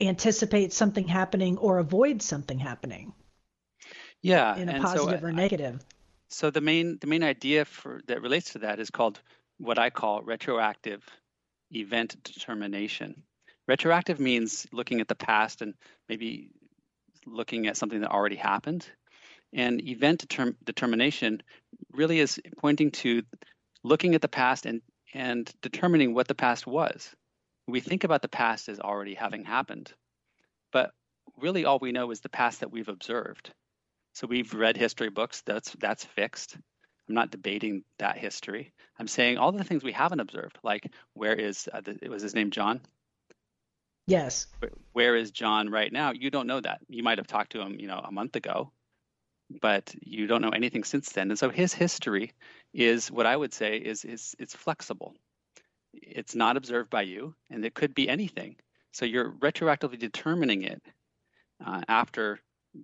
anticipate 0.00 0.72
something 0.72 1.06
happening 1.08 1.58
or 1.58 1.78
avoid 1.78 2.22
something 2.22 2.58
happening. 2.58 3.12
Yeah, 4.22 4.56
in 4.56 4.68
a 4.68 4.80
positive 4.80 5.20
so, 5.20 5.26
or 5.26 5.32
negative. 5.32 5.84
So 6.34 6.50
the 6.50 6.60
main 6.60 6.98
the 7.00 7.06
main 7.06 7.22
idea 7.22 7.64
for 7.64 8.00
that 8.08 8.20
relates 8.20 8.54
to 8.54 8.58
that 8.58 8.80
is 8.80 8.90
called 8.90 9.20
what 9.58 9.78
I 9.78 9.88
call 9.90 10.20
retroactive 10.22 11.08
event 11.70 12.16
determination. 12.24 13.22
Retroactive 13.68 14.18
means 14.18 14.66
looking 14.72 15.00
at 15.00 15.06
the 15.06 15.14
past 15.14 15.62
and 15.62 15.74
maybe 16.08 16.50
looking 17.24 17.68
at 17.68 17.76
something 17.76 18.00
that 18.00 18.10
already 18.10 18.34
happened. 18.34 18.84
And 19.52 19.80
event 19.86 20.26
determ- 20.26 20.56
determination 20.64 21.40
really 21.92 22.18
is 22.18 22.40
pointing 22.58 22.90
to 23.02 23.22
looking 23.84 24.16
at 24.16 24.20
the 24.20 24.34
past 24.42 24.66
and, 24.66 24.82
and 25.14 25.48
determining 25.62 26.14
what 26.14 26.26
the 26.26 26.34
past 26.34 26.66
was. 26.66 27.14
We 27.68 27.78
think 27.78 28.02
about 28.02 28.22
the 28.22 28.36
past 28.42 28.68
as 28.68 28.80
already 28.80 29.14
having 29.14 29.44
happened, 29.44 29.92
but 30.72 30.90
really 31.38 31.64
all 31.64 31.78
we 31.78 31.92
know 31.92 32.10
is 32.10 32.22
the 32.22 32.28
past 32.28 32.58
that 32.58 32.72
we've 32.72 32.88
observed. 32.88 33.52
So 34.14 34.26
we've 34.26 34.54
read 34.54 34.76
history 34.76 35.10
books, 35.10 35.42
that's, 35.44 35.76
that's 35.78 36.04
fixed. 36.04 36.56
I'm 37.08 37.14
not 37.14 37.30
debating 37.30 37.84
that 37.98 38.16
history. 38.16 38.72
I'm 38.98 39.08
saying 39.08 39.36
all 39.36 39.52
the 39.52 39.64
things 39.64 39.84
we 39.84 39.92
haven't 39.92 40.20
observed, 40.20 40.58
like 40.62 40.90
where 41.12 41.34
is, 41.34 41.68
uh, 41.72 41.82
the, 41.82 42.08
was 42.08 42.22
his 42.22 42.34
name 42.34 42.50
John? 42.50 42.80
Yes. 44.06 44.46
Where 44.92 45.16
is 45.16 45.30
John 45.30 45.68
right 45.70 45.92
now? 45.92 46.12
You 46.12 46.30
don't 46.30 46.46
know 46.46 46.60
that. 46.60 46.80
You 46.88 47.02
might 47.02 47.18
have 47.18 47.26
talked 47.26 47.52
to 47.52 47.60
him, 47.60 47.78
you 47.78 47.86
know, 47.86 47.98
a 47.98 48.12
month 48.12 48.36
ago, 48.36 48.70
but 49.60 49.94
you 50.00 50.26
don't 50.26 50.42
know 50.42 50.50
anything 50.50 50.84
since 50.84 51.10
then. 51.12 51.30
And 51.30 51.38
so 51.38 51.50
his 51.50 51.72
history 51.72 52.32
is 52.72 53.10
what 53.10 53.26
I 53.26 53.36
would 53.36 53.54
say 53.54 53.76
is 53.78 54.04
is 54.04 54.34
it's 54.38 54.54
flexible. 54.54 55.14
It's 55.94 56.34
not 56.34 56.56
observed 56.56 56.90
by 56.90 57.02
you, 57.02 57.34
and 57.50 57.64
it 57.64 57.74
could 57.74 57.94
be 57.94 58.08
anything. 58.08 58.56
So 58.92 59.04
you're 59.04 59.30
retroactively 59.30 59.98
determining 59.98 60.62
it 60.62 60.82
uh, 61.64 61.82
after 61.88 62.40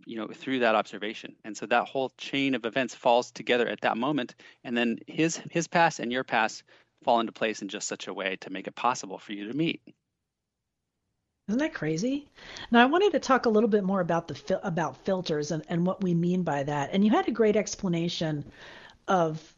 you 0.06 0.16
know 0.16 0.28
through 0.28 0.60
that 0.60 0.74
observation 0.74 1.34
and 1.44 1.56
so 1.56 1.66
that 1.66 1.86
whole 1.86 2.10
chain 2.16 2.54
of 2.54 2.64
events 2.64 2.94
falls 2.94 3.30
together 3.30 3.68
at 3.68 3.80
that 3.80 3.96
moment 3.96 4.34
and 4.64 4.76
then 4.76 4.98
his 5.06 5.40
his 5.50 5.66
past 5.66 5.98
and 5.98 6.12
your 6.12 6.24
past 6.24 6.62
fall 7.02 7.20
into 7.20 7.32
place 7.32 7.62
in 7.62 7.68
just 7.68 7.88
such 7.88 8.06
a 8.06 8.14
way 8.14 8.36
to 8.36 8.50
make 8.50 8.66
it 8.66 8.74
possible 8.74 9.18
for 9.18 9.32
you 9.32 9.48
to 9.48 9.56
meet 9.56 9.80
isn't 11.48 11.58
that 11.58 11.74
crazy? 11.74 12.28
Now 12.70 12.80
I 12.80 12.84
wanted 12.84 13.10
to 13.10 13.18
talk 13.18 13.44
a 13.44 13.48
little 13.48 13.68
bit 13.68 13.82
more 13.82 14.00
about 14.00 14.28
the 14.28 14.60
about 14.64 14.96
filters 15.04 15.50
and, 15.50 15.64
and 15.68 15.84
what 15.84 16.00
we 16.00 16.14
mean 16.14 16.44
by 16.44 16.62
that. 16.62 16.90
And 16.92 17.04
you 17.04 17.10
had 17.10 17.26
a 17.26 17.32
great 17.32 17.56
explanation 17.56 18.44
of 19.08 19.52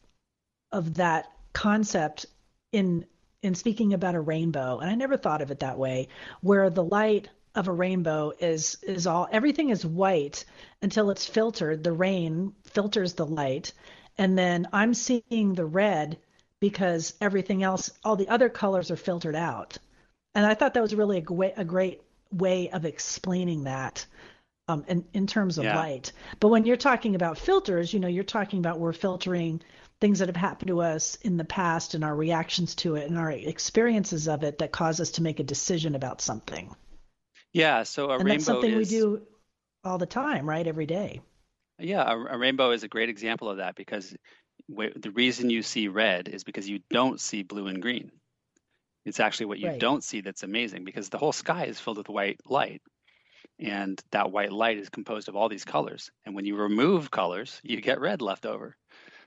of 0.71 0.95
that 0.95 1.31
concept 1.53 2.25
in 2.71 3.05
in 3.43 3.53
speaking 3.53 3.93
about 3.93 4.15
a 4.15 4.19
rainbow. 4.19 4.79
And 4.79 4.89
I 4.89 4.95
never 4.95 5.17
thought 5.17 5.43
of 5.43 5.51
it 5.51 5.59
that 5.59 5.77
way, 5.77 6.07
where 6.41 6.71
the 6.71 6.83
light 6.83 7.29
of 7.55 7.67
a 7.67 7.71
rainbow 7.71 8.33
is 8.39 8.77
is 8.83 9.05
all 9.05 9.27
everything 9.31 9.69
is 9.69 9.85
white 9.85 10.45
until 10.81 11.09
it's 11.09 11.25
filtered. 11.25 11.83
The 11.83 11.91
rain 11.91 12.53
filters 12.63 13.13
the 13.13 13.25
light, 13.25 13.73
and 14.17 14.37
then 14.37 14.67
I'm 14.73 14.93
seeing 14.93 15.53
the 15.53 15.65
red 15.65 16.17
because 16.59 17.13
everything 17.19 17.61
else, 17.61 17.91
all 18.03 18.15
the 18.15 18.29
other 18.29 18.49
colors 18.49 18.89
are 18.89 18.95
filtered 18.95 19.35
out. 19.35 19.77
And 20.33 20.45
I 20.45 20.53
thought 20.53 20.73
that 20.75 20.81
was 20.81 20.95
really 20.95 21.17
a, 21.17 21.61
a 21.61 21.65
great 21.65 22.01
way 22.31 22.69
of 22.69 22.85
explaining 22.85 23.65
that 23.65 24.05
um, 24.67 24.85
in, 24.87 25.05
in 25.13 25.27
terms 25.27 25.57
of 25.57 25.65
yeah. 25.65 25.75
light. 25.75 26.11
But 26.39 26.49
when 26.49 26.65
you're 26.65 26.77
talking 26.77 27.15
about 27.15 27.37
filters, 27.37 27.93
you 27.93 27.99
know, 27.99 28.07
you're 28.07 28.23
talking 28.23 28.59
about 28.59 28.79
we're 28.79 28.93
filtering 28.93 29.61
things 29.99 30.19
that 30.19 30.29
have 30.29 30.35
happened 30.35 30.69
to 30.69 30.81
us 30.81 31.15
in 31.21 31.37
the 31.37 31.45
past 31.45 31.93
and 31.93 32.03
our 32.03 32.15
reactions 32.15 32.75
to 32.75 32.95
it 32.95 33.09
and 33.09 33.17
our 33.17 33.31
experiences 33.31 34.27
of 34.27 34.43
it 34.43 34.59
that 34.59 34.71
cause 34.71 34.99
us 34.99 35.11
to 35.11 35.23
make 35.23 35.39
a 35.39 35.43
decision 35.43 35.95
about 35.95 36.21
something. 36.21 36.75
Yeah, 37.53 37.83
so 37.83 38.09
a 38.09 38.15
and 38.15 38.25
rainbow 38.25 38.33
that's 38.33 38.45
something 38.45 38.73
is... 38.73 38.91
we 38.91 38.97
do 38.97 39.21
all 39.83 39.97
the 39.97 40.05
time, 40.05 40.49
right? 40.49 40.65
Every 40.65 40.85
day. 40.85 41.21
Yeah, 41.79 42.03
a, 42.03 42.17
a 42.17 42.37
rainbow 42.37 42.71
is 42.71 42.83
a 42.83 42.87
great 42.87 43.09
example 43.09 43.49
of 43.49 43.57
that 43.57 43.75
because 43.75 44.15
the 44.69 45.11
reason 45.13 45.49
you 45.49 45.61
see 45.61 45.87
red 45.87 46.27
is 46.29 46.43
because 46.43 46.69
you 46.69 46.79
don't 46.89 47.19
see 47.19 47.43
blue 47.43 47.67
and 47.67 47.81
green. 47.81 48.11
It's 49.05 49.19
actually 49.19 49.47
what 49.47 49.59
you 49.59 49.67
right. 49.67 49.79
don't 49.79 50.03
see 50.03 50.21
that's 50.21 50.43
amazing 50.43 50.85
because 50.85 51.09
the 51.09 51.17
whole 51.17 51.33
sky 51.33 51.65
is 51.65 51.79
filled 51.79 51.97
with 51.97 52.09
white 52.09 52.39
light. 52.45 52.81
And 53.59 54.01
that 54.11 54.31
white 54.31 54.51
light 54.51 54.77
is 54.77 54.89
composed 54.89 55.27
of 55.27 55.35
all 55.35 55.49
these 55.49 55.65
colors. 55.65 56.09
And 56.25 56.33
when 56.33 56.45
you 56.45 56.55
remove 56.55 57.11
colors, 57.11 57.59
you 57.63 57.81
get 57.81 57.99
red 57.99 58.21
left 58.21 58.45
over. 58.45 58.75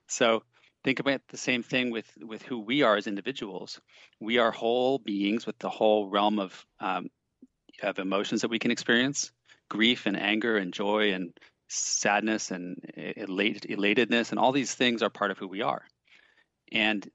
So 0.09 0.43
think 0.85 0.99
about 1.01 1.21
the 1.29 1.37
same 1.37 1.63
thing 1.63 1.91
with, 1.91 2.11
with 2.21 2.43
who 2.43 2.59
we 2.59 2.83
are 2.83 2.97
as 2.97 3.07
individuals. 3.07 3.81
We 4.21 4.39
are 4.39 4.51
whole 4.51 4.99
beings 4.99 5.47
with 5.47 5.59
the 5.59 5.71
whole 5.71 6.09
realm 6.09 6.39
of, 6.39 6.67
um, 6.81 7.09
of 7.83 7.99
emotions 7.99 8.43
that 8.43 8.51
we 8.51 8.59
can 8.59 8.71
experience 8.71 9.33
grief 9.69 10.07
and 10.07 10.19
anger 10.19 10.57
and 10.57 10.73
joy 10.73 11.13
and 11.13 11.33
sadness 11.69 12.51
and 12.51 12.77
elatedness. 12.97 14.31
And 14.31 14.39
all 14.39 14.53
these 14.53 14.75
things 14.75 15.03
are 15.03 15.11
part 15.11 15.31
of 15.31 15.39
who 15.39 15.49
we 15.49 15.63
are. 15.63 15.83
And 16.73 17.09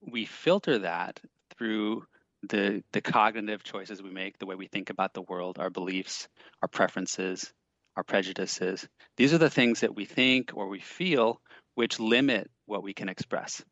we 0.00 0.24
filter 0.24 0.78
that 0.78 1.20
through 1.56 2.04
the 2.48 2.82
the 2.92 3.00
cognitive 3.02 3.62
choices 3.62 4.02
we 4.02 4.10
make, 4.10 4.38
the 4.38 4.46
way 4.46 4.54
we 4.54 4.66
think 4.66 4.90
about 4.90 5.12
the 5.12 5.22
world, 5.22 5.58
our 5.58 5.70
beliefs, 5.70 6.28
our 6.62 6.68
preferences, 6.68 7.52
our 7.96 8.02
prejudices. 8.02 8.88
These 9.16 9.34
are 9.34 9.38
the 9.38 9.50
things 9.50 9.80
that 9.80 9.94
we 9.94 10.06
think 10.06 10.52
or 10.54 10.68
we 10.68 10.80
feel 10.80 11.40
which 11.74 12.00
limit 12.00 12.50
what 12.66 12.82
we 12.82 12.94
can 12.94 13.08
express. 13.08 13.62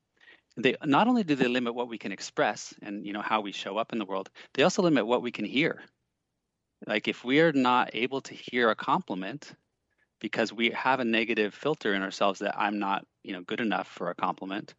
They 0.57 0.75
not 0.85 1.07
only 1.09 1.25
do 1.25 1.35
they 1.35 1.49
limit 1.49 1.75
what 1.75 1.89
we 1.89 1.99
can 1.99 2.13
express 2.13 2.75
and 2.83 3.07
you 3.07 3.13
know 3.13 3.23
how 3.23 3.41
we 3.41 3.53
show 3.53 3.79
up 3.79 3.93
in 3.93 3.99
the 3.99 4.05
world, 4.05 4.29
they 4.55 4.65
also 4.65 4.83
limit 4.83 5.07
what 5.07 5.23
we 5.23 5.31
can 5.31 5.45
hear. 5.45 5.83
Like 6.87 7.09
if 7.09 7.25
we 7.25 7.41
are 7.41 7.53
not 7.53 7.91
able 7.95 8.21
to 8.23 8.35
hear 8.35 8.71
a 8.71 8.75
compliment 8.75 9.53
because 10.21 10.53
we 10.53 10.71
have 10.71 11.01
a 11.01 11.05
negative 11.05 11.55
filter 11.55 11.95
in 11.95 12.03
ourselves 12.03 12.41
that 12.41 12.59
I'm 12.59 12.79
not, 12.79 13.07
you 13.23 13.33
know, 13.33 13.43
good 13.43 13.61
enough 13.61 13.89
for 13.89 14.11
a 14.11 14.15
compliment, 14.15 14.75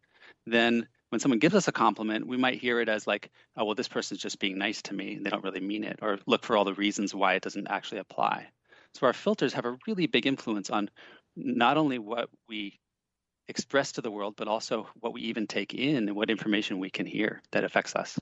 then 0.46 0.86
when 1.10 1.20
someone 1.20 1.38
gives 1.38 1.54
us 1.54 1.68
a 1.68 1.72
compliment, 1.72 2.26
we 2.26 2.36
might 2.36 2.60
hear 2.60 2.80
it 2.80 2.88
as 2.88 3.06
like, 3.06 3.30
oh, 3.56 3.64
well, 3.64 3.74
this 3.74 3.88
person's 3.88 4.20
just 4.20 4.38
being 4.38 4.58
nice 4.58 4.82
to 4.82 4.94
me. 4.94 5.14
And 5.14 5.26
they 5.26 5.30
don't 5.30 5.44
really 5.44 5.60
mean 5.60 5.84
it, 5.84 5.98
or 6.02 6.18
look 6.26 6.44
for 6.44 6.56
all 6.56 6.64
the 6.64 6.74
reasons 6.74 7.14
why 7.14 7.34
it 7.34 7.42
doesn't 7.42 7.68
actually 7.68 7.98
apply. 7.98 8.46
So 8.94 9.06
our 9.06 9.12
filters 9.12 9.54
have 9.54 9.64
a 9.64 9.76
really 9.86 10.06
big 10.06 10.26
influence 10.26 10.70
on 10.70 10.90
not 11.36 11.76
only 11.76 11.98
what 11.98 12.28
we 12.48 12.78
express 13.48 13.92
to 13.92 14.02
the 14.02 14.10
world, 14.10 14.34
but 14.36 14.46
also 14.46 14.88
what 15.00 15.12
we 15.12 15.22
even 15.22 15.48
take 15.48 15.74
in 15.74 15.96
and 16.08 16.14
what 16.14 16.30
information 16.30 16.78
we 16.78 16.90
can 16.90 17.06
hear 17.06 17.42
that 17.50 17.64
affects 17.64 17.96
us. 17.96 18.19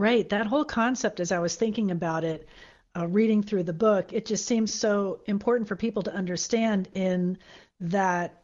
Right. 0.00 0.26
That 0.30 0.46
whole 0.46 0.64
concept, 0.64 1.20
as 1.20 1.30
I 1.30 1.40
was 1.40 1.56
thinking 1.56 1.90
about 1.90 2.24
it, 2.24 2.48
uh, 2.96 3.06
reading 3.06 3.42
through 3.42 3.64
the 3.64 3.74
book, 3.74 4.14
it 4.14 4.24
just 4.24 4.46
seems 4.46 4.72
so 4.72 5.20
important 5.26 5.68
for 5.68 5.76
people 5.76 6.02
to 6.04 6.14
understand 6.14 6.88
in 6.94 7.36
that 7.80 8.42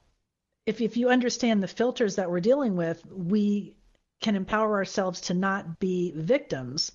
if 0.66 0.82
if 0.82 0.98
you 0.98 1.08
understand 1.08 1.62
the 1.62 1.68
filters 1.68 2.16
that 2.16 2.30
we're 2.30 2.40
dealing 2.40 2.76
with, 2.76 3.02
we 3.10 3.74
can 4.20 4.36
empower 4.36 4.76
ourselves 4.76 5.22
to 5.22 5.34
not 5.34 5.78
be 5.80 6.12
victims. 6.14 6.92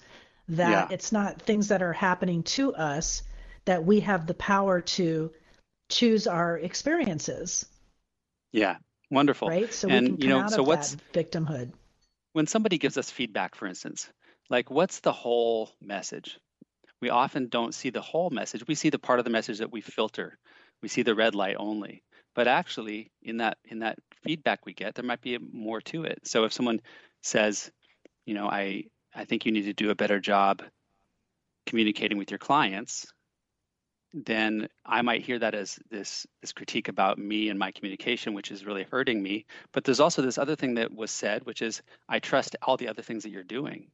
That 0.49 0.89
yeah. 0.89 0.93
it's 0.93 1.11
not 1.11 1.41
things 1.41 1.69
that 1.69 1.81
are 1.81 1.93
happening 1.93 2.43
to 2.43 2.75
us 2.75 3.23
that 3.65 3.83
we 3.83 4.01
have 4.01 4.27
the 4.27 4.35
power 4.35 4.81
to 4.81 5.31
choose 5.89 6.27
our 6.27 6.59
experiences. 6.59 7.65
Yeah, 8.51 8.75
wonderful. 9.09 9.47
Right. 9.47 9.73
So 9.73 9.89
and, 9.89 10.07
we 10.07 10.17
can 10.17 10.21
you 10.21 10.29
know, 10.29 10.47
so 10.49 10.61
what's 10.61 10.95
victimhood? 11.13 11.71
When 12.33 12.45
somebody 12.45 12.77
gives 12.77 12.97
us 12.97 13.09
feedback, 13.09 13.55
for 13.55 13.65
instance, 13.67 14.07
like 14.51 14.69
what's 14.69 14.99
the 14.99 15.13
whole 15.13 15.71
message? 15.81 16.39
We 17.01 17.09
often 17.09 17.47
don't 17.47 17.73
see 17.73 17.89
the 17.89 18.01
whole 18.01 18.29
message. 18.29 18.67
We 18.67 18.75
see 18.75 18.89
the 18.89 18.99
part 18.99 19.17
of 19.17 19.25
the 19.25 19.31
message 19.31 19.57
that 19.57 19.71
we 19.71 19.81
filter. 19.81 20.37
We 20.83 20.89
see 20.89 21.01
the 21.01 21.15
red 21.15 21.33
light 21.33 21.55
only 21.57 22.03
but 22.33 22.47
actually 22.47 23.11
in 23.21 23.37
that 23.37 23.57
in 23.65 23.79
that 23.79 23.97
feedback 24.23 24.65
we 24.65 24.73
get 24.73 24.95
there 24.95 25.05
might 25.05 25.21
be 25.21 25.37
more 25.37 25.81
to 25.81 26.03
it 26.03 26.19
so 26.23 26.43
if 26.43 26.53
someone 26.53 26.79
says 27.21 27.71
you 28.25 28.33
know 28.33 28.47
i 28.47 28.83
i 29.15 29.25
think 29.25 29.45
you 29.45 29.51
need 29.51 29.63
to 29.63 29.73
do 29.73 29.89
a 29.89 29.95
better 29.95 30.19
job 30.19 30.61
communicating 31.65 32.17
with 32.17 32.31
your 32.31 32.37
clients 32.37 33.07
then 34.13 34.67
i 34.85 35.01
might 35.01 35.23
hear 35.23 35.39
that 35.39 35.55
as 35.55 35.79
this 35.89 36.27
this 36.41 36.53
critique 36.53 36.87
about 36.87 37.17
me 37.17 37.49
and 37.49 37.57
my 37.57 37.71
communication 37.71 38.33
which 38.33 38.51
is 38.51 38.65
really 38.65 38.83
hurting 38.83 39.21
me 39.21 39.45
but 39.71 39.83
there's 39.83 39.99
also 39.99 40.21
this 40.21 40.37
other 40.37 40.55
thing 40.55 40.75
that 40.75 40.93
was 40.93 41.11
said 41.11 41.45
which 41.45 41.61
is 41.61 41.81
i 42.09 42.19
trust 42.19 42.55
all 42.61 42.77
the 42.77 42.89
other 42.89 43.01
things 43.01 43.23
that 43.23 43.29
you're 43.29 43.43
doing 43.43 43.87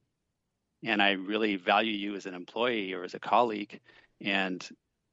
and 0.84 1.02
i 1.02 1.12
really 1.12 1.56
value 1.56 1.92
you 1.92 2.14
as 2.14 2.26
an 2.26 2.34
employee 2.34 2.92
or 2.92 3.04
as 3.04 3.14
a 3.14 3.20
colleague 3.20 3.80
and 4.20 4.68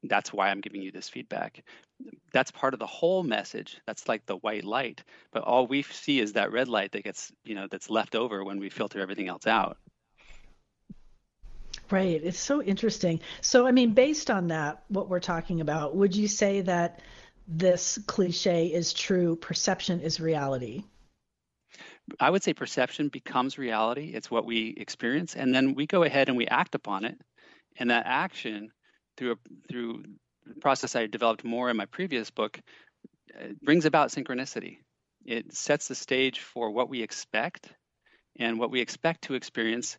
that's 0.10 0.34
why 0.34 0.50
I'm 0.50 0.62
giving 0.62 0.82
you 0.82 0.92
this 0.92 1.10
feedback. 1.10 1.64
That's 2.34 2.52
part 2.52 2.74
of 2.74 2.80
the 2.80 2.88
whole 2.88 3.24
message. 3.24 3.78
That's 3.86 4.08
like 4.08 4.26
the 4.26 4.38
white 4.38 4.64
light. 4.64 5.04
But 5.32 5.44
all 5.44 5.68
we 5.68 5.84
see 5.84 6.20
is 6.20 6.34
that 6.34 6.52
red 6.52 6.68
light 6.68 6.92
that 6.92 7.04
gets, 7.04 7.32
you 7.44 7.56
know, 7.56 7.68
that's 7.70 7.90
left 7.90 8.16
over 8.16 8.44
when 8.44 8.60
we 8.60 8.70
filter 8.70 9.00
everything 9.00 9.28
else 9.28 9.48
out. 9.48 9.78
Right. 11.90 12.22
It's 12.24 12.40
so 12.40 12.64
interesting. 12.64 13.20
So, 13.42 13.68
I 13.68 13.72
mean, 13.72 13.94
based 13.94 14.32
on 14.32 14.48
that, 14.48 14.84
what 14.88 15.08
we're 15.08 15.20
talking 15.20 15.62
about, 15.62 15.96
would 15.96 16.16
you 16.16 16.28
say 16.28 16.62
that 16.62 17.02
this 17.48 18.00
cliche 18.08 18.68
is 18.68 18.92
true? 18.92 19.36
Perception 19.36 20.02
is 20.02 20.20
reality. 20.20 20.84
I 22.20 22.30
would 22.30 22.44
say 22.44 22.54
perception 22.54 23.10
becomes 23.10 23.58
reality. 23.58 24.12
It's 24.14 24.30
what 24.30 24.46
we 24.46 24.74
experience, 24.78 25.36
and 25.36 25.54
then 25.54 25.74
we 25.76 25.88
go 25.88 26.04
ahead 26.04 26.30
and 26.30 26.38
we 26.38 26.48
act 26.48 26.76
upon 26.76 27.06
it. 27.06 27.20
And 27.78 27.90
that 27.90 28.06
action, 28.06 28.72
through 29.18 29.34
a, 29.34 29.36
through 29.70 30.04
the 30.46 30.60
process 30.62 30.96
I 30.96 31.08
developed 31.08 31.44
more 31.44 31.70
in 31.70 31.78
my 31.78 31.86
previous 31.86 32.30
book, 32.30 32.60
uh, 33.40 33.48
brings 33.62 33.86
about 33.86 34.10
synchronicity. 34.10 34.78
It 35.26 35.56
sets 35.56 35.88
the 35.88 35.96
stage 35.96 36.40
for 36.40 36.70
what 36.70 36.90
we 36.90 37.02
expect, 37.02 37.70
and 38.38 38.60
what 38.60 38.72
we 38.72 38.82
expect 38.82 39.24
to 39.24 39.34
experience 39.34 39.98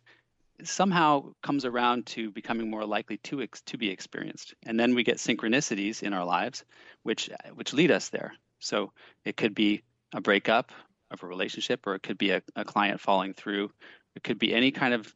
somehow 0.63 1.33
comes 1.43 1.65
around 1.65 2.05
to 2.07 2.31
becoming 2.31 2.69
more 2.69 2.85
likely 2.85 3.17
to 3.17 3.41
ex- 3.41 3.61
to 3.61 3.77
be 3.77 3.89
experienced. 3.89 4.55
And 4.65 4.79
then 4.79 4.95
we 4.95 5.03
get 5.03 5.17
synchronicities 5.17 6.03
in 6.03 6.13
our 6.13 6.25
lives, 6.25 6.63
which 7.03 7.29
which 7.53 7.73
lead 7.73 7.91
us 7.91 8.09
there. 8.09 8.33
So 8.59 8.91
it 9.25 9.37
could 9.37 9.53
be 9.53 9.83
a 10.13 10.21
breakup, 10.21 10.71
of 11.11 11.23
a 11.23 11.27
relationship, 11.27 11.85
or 11.87 11.95
it 11.95 12.03
could 12.03 12.17
be 12.17 12.31
a, 12.31 12.41
a 12.55 12.65
client 12.65 12.99
falling 12.99 13.33
through. 13.33 13.71
It 14.15 14.23
could 14.23 14.39
be 14.39 14.53
any 14.53 14.71
kind 14.71 14.93
of 14.93 15.13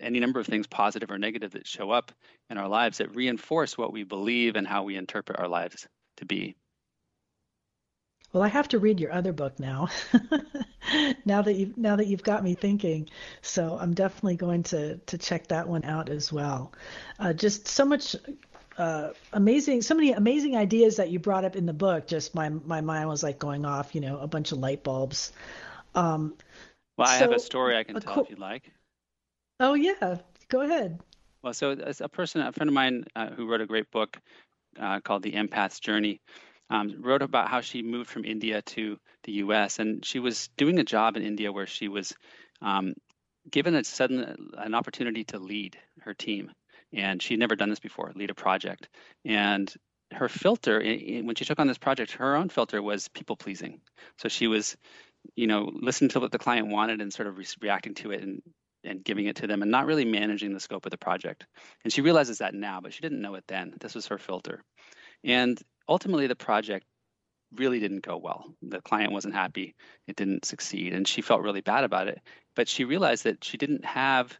any 0.00 0.20
number 0.20 0.38
of 0.38 0.46
things, 0.46 0.66
positive 0.66 1.10
or 1.10 1.18
negative, 1.18 1.52
that 1.52 1.66
show 1.66 1.90
up 1.90 2.12
in 2.50 2.58
our 2.58 2.68
lives 2.68 2.98
that 2.98 3.14
reinforce 3.14 3.76
what 3.76 3.92
we 3.92 4.04
believe 4.04 4.56
and 4.56 4.66
how 4.66 4.84
we 4.84 4.96
interpret 4.96 5.38
our 5.38 5.48
lives 5.48 5.88
to 6.18 6.24
be. 6.24 6.54
Well, 8.32 8.42
I 8.42 8.48
have 8.48 8.68
to 8.68 8.78
read 8.78 9.00
your 9.00 9.12
other 9.12 9.32
book 9.32 9.58
now. 9.58 9.88
now 11.24 11.40
that 11.42 11.54
you've 11.54 11.76
now 11.78 11.96
that 11.96 12.06
you've 12.06 12.22
got 12.22 12.44
me 12.44 12.54
thinking, 12.54 13.08
so 13.40 13.78
I'm 13.80 13.94
definitely 13.94 14.36
going 14.36 14.62
to 14.64 14.98
to 14.98 15.18
check 15.18 15.46
that 15.48 15.66
one 15.66 15.84
out 15.84 16.10
as 16.10 16.30
well. 16.30 16.72
Uh, 17.18 17.32
just 17.32 17.66
so 17.66 17.86
much 17.86 18.14
uh, 18.78 19.10
amazing, 19.32 19.82
so 19.82 19.94
many 19.94 20.12
amazing 20.12 20.56
ideas 20.56 20.96
that 20.96 21.10
you 21.10 21.18
brought 21.18 21.44
up 21.44 21.56
in 21.56 21.66
the 21.66 21.72
book. 21.72 22.06
Just 22.06 22.34
my 22.34 22.48
my 22.48 22.80
mind 22.80 23.08
was 23.08 23.22
like 23.22 23.38
going 23.38 23.64
off, 23.64 23.94
you 23.94 24.00
know, 24.00 24.18
a 24.18 24.28
bunch 24.28 24.52
of 24.52 24.58
light 24.58 24.84
bulbs. 24.84 25.32
Um, 25.94 26.34
well, 26.96 27.08
I 27.08 27.18
so, 27.18 27.24
have 27.24 27.32
a 27.32 27.40
story 27.40 27.76
I 27.76 27.82
can 27.82 28.00
tell 28.00 28.14
co- 28.14 28.20
if 28.22 28.30
you'd 28.30 28.38
like. 28.38 28.70
Oh 29.58 29.74
yeah, 29.74 30.18
go 30.48 30.60
ahead. 30.60 31.00
Well, 31.42 31.52
so 31.52 31.72
as 31.72 32.00
a 32.00 32.08
person, 32.08 32.40
a 32.40 32.52
friend 32.52 32.70
of 32.70 32.74
mine 32.74 33.04
uh, 33.16 33.30
who 33.30 33.46
wrote 33.46 33.60
a 33.60 33.66
great 33.66 33.90
book 33.90 34.16
uh, 34.78 35.00
called 35.00 35.22
The 35.22 35.32
Empath's 35.32 35.80
Journey, 35.80 36.20
um, 36.70 36.96
wrote 37.00 37.22
about 37.22 37.48
how 37.48 37.60
she 37.60 37.82
moved 37.82 38.10
from 38.10 38.24
India 38.24 38.62
to 38.62 38.98
the 39.24 39.32
U.S. 39.32 39.80
and 39.80 40.04
she 40.04 40.20
was 40.20 40.48
doing 40.56 40.78
a 40.78 40.84
job 40.84 41.16
in 41.16 41.22
India 41.22 41.50
where 41.50 41.66
she 41.66 41.88
was 41.88 42.14
um, 42.62 42.94
given 43.50 43.74
a 43.74 43.82
sudden 43.82 44.50
an 44.56 44.74
opportunity 44.74 45.24
to 45.24 45.38
lead 45.38 45.76
her 46.02 46.14
team 46.14 46.52
and 46.92 47.22
she'd 47.22 47.38
never 47.38 47.56
done 47.56 47.70
this 47.70 47.80
before 47.80 48.12
lead 48.14 48.30
a 48.30 48.34
project. 48.34 48.88
And 49.24 49.72
her 50.12 50.28
filter 50.28 50.80
when 50.80 51.34
she 51.34 51.44
took 51.44 51.58
on 51.58 51.66
this 51.66 51.78
project 51.78 52.12
her 52.12 52.34
own 52.36 52.48
filter 52.48 52.82
was 52.82 53.08
people 53.08 53.36
pleasing. 53.36 53.80
So 54.18 54.28
she 54.28 54.46
was 54.46 54.76
you 55.34 55.46
know 55.46 55.70
listening 55.74 56.10
to 56.10 56.20
what 56.20 56.32
the 56.32 56.38
client 56.38 56.68
wanted 56.68 57.00
and 57.00 57.12
sort 57.12 57.28
of 57.28 57.36
re- 57.38 57.46
reacting 57.60 57.94
to 57.94 58.12
it 58.12 58.22
and 58.22 58.42
and 58.84 59.04
giving 59.04 59.26
it 59.26 59.36
to 59.36 59.46
them 59.46 59.62
and 59.62 59.70
not 59.70 59.86
really 59.86 60.04
managing 60.04 60.54
the 60.54 60.60
scope 60.60 60.86
of 60.86 60.90
the 60.90 60.98
project. 60.98 61.44
And 61.84 61.92
she 61.92 62.00
realizes 62.00 62.38
that 62.38 62.54
now 62.54 62.80
but 62.80 62.92
she 62.92 63.00
didn't 63.00 63.20
know 63.20 63.34
it 63.34 63.44
then. 63.48 63.74
This 63.80 63.94
was 63.94 64.06
her 64.06 64.18
filter. 64.18 64.62
And 65.24 65.60
ultimately 65.88 66.26
the 66.26 66.36
project 66.36 66.86
really 67.54 67.80
didn't 67.80 68.02
go 68.02 68.16
well. 68.16 68.44
The 68.62 68.80
client 68.80 69.12
wasn't 69.12 69.34
happy. 69.34 69.74
It 70.06 70.16
didn't 70.16 70.44
succeed. 70.44 70.92
And 70.92 71.08
she 71.08 71.22
felt 71.22 71.42
really 71.42 71.60
bad 71.60 71.84
about 71.84 72.08
it. 72.08 72.20
But 72.54 72.68
she 72.68 72.84
realized 72.84 73.24
that 73.24 73.42
she 73.44 73.56
didn't 73.56 73.84
have 73.84 74.38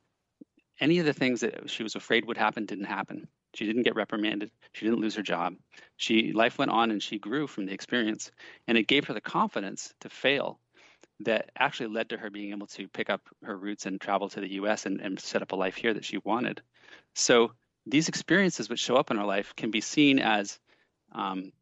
any 0.80 0.98
of 0.98 1.06
the 1.06 1.12
things 1.12 1.40
that 1.40 1.70
she 1.70 1.82
was 1.82 1.94
afraid 1.94 2.24
would 2.26 2.36
happen 2.36 2.66
didn't 2.66 2.84
happen. 2.84 3.28
She 3.54 3.66
didn't 3.66 3.82
get 3.82 3.96
reprimanded. 3.96 4.50
She 4.72 4.84
didn't 4.84 5.00
lose 5.00 5.14
her 5.16 5.22
job. 5.22 5.54
She 5.96 6.32
life 6.32 6.58
went 6.58 6.70
on 6.70 6.90
and 6.90 7.02
she 7.02 7.18
grew 7.18 7.46
from 7.46 7.66
the 7.66 7.72
experience, 7.72 8.30
and 8.66 8.78
it 8.78 8.88
gave 8.88 9.06
her 9.06 9.14
the 9.14 9.20
confidence 9.20 9.92
to 10.00 10.08
fail 10.08 10.60
that 11.20 11.50
actually 11.58 11.88
led 11.88 12.10
to 12.10 12.16
her 12.16 12.30
being 12.30 12.52
able 12.52 12.66
to 12.68 12.86
pick 12.88 13.10
up 13.10 13.22
her 13.42 13.56
roots 13.56 13.86
and 13.86 14.00
travel 14.00 14.28
to 14.28 14.40
the 14.40 14.52
U.S. 14.52 14.86
and, 14.86 15.00
and 15.00 15.18
set 15.18 15.42
up 15.42 15.52
a 15.52 15.56
life 15.56 15.74
here 15.74 15.92
that 15.94 16.04
she 16.04 16.18
wanted. 16.18 16.62
So 17.14 17.52
these 17.86 18.08
experiences 18.08 18.68
which 18.68 18.78
show 18.78 18.96
up 18.96 19.10
in 19.10 19.18
our 19.18 19.26
life 19.26 19.54
can 19.56 19.70
be 19.70 19.80
seen 19.80 20.18
as 20.18 20.58
um, 21.12 21.52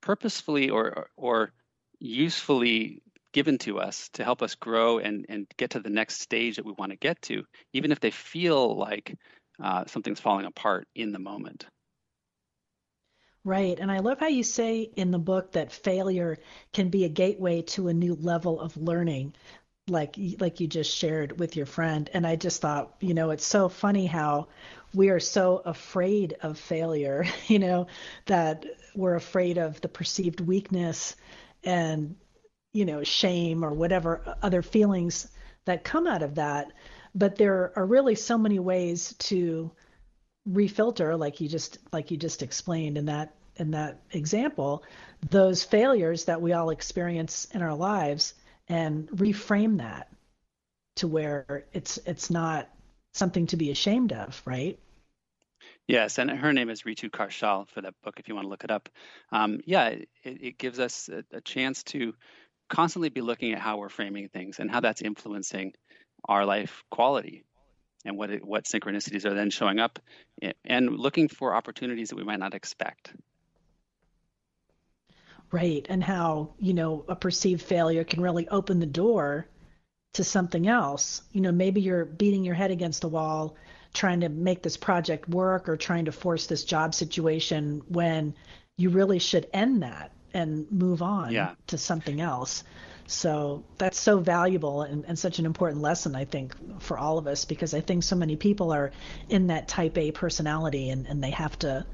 purposefully 0.00 0.70
or 0.70 1.08
or 1.16 1.52
usefully 1.98 3.02
given 3.36 3.58
to 3.58 3.78
us 3.78 4.08
to 4.14 4.24
help 4.24 4.40
us 4.40 4.54
grow 4.54 4.96
and, 4.96 5.26
and 5.28 5.46
get 5.58 5.68
to 5.68 5.78
the 5.78 5.90
next 5.90 6.22
stage 6.22 6.56
that 6.56 6.64
we 6.64 6.72
want 6.72 6.90
to 6.90 6.96
get 6.96 7.20
to, 7.20 7.44
even 7.74 7.92
if 7.92 8.00
they 8.00 8.10
feel 8.10 8.78
like 8.78 9.14
uh, 9.62 9.84
something's 9.86 10.18
falling 10.18 10.46
apart 10.46 10.88
in 10.94 11.12
the 11.12 11.18
moment. 11.18 11.66
Right. 13.44 13.78
And 13.78 13.92
I 13.92 13.98
love 13.98 14.20
how 14.20 14.28
you 14.28 14.42
say 14.42 14.88
in 14.96 15.10
the 15.10 15.18
book 15.18 15.52
that 15.52 15.70
failure 15.70 16.38
can 16.72 16.88
be 16.88 17.04
a 17.04 17.10
gateway 17.10 17.60
to 17.60 17.88
a 17.88 17.92
new 17.92 18.14
level 18.14 18.58
of 18.58 18.74
learning, 18.78 19.34
like 19.86 20.16
like 20.40 20.58
you 20.58 20.66
just 20.66 20.96
shared 20.96 21.38
with 21.38 21.56
your 21.56 21.66
friend. 21.66 22.08
And 22.14 22.26
I 22.26 22.36
just 22.36 22.62
thought, 22.62 22.94
you 23.00 23.12
know, 23.12 23.32
it's 23.32 23.44
so 23.44 23.68
funny 23.68 24.06
how 24.06 24.48
we 24.94 25.10
are 25.10 25.20
so 25.20 25.60
afraid 25.66 26.36
of 26.40 26.58
failure, 26.58 27.26
you 27.48 27.58
know, 27.58 27.86
that 28.24 28.64
we're 28.94 29.14
afraid 29.14 29.58
of 29.58 29.78
the 29.82 29.88
perceived 29.88 30.40
weakness 30.40 31.16
and 31.62 32.16
you 32.76 32.84
know, 32.84 33.02
shame 33.02 33.64
or 33.64 33.72
whatever 33.72 34.36
other 34.42 34.60
feelings 34.60 35.28
that 35.64 35.82
come 35.82 36.06
out 36.06 36.22
of 36.22 36.34
that. 36.34 36.72
But 37.14 37.36
there 37.36 37.72
are 37.74 37.86
really 37.86 38.14
so 38.14 38.36
many 38.36 38.58
ways 38.58 39.14
to 39.30 39.70
refilter, 40.46 41.18
like 41.18 41.40
you 41.40 41.48
just 41.48 41.78
like 41.92 42.10
you 42.10 42.18
just 42.18 42.42
explained 42.42 42.98
in 42.98 43.06
that 43.06 43.34
in 43.56 43.70
that 43.70 44.02
example, 44.12 44.84
those 45.30 45.64
failures 45.64 46.26
that 46.26 46.42
we 46.42 46.52
all 46.52 46.68
experience 46.68 47.46
in 47.52 47.62
our 47.62 47.74
lives 47.74 48.34
and 48.68 49.08
reframe 49.08 49.78
that 49.78 50.08
to 50.96 51.08
where 51.08 51.64
it's 51.72 51.98
it's 52.04 52.30
not 52.30 52.68
something 53.14 53.46
to 53.46 53.56
be 53.56 53.70
ashamed 53.70 54.12
of, 54.12 54.42
right? 54.44 54.78
Yes, 55.88 56.18
and 56.18 56.30
her 56.30 56.52
name 56.52 56.68
is 56.68 56.82
Ritu 56.82 57.10
Kaushal 57.10 57.68
for 57.68 57.80
that 57.80 57.94
book. 58.02 58.18
If 58.18 58.28
you 58.28 58.34
want 58.34 58.46
to 58.46 58.48
look 58.48 58.64
it 58.64 58.72
up, 58.72 58.88
um, 59.30 59.60
yeah, 59.64 59.88
it, 59.88 60.08
it, 60.24 60.58
gives 60.58 60.80
us 60.80 61.08
a, 61.08 61.24
a, 61.32 61.40
chance 61.40 61.84
to 61.84 62.12
constantly 62.68 63.08
be 63.08 63.20
looking 63.20 63.52
at 63.52 63.60
how 63.60 63.78
we're 63.78 63.88
framing 63.88 64.28
things 64.28 64.58
and 64.58 64.70
how 64.70 64.80
that's 64.80 65.02
influencing 65.02 65.72
our 66.24 66.44
life 66.44 66.84
quality 66.90 67.44
and 68.04 68.16
what 68.16 68.30
it, 68.30 68.44
what 68.44 68.64
synchronicities 68.64 69.24
are 69.24 69.34
then 69.34 69.50
showing 69.50 69.78
up 69.78 69.98
and 70.64 70.96
looking 70.96 71.28
for 71.28 71.54
opportunities 71.54 72.10
that 72.10 72.16
we 72.16 72.24
might 72.24 72.38
not 72.38 72.54
expect. 72.54 73.12
Right 75.52 75.86
and 75.88 76.02
how 76.02 76.54
you 76.58 76.74
know 76.74 77.04
a 77.08 77.14
perceived 77.14 77.62
failure 77.62 78.04
can 78.04 78.20
really 78.20 78.48
open 78.48 78.80
the 78.80 78.86
door 78.86 79.48
to 80.14 80.24
something 80.24 80.66
else. 80.66 81.22
You 81.32 81.40
know 81.40 81.52
maybe 81.52 81.80
you're 81.80 82.04
beating 82.04 82.44
your 82.44 82.54
head 82.54 82.70
against 82.70 83.02
the 83.02 83.08
wall 83.08 83.56
trying 83.94 84.20
to 84.20 84.28
make 84.28 84.62
this 84.62 84.76
project 84.76 85.28
work 85.28 85.68
or 85.68 85.76
trying 85.76 86.04
to 86.04 86.12
force 86.12 86.46
this 86.46 86.64
job 86.64 86.94
situation 86.94 87.82
when 87.88 88.34
you 88.76 88.90
really 88.90 89.18
should 89.18 89.48
end 89.54 89.82
that 89.82 90.12
and 90.34 90.70
move 90.70 91.02
on 91.02 91.32
yeah. 91.32 91.54
to 91.68 91.78
something 91.78 92.20
else. 92.20 92.64
So 93.06 93.64
that's 93.78 93.98
so 93.98 94.18
valuable 94.18 94.82
and, 94.82 95.04
and, 95.06 95.16
such 95.18 95.38
an 95.38 95.46
important 95.46 95.80
lesson, 95.80 96.16
I 96.16 96.24
think, 96.24 96.54
for 96.82 96.98
all 96.98 97.18
of 97.18 97.28
us, 97.28 97.44
because 97.44 97.72
I 97.72 97.80
think 97.80 98.02
so 98.02 98.16
many 98.16 98.34
people 98.34 98.72
are 98.72 98.90
in 99.28 99.46
that 99.46 99.68
type 99.68 99.96
A 99.96 100.10
personality 100.10 100.90
and, 100.90 101.06
and 101.06 101.22
they 101.22 101.30
have 101.30 101.56
to, 101.60 101.86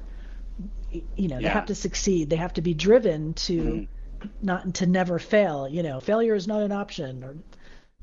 you 1.15 1.27
know, 1.27 1.37
yeah. 1.37 1.47
they 1.47 1.53
have 1.53 1.67
to 1.67 1.75
succeed. 1.75 2.31
They 2.31 2.37
have 2.37 2.53
to 2.53 2.61
be 2.61 2.73
driven 2.73 3.33
to 3.35 3.61
mm-hmm. 3.61 4.27
not 4.41 4.73
to 4.75 4.87
never 4.87 5.19
fail. 5.19 5.67
You 5.67 5.83
know, 5.83 5.99
failure 5.99 6.33
is 6.33 6.47
not 6.47 6.63
an 6.63 6.71
option. 6.71 7.23
Or 7.23 7.35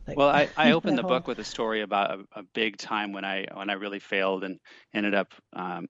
like, 0.06 0.16
well, 0.16 0.28
I, 0.28 0.48
I 0.56 0.70
opened 0.72 0.96
the 0.96 1.02
whole... 1.02 1.10
book 1.10 1.26
with 1.26 1.40
a 1.40 1.44
story 1.44 1.82
about 1.82 2.12
a, 2.12 2.40
a, 2.40 2.42
big 2.54 2.76
time 2.76 3.12
when 3.12 3.24
I 3.24 3.46
when 3.54 3.70
I 3.70 3.74
really 3.74 4.00
failed 4.00 4.44
and 4.44 4.60
ended 4.94 5.14
up 5.14 5.34
um, 5.52 5.88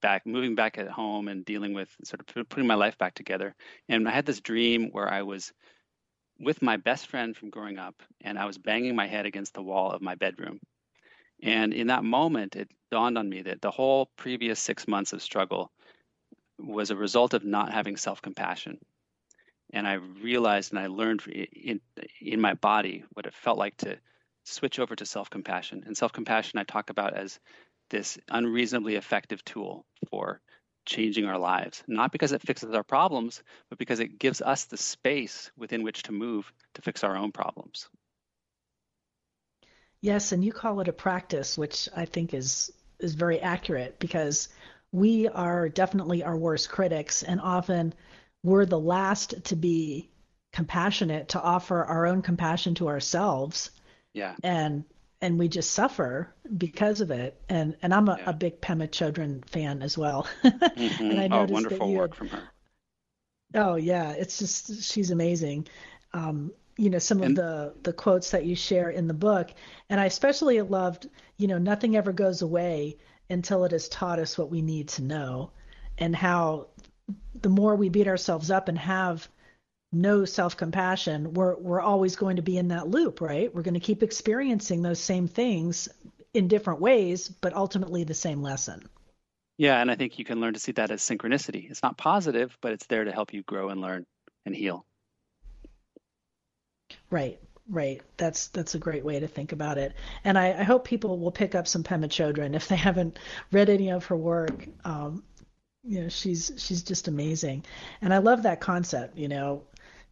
back, 0.00 0.26
moving 0.26 0.54
back 0.54 0.78
at 0.78 0.88
home 0.88 1.28
and 1.28 1.44
dealing 1.44 1.74
with 1.74 1.88
sort 2.04 2.20
of 2.20 2.48
putting 2.48 2.66
my 2.66 2.74
life 2.74 2.98
back 2.98 3.14
together. 3.14 3.54
And 3.88 4.08
I 4.08 4.12
had 4.12 4.26
this 4.26 4.40
dream 4.40 4.90
where 4.92 5.12
I 5.12 5.22
was 5.22 5.52
with 6.38 6.62
my 6.62 6.76
best 6.76 7.06
friend 7.06 7.36
from 7.36 7.50
growing 7.50 7.78
up, 7.78 8.02
and 8.22 8.38
I 8.38 8.46
was 8.46 8.58
banging 8.58 8.96
my 8.96 9.06
head 9.06 9.26
against 9.26 9.54
the 9.54 9.62
wall 9.62 9.90
of 9.90 10.00
my 10.00 10.14
bedroom. 10.14 10.58
And 11.42 11.72
in 11.72 11.88
that 11.88 12.04
moment, 12.04 12.56
it 12.56 12.70
dawned 12.90 13.18
on 13.18 13.28
me 13.28 13.42
that 13.42 13.60
the 13.60 13.70
whole 13.70 14.10
previous 14.16 14.60
six 14.60 14.88
months 14.88 15.12
of 15.12 15.22
struggle 15.22 15.70
was 16.58 16.90
a 16.90 16.96
result 16.96 17.34
of 17.34 17.44
not 17.44 17.72
having 17.72 17.96
self 17.96 18.20
compassion. 18.20 18.78
And 19.72 19.86
I 19.86 19.94
realized 19.94 20.72
and 20.72 20.80
I 20.80 20.88
learned 20.88 21.22
in, 21.26 21.80
in 22.20 22.40
my 22.40 22.54
body 22.54 23.04
what 23.12 23.26
it 23.26 23.34
felt 23.34 23.58
like 23.58 23.76
to 23.78 23.98
switch 24.44 24.78
over 24.78 24.96
to 24.96 25.06
self 25.06 25.30
compassion. 25.30 25.84
And 25.86 25.96
self 25.96 26.12
compassion, 26.12 26.58
I 26.58 26.64
talk 26.64 26.90
about 26.90 27.14
as 27.14 27.38
this 27.90 28.18
unreasonably 28.28 28.96
effective 28.96 29.44
tool 29.44 29.84
for 30.08 30.40
changing 30.86 31.26
our 31.26 31.38
lives, 31.38 31.84
not 31.86 32.10
because 32.10 32.32
it 32.32 32.42
fixes 32.42 32.74
our 32.74 32.82
problems, 32.82 33.42
but 33.68 33.78
because 33.78 34.00
it 34.00 34.18
gives 34.18 34.40
us 34.40 34.64
the 34.64 34.76
space 34.76 35.50
within 35.56 35.82
which 35.82 36.02
to 36.04 36.12
move 36.12 36.52
to 36.74 36.82
fix 36.82 37.04
our 37.04 37.16
own 37.16 37.32
problems. 37.32 37.88
Yes, 40.00 40.32
and 40.32 40.44
you 40.44 40.52
call 40.52 40.80
it 40.80 40.88
a 40.88 40.92
practice, 40.92 41.58
which 41.58 41.88
I 41.94 42.06
think 42.06 42.32
is 42.32 42.72
is 42.98 43.14
very 43.14 43.40
accurate 43.40 43.98
because 43.98 44.48
we 44.92 45.28
are 45.28 45.68
definitely 45.68 46.22
our 46.22 46.36
worst 46.36 46.68
critics 46.68 47.22
and 47.22 47.40
often 47.40 47.94
we're 48.42 48.66
the 48.66 48.78
last 48.78 49.44
to 49.44 49.56
be 49.56 50.10
compassionate 50.52 51.28
to 51.28 51.40
offer 51.40 51.84
our 51.84 52.06
own 52.06 52.22
compassion 52.22 52.74
to 52.74 52.88
ourselves. 52.88 53.70
Yeah. 54.12 54.34
And 54.42 54.84
and 55.22 55.38
we 55.38 55.48
just 55.48 55.70
suffer 55.72 56.34
because 56.56 57.00
of 57.00 57.10
it. 57.10 57.40
And 57.48 57.76
and 57.82 57.92
i'm 57.94 58.08
a, 58.08 58.16
Yeah. 58.18 58.30
a 58.30 58.32
big 58.32 58.60
pema 58.60 58.88
chodron 58.88 59.44
fan 59.48 59.82
as 59.82 59.96
well. 59.98 60.26
Mhm. 60.44 61.00
and 61.00 61.20
i 61.20 61.38
oh 61.38 61.44
wonderful 61.44 61.78
that 61.78 61.92
you 61.92 61.98
work 61.98 62.14
from 62.14 62.28
her. 62.28 62.42
Oh 63.54 63.74
yeah. 63.76 64.12
It's 64.12 64.38
just 64.38 64.82
she's 64.84 65.10
amazing. 65.10 65.66
Um 66.12 66.52
you 66.76 66.88
know 66.88 66.98
some 66.98 67.22
of 67.22 67.34
the 67.34 67.74
the 67.82 67.92
quotes 67.92 68.30
that 68.30 68.46
you 68.46 68.54
share 68.56 68.88
in 68.88 69.06
the 69.06 69.12
book 69.12 69.50
and 69.90 70.00
i 70.00 70.06
especially 70.06 70.58
loved 70.62 71.10
you 71.36 71.46
know 71.46 71.58
nothing 71.58 71.94
ever 71.94 72.10
goes 72.12 72.40
away 72.40 72.96
until 73.28 73.64
it 73.64 73.72
has 73.72 73.86
taught 73.88 74.18
us 74.18 74.38
what 74.38 74.50
we 74.50 74.62
need 74.62 74.88
to 74.88 75.02
know 75.02 75.50
and 75.98 76.16
how 76.16 76.68
the 77.42 77.50
more 77.50 77.76
we 77.76 77.90
beat 77.90 78.08
ourselves 78.08 78.50
up 78.50 78.68
and 78.68 78.78
have 78.78 79.28
no 79.92 80.24
self-compassion 80.24 81.34
we're 81.34 81.56
we're 81.56 81.80
always 81.80 82.14
going 82.14 82.36
to 82.36 82.42
be 82.42 82.56
in 82.56 82.68
that 82.68 82.88
loop 82.88 83.20
right? 83.20 83.52
We're 83.54 83.62
going 83.62 83.74
to 83.74 83.80
keep 83.80 84.02
experiencing 84.02 84.82
those 84.82 85.00
same 85.00 85.26
things 85.26 85.88
in 86.32 86.48
different 86.48 86.80
ways 86.80 87.28
but 87.28 87.54
ultimately 87.54 88.04
the 88.04 88.14
same 88.14 88.42
lesson. 88.42 88.88
Yeah 89.58 89.80
and 89.80 89.90
i 89.90 89.96
think 89.96 90.18
you 90.18 90.24
can 90.24 90.40
learn 90.40 90.54
to 90.54 90.60
see 90.60 90.72
that 90.72 90.90
as 90.90 91.02
synchronicity. 91.02 91.70
It's 91.70 91.82
not 91.82 91.98
positive 91.98 92.56
but 92.60 92.72
it's 92.72 92.86
there 92.86 93.04
to 93.04 93.12
help 93.12 93.32
you 93.32 93.42
grow 93.42 93.70
and 93.70 93.80
learn 93.80 94.06
and 94.46 94.54
heal. 94.54 94.86
Right 97.10 97.40
right. 97.68 98.02
That's 98.16 98.48
that's 98.48 98.74
a 98.74 98.78
great 98.78 99.04
way 99.04 99.20
to 99.20 99.28
think 99.28 99.52
about 99.52 99.78
it. 99.78 99.94
And 100.24 100.36
i, 100.38 100.52
I 100.52 100.62
hope 100.64 100.84
people 100.84 101.18
will 101.18 101.30
pick 101.30 101.54
up 101.54 101.66
some 101.66 101.82
pema 101.82 102.06
chodron 102.06 102.54
if 102.54 102.68
they 102.68 102.76
haven't 102.76 103.18
read 103.52 103.68
any 103.68 103.90
of 103.90 104.04
her 104.06 104.16
work. 104.16 104.66
Um, 104.84 105.22
you 105.82 106.02
know 106.02 106.08
she's 106.08 106.52
she's 106.58 106.82
just 106.82 107.08
amazing. 107.08 107.64
And 108.02 108.12
i 108.12 108.18
love 108.18 108.42
that 108.42 108.60
concept 108.60 109.16
you 109.16 109.28
know 109.28 109.62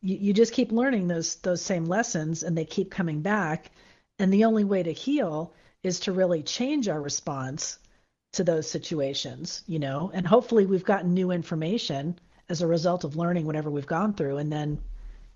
you, 0.00 0.16
you 0.16 0.32
just 0.32 0.52
keep 0.52 0.72
learning 0.72 1.08
those 1.08 1.36
those 1.36 1.62
same 1.62 1.84
lessons 1.84 2.42
and 2.42 2.56
they 2.56 2.64
keep 2.64 2.90
coming 2.90 3.20
back. 3.20 3.70
And 4.18 4.32
the 4.32 4.44
only 4.44 4.64
way 4.64 4.82
to 4.82 4.92
heal 4.92 5.52
is 5.82 6.00
to 6.00 6.12
really 6.12 6.42
change 6.42 6.88
our 6.88 7.00
response 7.00 7.78
to 8.32 8.44
those 8.44 8.70
situations 8.70 9.62
you 9.66 9.78
know? 9.78 10.10
And 10.12 10.26
hopefully 10.26 10.66
we've 10.66 10.84
gotten 10.84 11.14
new 11.14 11.30
information 11.30 12.18
as 12.48 12.62
a 12.62 12.66
result 12.66 13.04
of 13.04 13.16
learning 13.16 13.46
whatever 13.46 13.70
we've 13.70 13.86
gone 13.86 14.14
through 14.14 14.38
and 14.38 14.52
then 14.52 14.78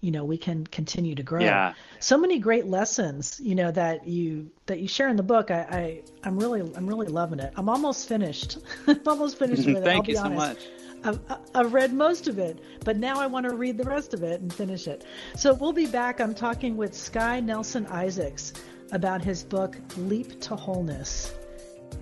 you 0.00 0.10
know 0.10 0.24
we 0.24 0.36
can 0.36 0.66
continue 0.66 1.14
to 1.14 1.22
grow. 1.22 1.40
Yeah. 1.40 1.74
So 2.00 2.18
many 2.18 2.38
great 2.38 2.66
lessons 2.66 3.40
you 3.42 3.54
know 3.54 3.70
that 3.70 4.06
you 4.06 4.50
that 4.66 4.80
you 4.80 4.88
share 4.88 5.08
in 5.08 5.16
the 5.16 5.22
book. 5.22 5.50
I, 5.50 5.60
I 5.60 6.02
i'm 6.24 6.38
really 6.38 6.60
i'm 6.76 6.86
really 6.86 7.06
loving 7.06 7.38
it. 7.38 7.52
I'm 7.56 7.68
almost 7.68 8.08
finished. 8.08 8.58
I'm 8.86 9.00
almost 9.06 9.38
finished 9.38 9.64
with 9.66 9.76
it 9.78 9.84
thank 9.84 10.04
i'll 10.04 10.10
you 10.10 10.16
so 10.16 10.24
honest. 10.24 10.36
much 10.36 10.81
I've, 11.04 11.20
I've 11.54 11.72
read 11.72 11.92
most 11.92 12.28
of 12.28 12.38
it, 12.38 12.60
but 12.84 12.96
now 12.96 13.20
I 13.20 13.26
want 13.26 13.48
to 13.48 13.54
read 13.54 13.76
the 13.76 13.84
rest 13.84 14.14
of 14.14 14.22
it 14.22 14.40
and 14.40 14.52
finish 14.52 14.86
it. 14.86 15.04
So 15.36 15.54
we'll 15.54 15.72
be 15.72 15.86
back. 15.86 16.20
I'm 16.20 16.34
talking 16.34 16.76
with 16.76 16.94
Sky 16.94 17.40
Nelson 17.40 17.86
Isaacs 17.86 18.52
about 18.92 19.22
his 19.22 19.42
book, 19.42 19.76
Leap 19.96 20.40
to 20.42 20.54
Wholeness, 20.54 21.34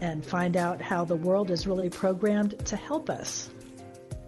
and 0.01 0.25
find 0.25 0.57
out 0.57 0.81
how 0.81 1.05
the 1.05 1.17
world 1.17 1.51
is 1.51 1.67
really 1.67 1.91
programmed 1.91 2.65
to 2.67 2.77
help 2.77 3.11
us. 3.11 3.51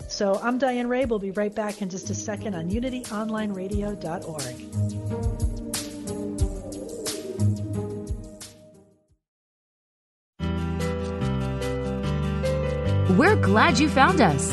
So 0.09 0.39
I'm 0.43 0.59
Diane 0.59 0.89
Ray. 0.89 1.07
We'll 1.07 1.19
be 1.19 1.33
right 1.33 1.55
back 1.55 1.83
in 1.83 1.89
just 1.89 2.11
a 2.11 2.15
second 2.15 2.55
on 2.55 2.71
unityonlineradio.org. 2.71 5.42
We're 13.19 13.37
glad 13.37 13.79
you 13.79 13.91
found 13.91 14.23
us. 14.23 14.49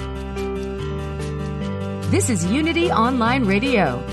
This 2.12 2.30
is 2.30 2.44
Unity 2.44 2.92
Online 2.92 3.46
Radio, 3.46 4.04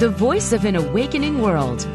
the 0.00 0.08
voice 0.08 0.52
of 0.52 0.64
an 0.64 0.74
awakening 0.74 1.40
world. 1.40 1.86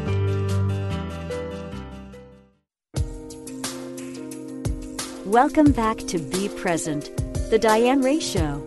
Welcome 5.26 5.72
back 5.72 5.98
to 5.98 6.18
Be 6.18 6.48
Present, 6.48 7.14
the 7.50 7.58
Diane 7.58 8.00
Ray 8.00 8.18
Show. 8.18 8.66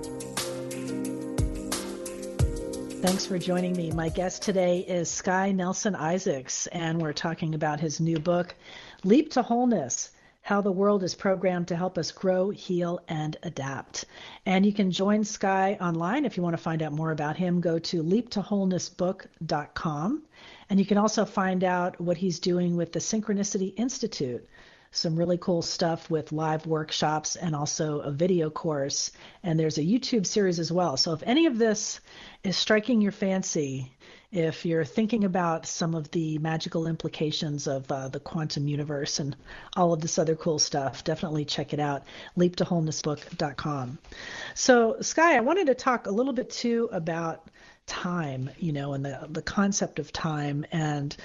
Thanks 3.01 3.25
for 3.25 3.39
joining 3.39 3.75
me. 3.75 3.89
My 3.89 4.09
guest 4.09 4.43
today 4.43 4.81
is 4.81 5.09
Sky 5.09 5.51
Nelson 5.51 5.95
Isaacs, 5.95 6.67
and 6.67 7.01
we're 7.01 7.11
talking 7.11 7.55
about 7.55 7.79
his 7.79 7.99
new 7.99 8.19
book, 8.19 8.53
Leap 9.03 9.31
to 9.31 9.41
Wholeness 9.41 10.11
How 10.41 10.61
the 10.61 10.71
World 10.71 11.03
is 11.03 11.13
Programmed 11.13 11.67
to 11.67 11.75
Help 11.75 11.99
Us 11.99 12.11
Grow, 12.11 12.49
Heal, 12.49 12.99
and 13.07 13.37
Adapt. 13.43 14.05
And 14.45 14.65
you 14.65 14.73
can 14.73 14.91
join 14.91 15.23
Sky 15.23 15.77
online 15.79 16.25
if 16.25 16.35
you 16.35 16.43
want 16.43 16.57
to 16.57 16.61
find 16.61 16.81
out 16.81 16.93
more 16.93 17.11
about 17.11 17.37
him. 17.37 17.61
Go 17.61 17.77
to 17.77 18.01
leaptowholenessbook.com. 18.03 20.23
And 20.69 20.79
you 20.79 20.85
can 20.85 20.97
also 20.97 21.25
find 21.25 21.63
out 21.63 22.01
what 22.01 22.17
he's 22.17 22.39
doing 22.39 22.75
with 22.75 22.91
the 22.91 22.99
Synchronicity 22.99 23.75
Institute 23.77 24.49
some 24.91 25.15
really 25.15 25.37
cool 25.37 25.61
stuff 25.61 26.09
with 26.09 26.33
live 26.33 26.67
workshops 26.67 27.37
and 27.37 27.55
also 27.55 27.99
a 27.99 28.11
video 28.11 28.49
course. 28.49 29.11
And 29.41 29.57
there's 29.57 29.77
a 29.77 29.83
YouTube 29.83 30.25
series 30.25 30.59
as 30.59 30.71
well. 30.71 30.97
So 30.97 31.13
if 31.13 31.23
any 31.25 31.45
of 31.45 31.57
this 31.57 32.01
is 32.43 32.57
striking 32.57 33.01
your 33.01 33.13
fancy, 33.13 33.93
if 34.31 34.65
you're 34.65 34.85
thinking 34.85 35.25
about 35.25 35.65
some 35.65 35.93
of 35.93 36.09
the 36.11 36.37
magical 36.37 36.87
implications 36.87 37.67
of 37.67 37.91
uh, 37.91 38.07
the 38.07 38.19
quantum 38.19 38.67
universe 38.67 39.19
and 39.19 39.35
all 39.75 39.91
of 39.91 39.99
this 39.99 40.17
other 40.17 40.35
cool 40.35 40.57
stuff, 40.57 41.03
definitely 41.03 41.43
check 41.43 41.73
it 41.73 41.79
out. 41.79 42.03
LeapToWholenessBook.com. 42.37 43.97
So, 44.55 44.97
Sky, 45.01 45.35
I 45.35 45.41
wanted 45.41 45.67
to 45.67 45.75
talk 45.75 46.07
a 46.07 46.11
little 46.11 46.33
bit 46.33 46.49
too 46.49 46.87
about 46.91 47.49
time, 47.87 48.49
you 48.57 48.71
know, 48.71 48.93
and 48.93 49.03
the 49.03 49.27
the 49.29 49.41
concept 49.41 49.99
of 49.99 50.13
time 50.13 50.65
and 50.71 51.15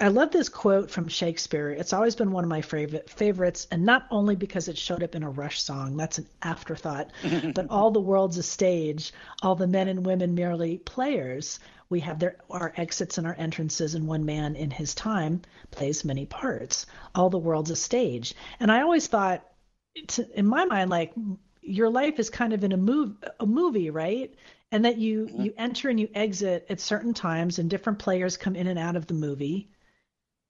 I 0.00 0.08
love 0.08 0.32
this 0.32 0.48
quote 0.48 0.90
from 0.90 1.06
Shakespeare. 1.06 1.70
It's 1.70 1.92
always 1.92 2.16
been 2.16 2.32
one 2.32 2.42
of 2.42 2.50
my 2.50 2.60
favorite 2.60 3.08
favorites, 3.08 3.68
and 3.70 3.84
not 3.84 4.06
only 4.10 4.34
because 4.34 4.66
it 4.66 4.76
showed 4.76 5.02
up 5.04 5.14
in 5.14 5.22
a 5.22 5.30
Rush 5.30 5.62
song, 5.62 5.96
that's 5.96 6.18
an 6.18 6.26
afterthought, 6.42 7.12
but 7.54 7.66
all 7.70 7.92
the 7.92 8.00
world's 8.00 8.36
a 8.36 8.42
stage, 8.42 9.12
all 9.42 9.54
the 9.54 9.68
men 9.68 9.86
and 9.86 10.04
women 10.04 10.34
merely 10.34 10.78
players. 10.78 11.60
We 11.92 12.00
have 12.00 12.18
their 12.18 12.38
our 12.50 12.72
exits 12.76 13.18
and 13.18 13.26
our 13.26 13.36
entrances, 13.38 13.94
and 13.94 14.08
one 14.08 14.24
man 14.24 14.56
in 14.56 14.70
his 14.70 14.94
time 14.94 15.42
plays 15.70 16.04
many 16.04 16.26
parts. 16.26 16.86
All 17.14 17.30
the 17.30 17.38
world's 17.38 17.70
a 17.70 17.76
stage. 17.76 18.34
And 18.60 18.72
I 18.72 18.82
always 18.82 19.06
thought, 19.06 19.46
it's, 19.94 20.18
in 20.18 20.46
my 20.46 20.64
mind, 20.64 20.90
like 20.90 21.12
your 21.60 21.90
life 21.90 22.18
is 22.18 22.30
kind 22.30 22.52
of 22.52 22.64
in 22.64 22.72
a 22.72 22.76
move 22.76 23.16
a 23.40 23.46
movie, 23.46 23.90
right? 23.90 24.34
And 24.72 24.84
that 24.84 24.98
you 24.98 25.28
Mhm. 25.28 25.36
you 25.36 25.54
enter 25.56 25.90
and 25.90 26.00
you 26.00 26.08
exit 26.14 26.66
at 26.70 26.80
certain 26.80 27.14
times, 27.14 27.58
and 27.58 27.70
different 27.70 27.98
players 28.00 28.36
come 28.36 28.56
in 28.56 28.66
and 28.68 28.78
out 28.78 28.96
of 28.96 29.06
the 29.06 29.14
movie 29.14 29.68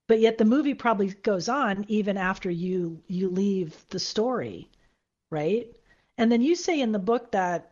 but 0.09 0.21
yet 0.21 0.39
the 0.39 0.45
movie 0.45 0.75
probably 0.75 1.09
goes 1.09 1.49
on 1.49 1.85
even 1.89 2.17
after 2.17 2.51
you 2.51 3.03
you 3.09 3.29
leave 3.29 3.85
the 3.91 3.99
story 3.99 4.69
right 5.31 5.77
and 6.19 6.31
then 6.31 6.43
you 6.43 6.55
say 6.55 6.81
in 6.81 6.93
the 6.93 6.99
book 6.99 7.33
that 7.33 7.72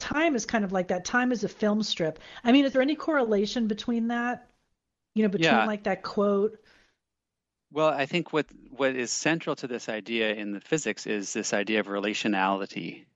time 0.00 0.34
is 0.34 0.46
kind 0.46 0.64
of 0.64 0.72
like 0.72 0.88
that 0.88 1.04
time 1.04 1.32
is 1.32 1.44
a 1.44 1.48
film 1.48 1.82
strip 1.82 2.18
i 2.44 2.52
mean 2.52 2.64
is 2.64 2.72
there 2.72 2.82
any 2.82 2.96
correlation 2.96 3.68
between 3.68 4.08
that 4.08 4.48
you 5.14 5.22
know 5.22 5.28
between 5.28 5.50
Yeah. 5.60 5.66
like 5.66 5.84
that 5.84 6.02
quote 6.02 6.58
Well, 7.72 7.88
I 7.88 8.06
think 8.06 8.32
what 8.32 8.46
what 8.70 8.96
is 8.96 9.12
central 9.12 9.56
to 9.56 9.66
this 9.68 9.88
idea 9.88 10.34
in 10.34 10.52
the 10.52 10.60
physics 10.60 11.06
is 11.06 11.32
this 11.32 11.52
idea 11.52 11.80
of 11.80 11.86
relationality. 11.86 13.06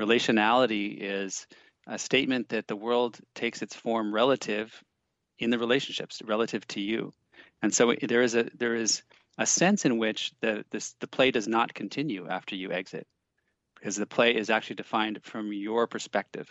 Relationality 0.00 0.96
is 1.00 1.46
a 1.86 1.98
statement 1.98 2.48
that 2.50 2.66
the 2.68 2.76
world 2.76 3.18
takes 3.34 3.62
its 3.62 3.74
form 3.74 4.14
relative 4.14 4.82
in 5.38 5.50
the 5.50 5.58
relationships, 5.58 6.22
relative 6.24 6.66
to 6.68 6.80
you. 6.80 7.12
And 7.62 7.74
so 7.74 7.94
there 8.02 8.22
is 8.22 8.34
a 8.36 8.44
there 8.54 8.74
is 8.76 9.02
a 9.38 9.46
sense 9.46 9.84
in 9.84 9.98
which 9.98 10.32
the 10.40 10.64
this 10.70 10.94
the 11.00 11.08
play 11.08 11.30
does 11.30 11.48
not 11.48 11.74
continue 11.74 12.28
after 12.28 12.54
you 12.56 12.72
exit, 12.72 13.06
because 13.84 13.96
the 13.96 14.06
play 14.06 14.34
is 14.34 14.48
actually 14.50 14.76
defined 14.76 15.20
from 15.22 15.52
your 15.52 15.86
perspective, 15.86 16.48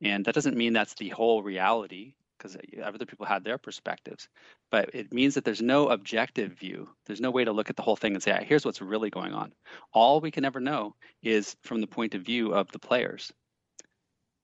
and 0.00 0.24
that 0.24 0.34
doesn't 0.34 0.56
mean 0.56 0.72
that's 0.72 0.94
the 0.94 1.10
whole 1.10 1.42
reality, 1.42 2.14
because 2.38 2.56
other 2.82 3.04
people 3.06 3.26
had 3.26 3.44
their 3.44 3.58
perspectives 3.58 4.28
but 4.72 4.88
it 4.94 5.12
means 5.12 5.34
that 5.34 5.44
there's 5.44 5.60
no 5.60 5.90
objective 5.90 6.52
view. 6.52 6.88
There's 7.04 7.20
no 7.20 7.30
way 7.30 7.44
to 7.44 7.52
look 7.52 7.68
at 7.68 7.76
the 7.76 7.82
whole 7.82 7.94
thing 7.94 8.14
and 8.14 8.22
say, 8.22 8.32
"Ah, 8.32 8.42
here's 8.42 8.64
what's 8.64 8.80
really 8.80 9.10
going 9.10 9.34
on. 9.34 9.52
All 9.92 10.20
we 10.20 10.30
can 10.30 10.46
ever 10.46 10.60
know 10.60 10.96
is 11.22 11.54
from 11.62 11.82
the 11.82 11.86
point 11.86 12.14
of 12.14 12.22
view 12.22 12.54
of 12.54 12.72
the 12.72 12.78
players. 12.78 13.30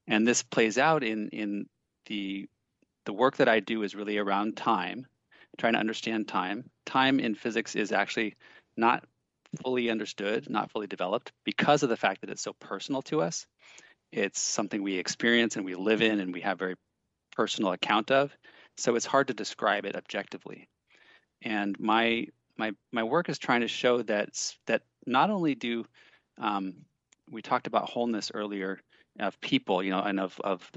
And 0.07 0.29
this 0.29 0.43
plays 0.43 0.77
out 0.77 1.03
in 1.03 1.31
in 1.31 1.67
the 2.07 2.47
the 3.07 3.13
work 3.15 3.39
that 3.39 3.49
I 3.49 3.61
do 3.61 3.83
is 3.83 3.95
really 3.95 4.19
around 4.19 4.57
time, 4.57 5.07
trying 5.57 5.73
to 5.73 5.79
understand 5.79 6.29
time. 6.29 6.71
Time 6.85 7.21
in 7.21 7.35
physics 7.35 7.75
is 7.75 7.91
actually 7.91 8.37
not 8.77 9.05
fully 9.63 9.91
understood, 9.91 10.49
not 10.49 10.71
fully 10.71 10.87
developed 10.87 11.33
because 11.45 11.83
of 11.83 11.89
the 11.89 11.97
fact 11.97 12.21
that 12.21 12.31
it's 12.31 12.43
so 12.43 12.53
personal 12.55 13.03
to 13.03 13.21
us. 13.21 13.47
It's 14.13 14.41
something 14.41 14.83
we 14.83 14.97
experience 14.97 15.57
and 15.57 15.65
we 15.65 15.75
live 15.75 16.03
in 16.03 16.21
and 16.21 16.33
we 16.33 16.41
have 16.43 16.59
very 16.59 16.77
personal 17.37 17.73
account 17.73 18.11
of. 18.11 18.37
So 18.77 18.95
it's 18.95 19.07
hard 19.07 19.29
to 19.29 19.35
describe 19.35 19.85
it 19.85 19.97
objectively. 19.97 20.69
And 21.43 21.79
my 21.79 22.27
my 22.57 22.73
my 22.93 23.05
work 23.05 23.29
is 23.29 23.39
trying 23.39 23.61
to 23.61 23.69
show 23.69 24.03
that 24.03 24.31
that 24.67 24.83
not 25.07 25.31
only 25.31 25.55
do 25.55 25.85
um, 26.39 26.75
we 27.31 27.43
talked 27.43 27.67
about 27.67 27.89
wholeness 27.89 28.31
earlier 28.35 28.81
of 29.19 29.41
people, 29.41 29.83
you 29.83 29.91
know, 29.91 30.01
and 30.01 30.21
of 30.21 30.41
of 30.41 30.71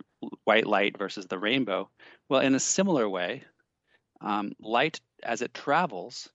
white 0.43 0.67
light 0.67 0.97
versus 0.97 1.27
the 1.27 1.39
rainbow. 1.39 1.89
Well, 2.29 2.41
in 2.41 2.55
a 2.55 2.59
similar 2.59 3.07
way, 3.07 3.43
um, 4.21 4.53
light 4.59 4.99
as 5.23 5.41
it 5.41 5.53
travels 5.53 6.29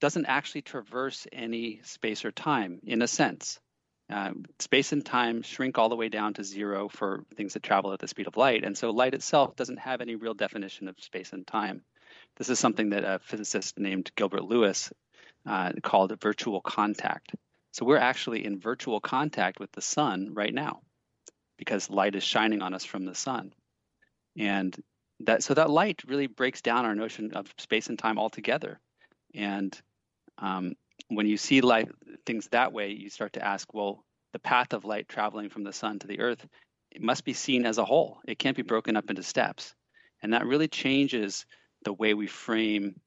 doesn't 0.00 0.26
actually 0.26 0.62
traverse 0.62 1.26
any 1.32 1.80
space 1.82 2.24
or 2.24 2.32
time 2.32 2.80
in 2.84 3.02
a 3.02 3.08
sense. 3.08 3.58
Uh, 4.10 4.32
space 4.58 4.92
and 4.92 5.04
time 5.04 5.40
shrink 5.42 5.78
all 5.78 5.88
the 5.88 5.96
way 5.96 6.10
down 6.10 6.34
to 6.34 6.44
zero 6.44 6.88
for 6.88 7.24
things 7.36 7.54
that 7.54 7.62
travel 7.62 7.92
at 7.92 7.98
the 7.98 8.08
speed 8.08 8.26
of 8.26 8.36
light. 8.36 8.64
And 8.64 8.76
so 8.76 8.90
light 8.90 9.14
itself 9.14 9.56
doesn't 9.56 9.78
have 9.78 10.02
any 10.02 10.14
real 10.14 10.34
definition 10.34 10.88
of 10.88 11.00
space 11.00 11.32
and 11.32 11.46
time. 11.46 11.82
This 12.36 12.50
is 12.50 12.58
something 12.58 12.90
that 12.90 13.04
a 13.04 13.18
physicist 13.18 13.78
named 13.78 14.10
Gilbert 14.14 14.44
Lewis 14.44 14.92
uh, 15.46 15.72
called 15.82 16.20
virtual 16.20 16.60
contact. 16.60 17.34
So 17.72 17.86
we're 17.86 17.96
actually 17.96 18.44
in 18.44 18.60
virtual 18.60 19.00
contact 19.00 19.58
with 19.58 19.72
the 19.72 19.80
sun 19.80 20.34
right 20.34 20.52
now 20.52 20.80
because 21.56 21.90
light 21.90 22.14
is 22.14 22.22
shining 22.22 22.62
on 22.62 22.74
us 22.74 22.84
from 22.84 23.04
the 23.04 23.14
sun. 23.14 23.52
And 24.38 24.76
that 25.20 25.42
so 25.42 25.54
that 25.54 25.70
light 25.70 26.02
really 26.06 26.26
breaks 26.26 26.60
down 26.60 26.84
our 26.84 26.94
notion 26.94 27.32
of 27.32 27.52
space 27.58 27.88
and 27.88 27.98
time 27.98 28.18
altogether. 28.18 28.80
And 29.34 29.78
um, 30.38 30.74
when 31.08 31.26
you 31.26 31.36
see 31.36 31.60
things 32.26 32.48
that 32.48 32.72
way, 32.72 32.90
you 32.90 33.10
start 33.10 33.34
to 33.34 33.44
ask, 33.44 33.72
well, 33.74 34.04
the 34.32 34.38
path 34.38 34.72
of 34.72 34.84
light 34.84 35.08
traveling 35.08 35.48
from 35.48 35.64
the 35.64 35.72
sun 35.72 35.98
to 36.00 36.06
the 36.06 36.20
earth, 36.20 36.46
it 36.90 37.02
must 37.02 37.24
be 37.24 37.32
seen 37.32 37.66
as 37.66 37.78
a 37.78 37.84
whole. 37.84 38.18
It 38.26 38.38
can't 38.38 38.56
be 38.56 38.62
broken 38.62 38.96
up 38.96 39.10
into 39.10 39.22
steps. 39.22 39.74
And 40.22 40.32
that 40.32 40.46
really 40.46 40.68
changes 40.68 41.44
the 41.84 41.92
way 41.92 42.14
we 42.14 42.26
frame 42.26 43.00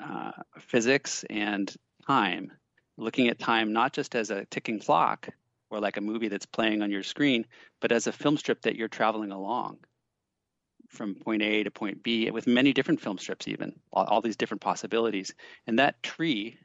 uh, 0.00 0.32
physics 0.58 1.24
and 1.30 1.72
time, 2.06 2.52
looking 2.96 3.28
at 3.28 3.38
time 3.38 3.72
not 3.72 3.92
just 3.92 4.14
as 4.14 4.30
a 4.30 4.44
ticking 4.46 4.80
clock 4.80 5.28
or 5.70 5.80
like 5.80 5.96
a 5.96 6.02
movie 6.02 6.28
that's 6.28 6.46
playing 6.46 6.82
on 6.82 6.90
your 6.90 7.02
screen, 7.02 7.46
but 7.80 7.92
as 7.92 8.06
a 8.06 8.12
film 8.12 8.36
strip 8.36 8.62
that 8.62 8.76
you're 8.76 8.88
traveling 8.88 9.30
along 9.30 9.78
from 10.92 11.14
point 11.14 11.42
A 11.42 11.64
to 11.64 11.70
point 11.70 12.02
B 12.02 12.30
with 12.30 12.46
many 12.46 12.72
different 12.72 13.00
film 13.00 13.18
strips, 13.18 13.48
even 13.48 13.74
all, 13.92 14.04
all 14.04 14.20
these 14.20 14.36
different 14.36 14.60
possibilities. 14.60 15.34
And 15.66 15.78
that 15.78 16.02
tree, 16.02 16.58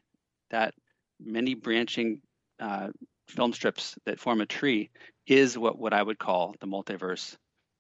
that 0.51 0.73
many 1.19 1.55
branching 1.55 2.21
uh, 2.59 2.89
film 3.27 3.53
strips 3.53 3.97
that 4.05 4.19
form 4.19 4.41
a 4.41 4.45
tree, 4.45 4.89
is 5.25 5.57
what, 5.57 5.77
what 5.77 5.93
I 5.93 6.03
would 6.03 6.19
call 6.19 6.55
the 6.59 6.67
multiverse, 6.67 7.35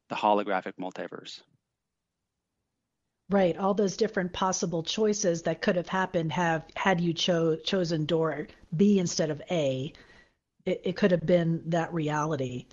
the 0.09 0.15
holographic 0.15 0.73
multiverse. 0.79 1.41
Right, 3.29 3.57
all 3.57 3.73
those 3.73 3.97
different 3.97 4.31
possible 4.31 4.83
choices 4.83 5.41
that 5.43 5.61
could 5.61 5.75
have 5.75 5.89
happened 5.89 6.31
have 6.31 6.63
had 6.75 7.01
you 7.01 7.13
cho- 7.13 7.57
chosen 7.57 8.05
door 8.05 8.47
B 8.75 8.99
instead 8.99 9.29
of 9.29 9.41
A. 9.51 9.91
It, 10.65 10.81
it 10.85 10.95
could 10.95 11.11
have 11.11 11.25
been 11.25 11.61
that 11.67 11.93
reality. 11.93 12.67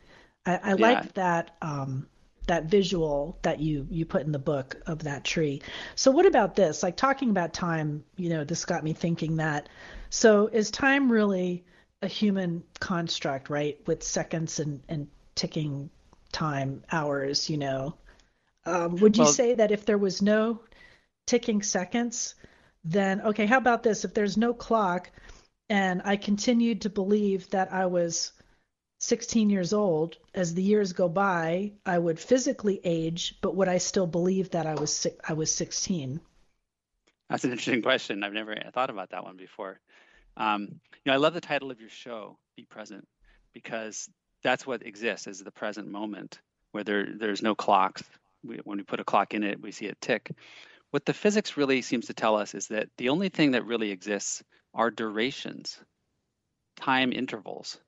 I, 0.47 0.57
I 0.57 0.69
yeah. 0.71 0.75
like 0.75 1.15
that 1.15 1.57
um, 1.61 2.07
that 2.47 2.65
visual 2.65 3.39
that 3.43 3.61
you 3.61 3.87
you 3.91 4.05
put 4.05 4.23
in 4.23 4.33
the 4.33 4.39
book 4.39 4.77
of 4.87 5.05
that 5.05 5.25
tree. 5.25 5.63
So 5.95 6.11
what 6.11 6.27
about 6.27 6.55
this? 6.55 6.83
Like 6.83 6.97
talking 6.97 7.31
about 7.31 7.53
time, 7.53 8.05
you 8.17 8.29
know, 8.29 8.45
this 8.45 8.65
got 8.65 8.85
me 8.85 8.93
thinking 8.93 9.37
that. 9.37 9.69
So 10.11 10.49
is 10.49 10.71
time 10.71 11.11
really 11.11 11.65
a 12.03 12.09
human 12.09 12.63
construct, 12.81 13.51
right? 13.51 13.79
With 13.87 14.03
seconds 14.03 14.61
and 14.61 14.83
and 14.89 15.09
ticking 15.35 15.91
time, 16.33 16.83
hours, 16.93 17.49
you 17.49 17.57
know. 17.57 17.95
Um, 18.67 18.97
would 18.97 19.17
you 19.17 19.25
well, 19.25 19.33
say 19.33 19.55
that 19.55 19.73
if 19.73 19.85
there 19.85 19.99
was 19.99 20.23
no 20.23 20.61
ticking 21.27 21.63
seconds, 21.63 22.35
then 22.85 23.21
okay, 23.23 23.47
how 23.47 23.59
about 23.59 23.83
this? 23.83 24.05
If 24.05 24.15
there's 24.15 24.37
no 24.37 24.53
clock 24.55 25.11
and 25.69 26.03
I 26.05 26.17
continued 26.17 26.83
to 26.83 26.91
believe 26.91 27.49
that 27.51 27.73
I 27.73 27.87
was 27.87 28.33
16 29.05 29.51
years 29.51 29.75
old, 29.75 30.17
as 30.35 30.55
the 30.55 30.63
years 30.63 30.95
go 30.95 31.11
by, 31.11 31.73
I 31.85 31.99
would 31.99 32.19
physically 32.19 32.81
age, 32.85 33.35
but 33.43 33.55
would 33.55 33.69
I 33.69 33.77
still 33.77 34.07
believe 34.07 34.51
that 34.51 34.67
I 34.67 34.75
was 34.75 35.07
I 35.29 35.35
was 35.35 35.55
16? 35.55 36.21
That's 37.29 37.45
an 37.45 37.51
interesting 37.51 37.83
question. 37.83 38.25
I've 38.25 38.33
never 38.33 38.57
thought 38.73 38.89
about 38.89 39.11
that 39.11 39.25
one 39.25 39.37
before. 39.37 39.79
Um, 40.39 40.63
you 40.71 41.01
know, 41.05 41.13
I 41.13 41.17
love 41.17 41.35
the 41.35 41.43
title 41.43 41.71
of 41.71 41.81
your 41.81 41.91
show, 41.91 42.39
"Be 42.57 42.65
Present," 42.65 43.07
because 43.53 44.09
that's 44.43 44.67
what 44.67 44.87
exists 44.87 45.27
is 45.27 45.41
the 45.41 45.51
present 45.51 45.89
moment, 45.89 46.41
where 46.73 46.85
there 46.85 47.07
there's 47.15 47.43
no 47.43 47.55
clocks. 47.55 48.03
We, 48.43 48.57
when 48.65 48.79
we 48.79 48.85
put 48.85 49.01
a 49.01 49.05
clock 49.05 49.35
in 49.35 49.45
it, 49.45 49.61
we 49.61 49.71
see 49.71 49.87
it 49.87 50.01
tick. 50.01 50.31
What 50.93 51.05
the 51.05 51.13
physics 51.13 51.59
really 51.59 51.83
seems 51.83 52.07
to 52.07 52.15
tell 52.15 52.37
us 52.37 52.55
is 52.55 52.69
that 52.69 52.89
the 52.97 53.11
only 53.11 53.29
thing 53.29 53.51
that 53.51 53.67
really 53.67 53.91
exists 53.91 54.43
are 54.73 54.91
durations, 54.91 55.79
time 56.77 57.13
intervals. 57.13 57.79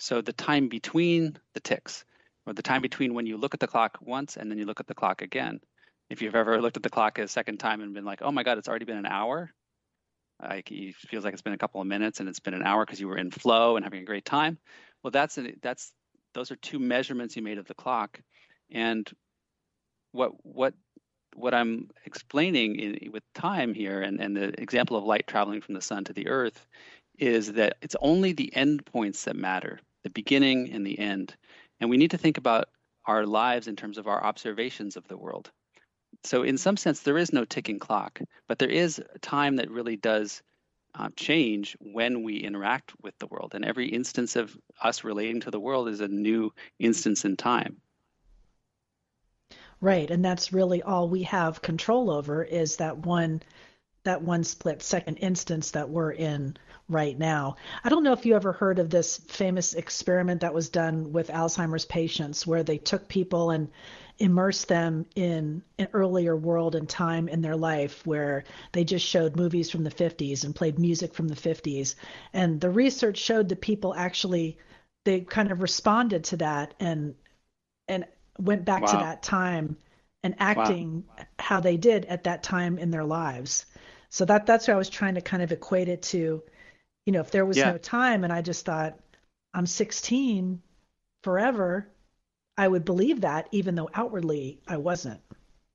So 0.00 0.22
the 0.22 0.32
time 0.32 0.68
between 0.68 1.36
the 1.52 1.60
ticks, 1.60 2.06
or 2.46 2.54
the 2.54 2.62
time 2.62 2.80
between 2.80 3.12
when 3.12 3.26
you 3.26 3.36
look 3.36 3.52
at 3.52 3.60
the 3.60 3.66
clock 3.66 3.98
once 4.00 4.38
and 4.38 4.50
then 4.50 4.56
you 4.56 4.64
look 4.64 4.80
at 4.80 4.86
the 4.86 4.94
clock 4.94 5.20
again. 5.20 5.60
If 6.08 6.22
you've 6.22 6.34
ever 6.34 6.60
looked 6.60 6.78
at 6.78 6.82
the 6.82 6.88
clock 6.88 7.18
a 7.18 7.28
second 7.28 7.58
time 7.58 7.82
and 7.82 7.92
been 7.92 8.06
like, 8.06 8.22
oh 8.22 8.32
my 8.32 8.42
God, 8.42 8.56
it's 8.56 8.66
already 8.66 8.86
been 8.86 8.96
an 8.96 9.04
hour, 9.04 9.52
like 10.42 10.72
it 10.72 10.94
feels 10.96 11.22
like 11.22 11.34
it's 11.34 11.42
been 11.42 11.52
a 11.52 11.58
couple 11.58 11.82
of 11.82 11.86
minutes 11.86 12.18
and 12.18 12.30
it's 12.30 12.40
been 12.40 12.54
an 12.54 12.62
hour 12.62 12.86
because 12.86 12.98
you 12.98 13.08
were 13.08 13.18
in 13.18 13.30
flow 13.30 13.76
and 13.76 13.84
having 13.84 14.00
a 14.00 14.06
great 14.06 14.24
time. 14.24 14.56
Well, 15.02 15.10
that's 15.10 15.38
that's 15.60 15.92
those 16.32 16.50
are 16.50 16.56
two 16.56 16.78
measurements 16.78 17.36
you 17.36 17.42
made 17.42 17.58
of 17.58 17.66
the 17.66 17.74
clock, 17.74 18.22
and 18.70 19.08
what 20.12 20.32
what 20.46 20.72
what 21.34 21.52
I'm 21.52 21.90
explaining 22.06 22.76
in, 22.76 23.12
with 23.12 23.22
time 23.34 23.74
here 23.74 24.00
and, 24.00 24.18
and 24.18 24.34
the 24.34 24.60
example 24.60 24.96
of 24.96 25.04
light 25.04 25.26
traveling 25.26 25.60
from 25.60 25.74
the 25.74 25.82
sun 25.82 26.04
to 26.04 26.14
the 26.14 26.26
earth 26.26 26.66
is 27.18 27.52
that 27.52 27.76
it's 27.82 27.96
only 28.00 28.32
the 28.32 28.50
endpoints 28.56 29.24
that 29.24 29.36
matter 29.36 29.78
the 30.02 30.10
beginning 30.10 30.70
and 30.72 30.86
the 30.86 30.98
end. 30.98 31.34
And 31.80 31.90
we 31.90 31.96
need 31.96 32.12
to 32.12 32.18
think 32.18 32.38
about 32.38 32.68
our 33.06 33.26
lives 33.26 33.66
in 33.66 33.76
terms 33.76 33.98
of 33.98 34.06
our 34.06 34.22
observations 34.22 34.96
of 34.96 35.06
the 35.08 35.16
world. 35.16 35.50
So, 36.24 36.42
in 36.42 36.58
some 36.58 36.76
sense, 36.76 37.00
there 37.00 37.18
is 37.18 37.32
no 37.32 37.44
ticking 37.44 37.78
clock, 37.78 38.20
but 38.46 38.58
there 38.58 38.68
is 38.68 39.00
time 39.22 39.56
that 39.56 39.70
really 39.70 39.96
does 39.96 40.42
uh, 40.94 41.08
change 41.16 41.76
when 41.80 42.22
we 42.22 42.36
interact 42.36 42.92
with 43.02 43.18
the 43.18 43.26
world. 43.26 43.54
And 43.54 43.64
every 43.64 43.88
instance 43.88 44.36
of 44.36 44.56
us 44.82 45.04
relating 45.04 45.40
to 45.40 45.50
the 45.50 45.60
world 45.60 45.88
is 45.88 46.00
a 46.00 46.08
new 46.08 46.52
instance 46.78 47.24
in 47.24 47.36
time. 47.36 47.80
Right, 49.80 50.10
and 50.10 50.22
that's 50.22 50.52
really 50.52 50.82
all 50.82 51.08
we 51.08 51.22
have 51.22 51.62
control 51.62 52.10
over 52.10 52.44
is 52.44 52.76
that 52.76 52.98
one 52.98 53.40
that 54.04 54.22
one 54.22 54.44
split 54.44 54.82
second 54.82 55.16
instance 55.16 55.72
that 55.72 55.90
we're 55.90 56.12
in 56.12 56.56
right 56.88 57.18
now. 57.18 57.56
I 57.84 57.88
don't 57.88 58.02
know 58.02 58.12
if 58.12 58.26
you 58.26 58.34
ever 58.34 58.52
heard 58.52 58.78
of 58.78 58.90
this 58.90 59.18
famous 59.28 59.74
experiment 59.74 60.40
that 60.40 60.54
was 60.54 60.70
done 60.70 61.12
with 61.12 61.28
Alzheimer's 61.28 61.84
patients 61.84 62.46
where 62.46 62.62
they 62.62 62.78
took 62.78 63.08
people 63.08 63.50
and 63.50 63.68
immersed 64.18 64.68
them 64.68 65.06
in 65.14 65.62
an 65.78 65.88
earlier 65.92 66.36
world 66.36 66.74
and 66.74 66.88
time 66.88 67.28
in 67.28 67.40
their 67.40 67.56
life 67.56 68.06
where 68.06 68.44
they 68.72 68.84
just 68.84 69.06
showed 69.06 69.36
movies 69.36 69.70
from 69.70 69.84
the 69.84 69.90
50s 69.90 70.44
and 70.44 70.54
played 70.54 70.78
music 70.78 71.14
from 71.14 71.28
the 71.28 71.34
50s. 71.34 71.94
And 72.32 72.60
the 72.60 72.70
research 72.70 73.18
showed 73.18 73.48
that 73.48 73.60
people 73.60 73.94
actually 73.94 74.58
they 75.04 75.20
kind 75.20 75.50
of 75.50 75.62
responded 75.62 76.24
to 76.24 76.36
that 76.38 76.74
and 76.78 77.14
and 77.88 78.04
went 78.38 78.64
back 78.64 78.82
wow. 78.82 78.92
to 78.92 78.96
that 78.98 79.22
time 79.22 79.76
and 80.22 80.34
acting 80.38 81.04
wow. 81.08 81.24
how 81.38 81.60
they 81.60 81.76
did 81.76 82.04
at 82.06 82.24
that 82.24 82.42
time 82.42 82.78
in 82.78 82.90
their 82.90 83.04
lives. 83.04 83.64
So 84.10 84.24
that 84.26 84.46
that's 84.46 84.68
what 84.68 84.74
I 84.74 84.78
was 84.78 84.90
trying 84.90 85.14
to 85.14 85.20
kind 85.20 85.42
of 85.42 85.52
equate 85.52 85.88
it 85.88 86.02
to 86.02 86.42
you 87.06 87.12
know, 87.12 87.20
if 87.20 87.30
there 87.30 87.46
was 87.46 87.56
yeah. 87.56 87.72
no 87.72 87.78
time 87.78 88.24
and 88.24 88.32
I 88.32 88.42
just 88.42 88.64
thought 88.64 88.98
I'm 89.54 89.66
16 89.66 90.60
forever, 91.22 91.88
I 92.56 92.68
would 92.68 92.84
believe 92.84 93.22
that 93.22 93.48
even 93.52 93.74
though 93.74 93.88
outwardly 93.94 94.60
I 94.68 94.76
wasn't. 94.76 95.20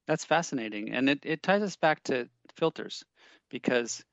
That's 0.08 0.24
fascinating. 0.24 0.92
And 0.92 1.10
it, 1.10 1.20
it 1.24 1.44
ties 1.44 1.64
us 1.64 1.76
back 1.76 2.04
to 2.04 2.30
filters 2.56 3.04
because 3.50 4.04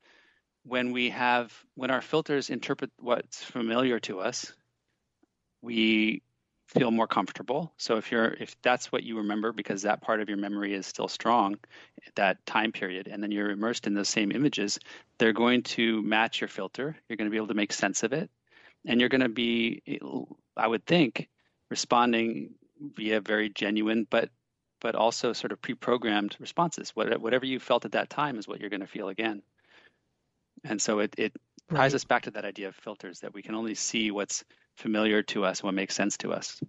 when 0.63 0.91
we 0.91 1.11
have, 1.11 1.53
when 1.75 1.91
our 1.91 2.01
filters 2.01 2.49
interpret 2.49 2.91
what's 2.97 3.43
familiar 3.43 3.99
to 4.01 4.19
us, 4.19 4.51
we 5.61 6.23
feel 6.73 6.91
more 6.91 7.07
comfortable. 7.07 7.73
So 7.77 7.97
if 7.97 8.11
you're 8.11 8.33
if 8.33 8.55
that's 8.61 8.91
what 8.91 9.03
you 9.03 9.17
remember 9.17 9.51
because 9.51 9.83
that 9.83 10.01
part 10.01 10.21
of 10.21 10.29
your 10.29 10.37
memory 10.37 10.73
is 10.73 10.85
still 10.85 11.07
strong 11.07 11.57
that 12.15 12.45
time 12.45 12.71
period 12.71 13.07
and 13.07 13.21
then 13.21 13.31
you're 13.31 13.51
immersed 13.51 13.87
in 13.87 13.93
those 13.93 14.09
same 14.09 14.31
images, 14.31 14.79
they're 15.17 15.33
going 15.33 15.63
to 15.63 16.01
match 16.01 16.41
your 16.41 16.47
filter. 16.47 16.95
You're 17.07 17.17
going 17.17 17.27
to 17.27 17.31
be 17.31 17.37
able 17.37 17.47
to 17.47 17.53
make 17.53 17.73
sense 17.73 18.03
of 18.03 18.13
it 18.13 18.29
and 18.85 18.99
you're 18.99 19.09
going 19.09 19.21
to 19.21 19.29
be 19.29 19.81
I 20.57 20.67
would 20.67 20.85
think 20.85 21.29
responding 21.69 22.51
via 22.95 23.21
very 23.21 23.49
genuine 23.49 24.05
but 24.09 24.29
but 24.81 24.95
also 24.95 25.31
sort 25.31 25.53
of 25.53 25.61
pre-programmed 25.61 26.35
responses. 26.39 26.89
What, 26.93 27.21
Whatever 27.21 27.45
you 27.45 27.57
felt 27.57 27.85
at 27.85 27.93
that 27.93 28.09
time 28.09 28.37
is 28.37 28.49
what 28.49 28.59
you're 28.59 28.69
going 28.69 28.81
to 28.81 28.87
feel 28.87 29.07
again. 29.07 29.41
And 30.65 30.81
so 30.81 30.99
it, 30.99 31.15
it 31.17 31.33
ties 31.69 31.77
right. 31.77 31.93
us 31.93 32.03
back 32.03 32.23
to 32.23 32.31
that 32.31 32.43
idea 32.43 32.67
of 32.67 32.75
filters 32.75 33.21
that 33.21 33.33
we 33.33 33.41
can 33.41 33.55
only 33.55 33.75
see 33.75 34.11
what's 34.11 34.43
familiar 34.75 35.23
to 35.23 35.45
us, 35.45 35.63
what 35.63 35.73
makes 35.73 35.95
sense 35.95 36.17
to 36.17 36.31
us. 36.33 36.61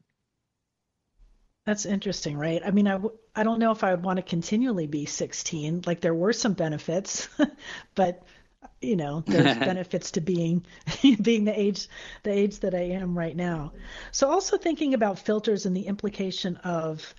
That's 1.67 1.87
interesting, 1.87 2.37
right? 2.37 2.61
I 2.65 2.71
mean, 2.71 2.87
I 2.87 2.93
w- 2.93 3.17
I 3.35 3.43
don't 3.43 3.59
know 3.59 3.71
if 3.71 3.85
I 3.85 3.95
would 3.95 4.05
want 4.05 4.19
to 4.19 4.23
continually 4.23 4.87
be 4.87 5.07
16. 5.07 5.83
Like 5.87 6.01
there 6.01 6.15
were 6.15 6.33
some 6.33 6.53
benefits, 6.53 7.29
but 7.95 8.23
you 8.81 8.97
know, 8.97 9.25
there's 9.27 9.57
benefits 9.65 10.11
to 10.13 10.21
being 10.21 10.65
being 11.23 11.45
the 11.45 11.59
age 11.59 11.89
the 12.23 12.33
age 12.33 12.61
that 12.61 12.75
I 12.75 12.83
am 12.83 13.17
right 13.17 13.35
now. 13.37 13.73
So 14.13 14.31
also 14.31 14.59
thinking 14.59 14.93
about 14.95 15.19
filters 15.19 15.65
and 15.67 15.77
the 15.77 15.87
implication 15.87 16.57
of 16.59 17.15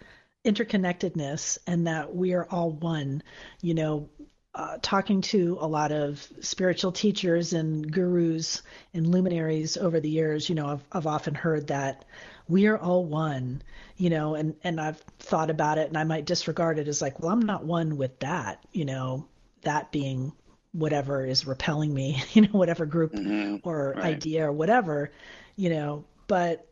interconnectedness 0.45 1.57
and 1.65 1.87
that 1.87 2.15
we 2.15 2.33
are 2.33 2.45
all 2.51 2.71
one. 2.71 3.23
You 3.61 3.73
know, 3.73 4.09
uh, 4.55 4.77
talking 4.81 5.19
to 5.19 5.57
a 5.59 5.67
lot 5.67 5.91
of 5.91 6.25
spiritual 6.39 6.93
teachers 6.93 7.51
and 7.51 7.91
gurus 7.91 8.63
and 8.93 9.05
luminaries 9.05 9.75
over 9.75 9.99
the 9.99 10.09
years, 10.09 10.47
you 10.47 10.55
know, 10.55 10.67
I've, 10.67 10.83
I've 10.93 11.07
often 11.07 11.35
heard 11.35 11.67
that 11.67 12.05
we 12.47 12.67
are 12.67 12.77
all 12.77 13.03
one, 13.03 13.61
you 13.97 14.09
know, 14.09 14.35
and, 14.35 14.55
and 14.63 14.79
I've 14.79 14.99
thought 15.19 15.49
about 15.49 15.77
it 15.77 15.89
and 15.89 15.97
I 15.97 16.05
might 16.05 16.23
disregard 16.23 16.79
it 16.79 16.87
as 16.87 17.01
like, 17.01 17.19
well, 17.19 17.31
I'm 17.31 17.41
not 17.41 17.65
one 17.65 17.97
with 17.97 18.17
that, 18.19 18.63
you 18.71 18.85
know, 18.85 19.27
that 19.63 19.91
being 19.91 20.31
whatever 20.71 21.25
is 21.25 21.45
repelling 21.45 21.93
me, 21.93 22.23
you 22.33 22.43
know, 22.43 22.49
whatever 22.53 22.85
group 22.85 23.11
mm-hmm. 23.11 23.67
or 23.67 23.93
right. 23.97 24.05
idea 24.05 24.47
or 24.47 24.53
whatever, 24.53 25.11
you 25.57 25.69
know, 25.69 26.05
but 26.27 26.65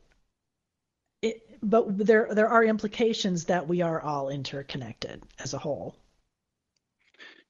it, 1.21 1.41
but 1.61 1.97
there 1.97 2.29
there 2.31 2.47
are 2.47 2.63
implications 2.63 3.45
that 3.45 3.67
we 3.67 3.81
are 3.81 4.01
all 4.01 4.29
interconnected 4.29 5.21
as 5.39 5.53
a 5.53 5.57
whole. 5.57 5.97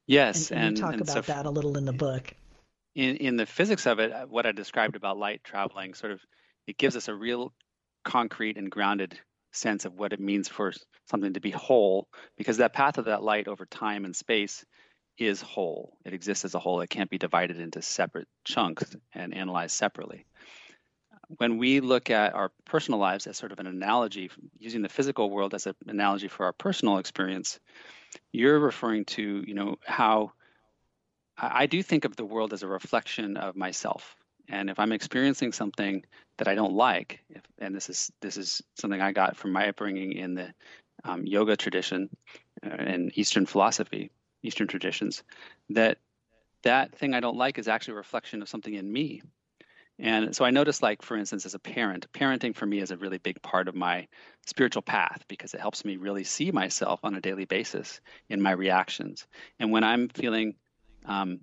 Yes, 0.06 0.51
and, 0.51 0.60
and, 0.60 0.68
and 0.68 0.78
talk 0.78 0.93
and 0.93 1.01
about 1.01 1.26
so 1.26 1.34
that 1.34 1.45
a 1.45 1.49
little 1.49 1.78
in 1.78 1.86
the 1.86 1.93
book. 1.93 2.34
In 2.95 3.18
in 3.18 3.38
the 3.38 3.45
physics 3.45 3.86
of 3.86 3.99
it, 3.99 4.12
uh, 4.12 4.26
what 4.26 4.45
I 4.45 4.51
described 4.51 4.95
about 4.95 5.18
light 5.18 5.43
traveling, 5.43 5.93
sort 5.93 6.12
of, 6.12 6.22
it 6.68 6.78
gives 6.78 6.95
us 6.95 7.08
a 7.08 7.16
real 7.16 7.54
concrete 8.04 8.58
and 8.58 8.70
grounded 8.70 9.18
sense 9.51 9.86
of 9.86 9.93
what 9.93 10.14
it 10.14 10.20
means 10.20 10.47
for 10.47 10.74
something 11.06 11.34
to 11.34 11.39
be 11.39 11.51
whole, 11.51 12.08
because 12.38 12.58
that 12.58 12.74
path 12.74 12.97
of 12.97 13.06
that 13.06 13.24
light 13.24 13.47
over 13.47 13.66
time 13.66 14.04
and 14.06 14.16
space 14.16 14.66
is 15.18 15.41
whole. 15.41 15.97
It 16.06 16.14
exists 16.14 16.43
as 16.43 16.56
a 16.56 16.60
whole. 16.60 16.82
It 16.82 16.89
can't 16.89 17.10
be 17.10 17.18
divided 17.18 17.60
into 17.60 17.82
separate 17.82 18.28
chunks 18.45 18.95
and 19.14 19.34
analyzed 19.34 19.76
separately. 19.76 20.26
When 21.38 21.58
we 21.58 21.80
look 21.80 22.10
at 22.10 22.34
our 22.34 22.51
personal 22.66 22.99
lives 22.99 23.28
as 23.28 23.38
sort 23.38 23.51
of 23.51 23.60
an 23.60 23.68
analogy, 23.68 24.30
using 24.58 24.82
the 24.82 24.89
physical 24.89 25.30
world 25.30 25.54
as 25.54 25.68
an 25.68 25.76
analogy 25.88 26.28
for 26.28 26.45
our 26.45 26.54
personal 26.54 26.97
experience, 26.97 27.60
you're 28.32 28.59
referring 28.59 29.05
to, 29.05 29.43
you 29.45 29.53
know, 29.53 29.78
how 29.86 30.34
I 31.38 31.66
do 31.66 31.82
think 31.82 32.05
of 32.05 32.16
the 32.16 32.26
world 32.26 32.53
as 32.53 32.64
a 32.64 32.68
reflection 32.68 33.38
of 33.38 33.55
myself. 33.55 34.16
And 34.49 34.70
if 34.70 34.80
I'm 34.80 34.91
experiencing 34.91 35.51
something 35.51 36.03
that 36.38 36.47
I 36.47 36.55
don't 36.55 36.74
like, 36.74 37.22
if, 37.30 37.41
and 37.59 37.74
this 37.74 37.89
is 37.89 38.11
this 38.22 38.38
is 38.38 38.61
something 38.76 39.01
I 39.01 39.11
got 39.11 39.38
from 39.38 39.51
my 39.51 39.70
upbringing 39.70 40.14
in 40.14 40.36
the 40.36 40.53
um, 41.03 41.26
yoga 41.26 41.55
tradition 41.55 42.09
uh, 42.66 42.70
and 42.70 43.11
Eastern 43.18 43.45
philosophy, 43.45 44.11
Eastern 44.43 44.68
traditions, 44.68 45.24
that 45.70 45.97
that 46.64 46.95
thing 46.95 47.14
I 47.14 47.20
don't 47.20 47.38
like 47.38 47.57
is 47.57 47.68
actually 47.68 47.93
a 47.93 47.97
reflection 47.97 48.41
of 48.41 48.49
something 48.49 48.74
in 48.74 48.91
me. 48.91 49.22
And 50.04 50.36
so 50.36 50.43
I 50.43 50.51
noticed, 50.51 50.84
like, 50.84 51.01
for 51.01 51.16
instance, 51.16 51.45
as 51.45 51.54
a 51.54 51.60
parent, 51.60 52.12
parenting 52.12 52.54
for 52.54 52.66
me 52.66 52.80
is 52.80 52.91
a 52.91 52.97
really 52.97 53.20
big 53.20 53.41
part 53.41 53.70
of 53.70 53.74
my 53.74 54.06
spiritual 54.45 54.82
path 54.82 55.24
because 55.30 55.54
it 55.54 55.62
helps 55.62 55.86
me 55.86 55.95
really 55.95 56.26
see 56.26 56.51
myself 56.51 56.99
on 57.04 57.16
a 57.16 57.22
daily 57.22 57.45
basis 57.45 58.01
in 58.28 58.41
my 58.41 58.51
reactions. 58.51 59.26
And 59.62 59.72
when 59.72 59.86
I'm 59.86 60.10
feeling 60.10 60.56
um, 61.06 61.39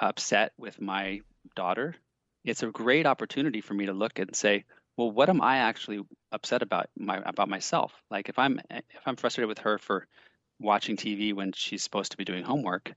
upset 0.00 0.54
with 0.56 0.80
my 0.80 1.20
daughter, 1.54 1.94
it's 2.42 2.62
a 2.62 2.68
great 2.68 3.04
opportunity 3.04 3.60
for 3.60 3.74
me 3.74 3.84
to 3.84 3.92
look 3.92 4.18
and 4.18 4.34
say, 4.34 4.64
well, 4.96 5.10
what 5.10 5.28
am 5.28 5.42
I 5.42 5.58
actually 5.58 6.00
upset 6.32 6.62
about 6.62 6.88
my 6.96 7.20
about 7.26 7.50
myself? 7.50 7.92
Like 8.10 8.30
if 8.30 8.38
I'm 8.38 8.60
if 8.70 9.02
I'm 9.04 9.16
frustrated 9.16 9.48
with 9.48 9.58
her 9.58 9.76
for 9.76 10.06
watching 10.58 10.96
TV 10.96 11.34
when 11.34 11.52
she's 11.52 11.82
supposed 11.82 12.12
to 12.12 12.16
be 12.16 12.24
doing 12.24 12.44
homework, 12.44 12.94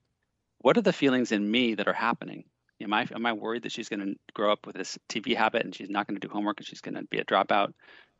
what 0.59 0.77
are 0.77 0.81
the 0.81 0.93
feelings 0.93 1.33
in 1.33 1.51
me 1.51 1.75
that 1.75 1.89
are 1.89 1.93
happening? 1.93 2.45
Am 2.81 2.93
I 2.93 3.07
am 3.13 3.25
I 3.25 3.33
worried 3.33 3.63
that 3.63 3.71
she's 3.71 3.89
going 3.89 3.99
to 3.99 4.15
grow 4.33 4.51
up 4.51 4.65
with 4.65 4.75
this 4.75 4.97
TV 5.09 5.35
habit 5.35 5.65
and 5.65 5.75
she's 5.75 5.89
not 5.89 6.07
going 6.07 6.19
to 6.19 6.25
do 6.25 6.31
homework 6.31 6.59
and 6.59 6.67
she's 6.67 6.81
going 6.81 6.95
to 6.95 7.03
be 7.03 7.19
a 7.19 7.25
dropout? 7.25 7.73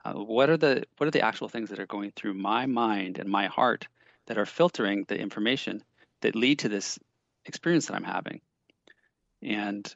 Uh, 0.03 0.13
what 0.13 0.49
are 0.49 0.57
the 0.57 0.83
what 0.97 1.07
are 1.07 1.11
the 1.11 1.21
actual 1.21 1.49
things 1.49 1.69
that 1.69 1.79
are 1.79 1.87
going 1.87 2.11
through 2.11 2.33
my 2.33 2.65
mind 2.65 3.19
and 3.19 3.29
my 3.29 3.47
heart 3.47 3.87
that 4.27 4.37
are 4.37 4.45
filtering 4.45 5.05
the 5.07 5.17
information 5.17 5.81
that 6.21 6.35
lead 6.35 6.59
to 6.59 6.69
this 6.69 6.99
experience 7.45 7.87
that 7.87 7.95
I'm 7.95 8.03
having? 8.03 8.41
And 9.41 9.91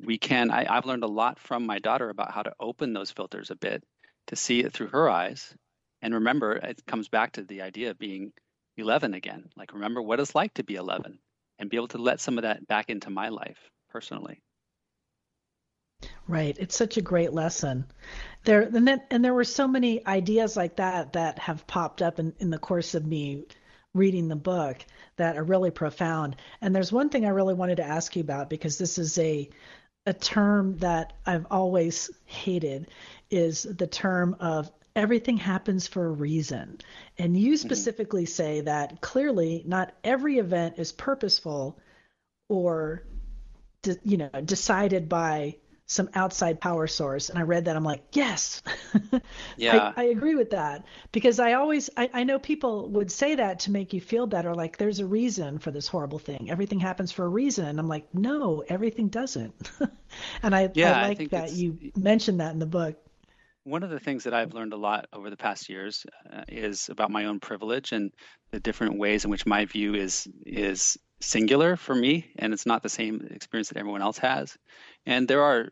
we 0.00 0.18
can 0.18 0.50
I, 0.50 0.66
I've 0.68 0.86
learned 0.86 1.04
a 1.04 1.08
lot 1.08 1.38
from 1.38 1.64
my 1.64 1.78
daughter 1.78 2.10
about 2.10 2.32
how 2.32 2.42
to 2.42 2.54
open 2.58 2.92
those 2.92 3.12
filters 3.12 3.50
a 3.50 3.56
bit 3.56 3.84
to 4.26 4.36
see 4.36 4.60
it 4.60 4.72
through 4.72 4.88
her 4.88 5.08
eyes. 5.08 5.54
And 6.02 6.14
remember, 6.14 6.52
it 6.52 6.84
comes 6.86 7.08
back 7.08 7.32
to 7.32 7.42
the 7.42 7.62
idea 7.62 7.90
of 7.90 7.98
being 7.98 8.32
11 8.76 9.14
again. 9.14 9.50
Like 9.56 9.72
remember 9.72 10.02
what 10.02 10.20
it's 10.20 10.34
like 10.34 10.54
to 10.54 10.64
be 10.64 10.74
11 10.74 11.18
and 11.58 11.70
be 11.70 11.76
able 11.76 11.88
to 11.88 11.98
let 11.98 12.20
some 12.20 12.38
of 12.38 12.42
that 12.42 12.66
back 12.66 12.90
into 12.90 13.10
my 13.10 13.28
life 13.28 13.58
personally. 13.90 14.40
Right. 16.28 16.56
It's 16.58 16.76
such 16.76 16.96
a 16.96 17.02
great 17.02 17.32
lesson. 17.32 17.86
There 18.44 18.62
and 18.62 18.86
then 18.86 19.02
and 19.10 19.24
there 19.24 19.34
were 19.34 19.44
so 19.44 19.66
many 19.66 20.06
ideas 20.06 20.56
like 20.56 20.76
that 20.76 21.14
that 21.14 21.38
have 21.38 21.66
popped 21.66 22.02
up 22.02 22.18
in, 22.18 22.34
in 22.38 22.50
the 22.50 22.58
course 22.58 22.94
of 22.94 23.06
me 23.06 23.46
reading 23.94 24.28
the 24.28 24.36
book 24.36 24.84
that 25.16 25.36
are 25.36 25.42
really 25.42 25.70
profound. 25.70 26.36
And 26.60 26.74
there's 26.74 26.92
one 26.92 27.08
thing 27.08 27.24
I 27.24 27.30
really 27.30 27.54
wanted 27.54 27.76
to 27.76 27.84
ask 27.84 28.14
you 28.14 28.20
about 28.20 28.50
because 28.50 28.78
this 28.78 28.98
is 28.98 29.18
a 29.18 29.48
a 30.06 30.12
term 30.14 30.78
that 30.78 31.14
I've 31.26 31.46
always 31.50 32.10
hated 32.24 32.88
is 33.30 33.64
the 33.64 33.86
term 33.86 34.36
of 34.40 34.70
everything 34.98 35.36
happens 35.36 35.86
for 35.86 36.06
a 36.06 36.10
reason. 36.10 36.78
And 37.18 37.36
you 37.36 37.52
mm-hmm. 37.54 37.66
specifically 37.66 38.24
mm-hmm. 38.24 38.42
say 38.42 38.60
that 38.62 39.00
clearly 39.00 39.62
not 39.64 39.94
every 40.02 40.38
event 40.38 40.74
is 40.78 40.92
purposeful 40.92 41.78
or 42.48 43.04
de- 43.82 43.98
you 44.02 44.16
know 44.16 44.30
decided 44.44 45.08
by 45.08 45.56
some 45.86 46.10
outside 46.14 46.60
power 46.60 46.86
source. 46.86 47.30
And 47.30 47.38
i 47.38 47.42
read 47.42 47.66
that 47.66 47.76
i'm 47.76 47.84
like 47.84 48.02
yes. 48.12 48.60
Yeah. 49.56 49.92
I, 49.96 50.02
I, 50.02 50.04
agree 50.06 50.34
with 50.34 50.50
that. 50.50 50.84
Because 51.12 51.38
i 51.38 51.52
always 51.52 51.88
I, 51.96 52.10
I 52.12 52.24
know 52.24 52.38
people 52.38 52.88
would 52.90 53.12
say 53.12 53.36
that 53.36 53.60
to 53.60 53.70
make 53.70 53.92
you 53.92 54.00
feel 54.00 54.26
better 54.26 54.54
like 54.54 54.78
there's 54.78 54.98
a 54.98 55.06
reason 55.06 55.58
for 55.58 55.70
this 55.70 55.86
horrible 55.86 56.18
thing. 56.18 56.50
Everything 56.50 56.80
happens 56.80 57.12
for 57.12 57.24
a 57.24 57.28
reason. 57.28 57.66
And 57.66 57.78
i'm 57.78 57.88
like 57.88 58.12
no 58.12 58.64
everything 58.68 59.08
doesn't. 59.08 59.54
And 60.42 60.54
i, 60.54 60.70
yeah, 60.74 60.98
I 60.98 61.08
like 61.08 61.20
I 61.20 61.26
that 61.26 61.52
you 61.52 61.92
mentioned 61.94 62.40
that 62.40 62.52
in 62.52 62.58
the 62.58 62.66
book 62.66 62.96
one 63.68 63.82
of 63.82 63.90
the 63.90 64.00
things 64.00 64.24
that 64.24 64.34
I've 64.34 64.54
learned 64.54 64.72
a 64.72 64.78
lot 64.78 65.08
over 65.12 65.28
the 65.28 65.36
past 65.36 65.68
years 65.68 66.06
uh, 66.32 66.42
is 66.48 66.88
about 66.88 67.10
my 67.10 67.26
own 67.26 67.38
privilege 67.38 67.92
and 67.92 68.12
the 68.50 68.60
different 68.60 68.98
ways 68.98 69.24
in 69.24 69.30
which 69.30 69.46
my 69.46 69.66
view 69.66 69.94
is 69.94 70.26
is 70.46 70.96
singular 71.20 71.76
for 71.76 71.94
me, 71.94 72.30
and 72.38 72.52
it's 72.52 72.66
not 72.66 72.82
the 72.82 72.88
same 72.88 73.28
experience 73.30 73.68
that 73.68 73.76
everyone 73.76 74.02
else 74.02 74.18
has. 74.18 74.56
And 75.04 75.28
there 75.28 75.42
are 75.42 75.68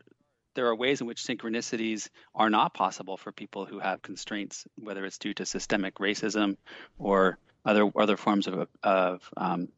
there 0.53 0.67
are 0.67 0.75
ways 0.75 1.01
in 1.01 1.07
which 1.07 1.23
synchronicities 1.23 2.09
are 2.35 2.49
not 2.49 2.73
possible 2.73 3.17
for 3.17 3.31
people 3.31 3.65
who 3.65 3.79
have 3.79 4.01
constraints, 4.01 4.65
whether 4.77 5.05
it's 5.05 5.17
due 5.17 5.33
to 5.35 5.45
systemic 5.45 5.95
racism 5.95 6.57
or 6.99 7.39
other 7.65 7.89
other 7.95 8.17
forms 8.17 8.47
of 8.47 8.67
of 8.83 9.29
um, 9.37 9.69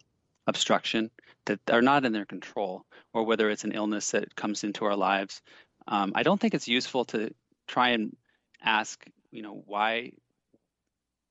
obstruction 0.48 1.10
that 1.46 1.60
are 1.72 1.82
not 1.82 2.06
in 2.06 2.12
their 2.12 2.26
control, 2.26 2.86
or 3.14 3.24
whether 3.24 3.50
it's 3.50 3.64
an 3.64 3.72
illness 3.72 4.12
that 4.12 4.36
comes 4.36 4.64
into 4.64 4.86
our 4.86 4.96
lives. 4.96 5.42
Um, 5.88 6.12
I 6.16 6.24
don't 6.24 6.40
think 6.40 6.54
it's 6.54 6.68
useful 6.68 7.06
to 7.06 7.34
try 7.70 7.90
and 7.90 8.16
ask, 8.62 9.06
you 9.32 9.42
know, 9.42 9.64
why, 9.66 10.12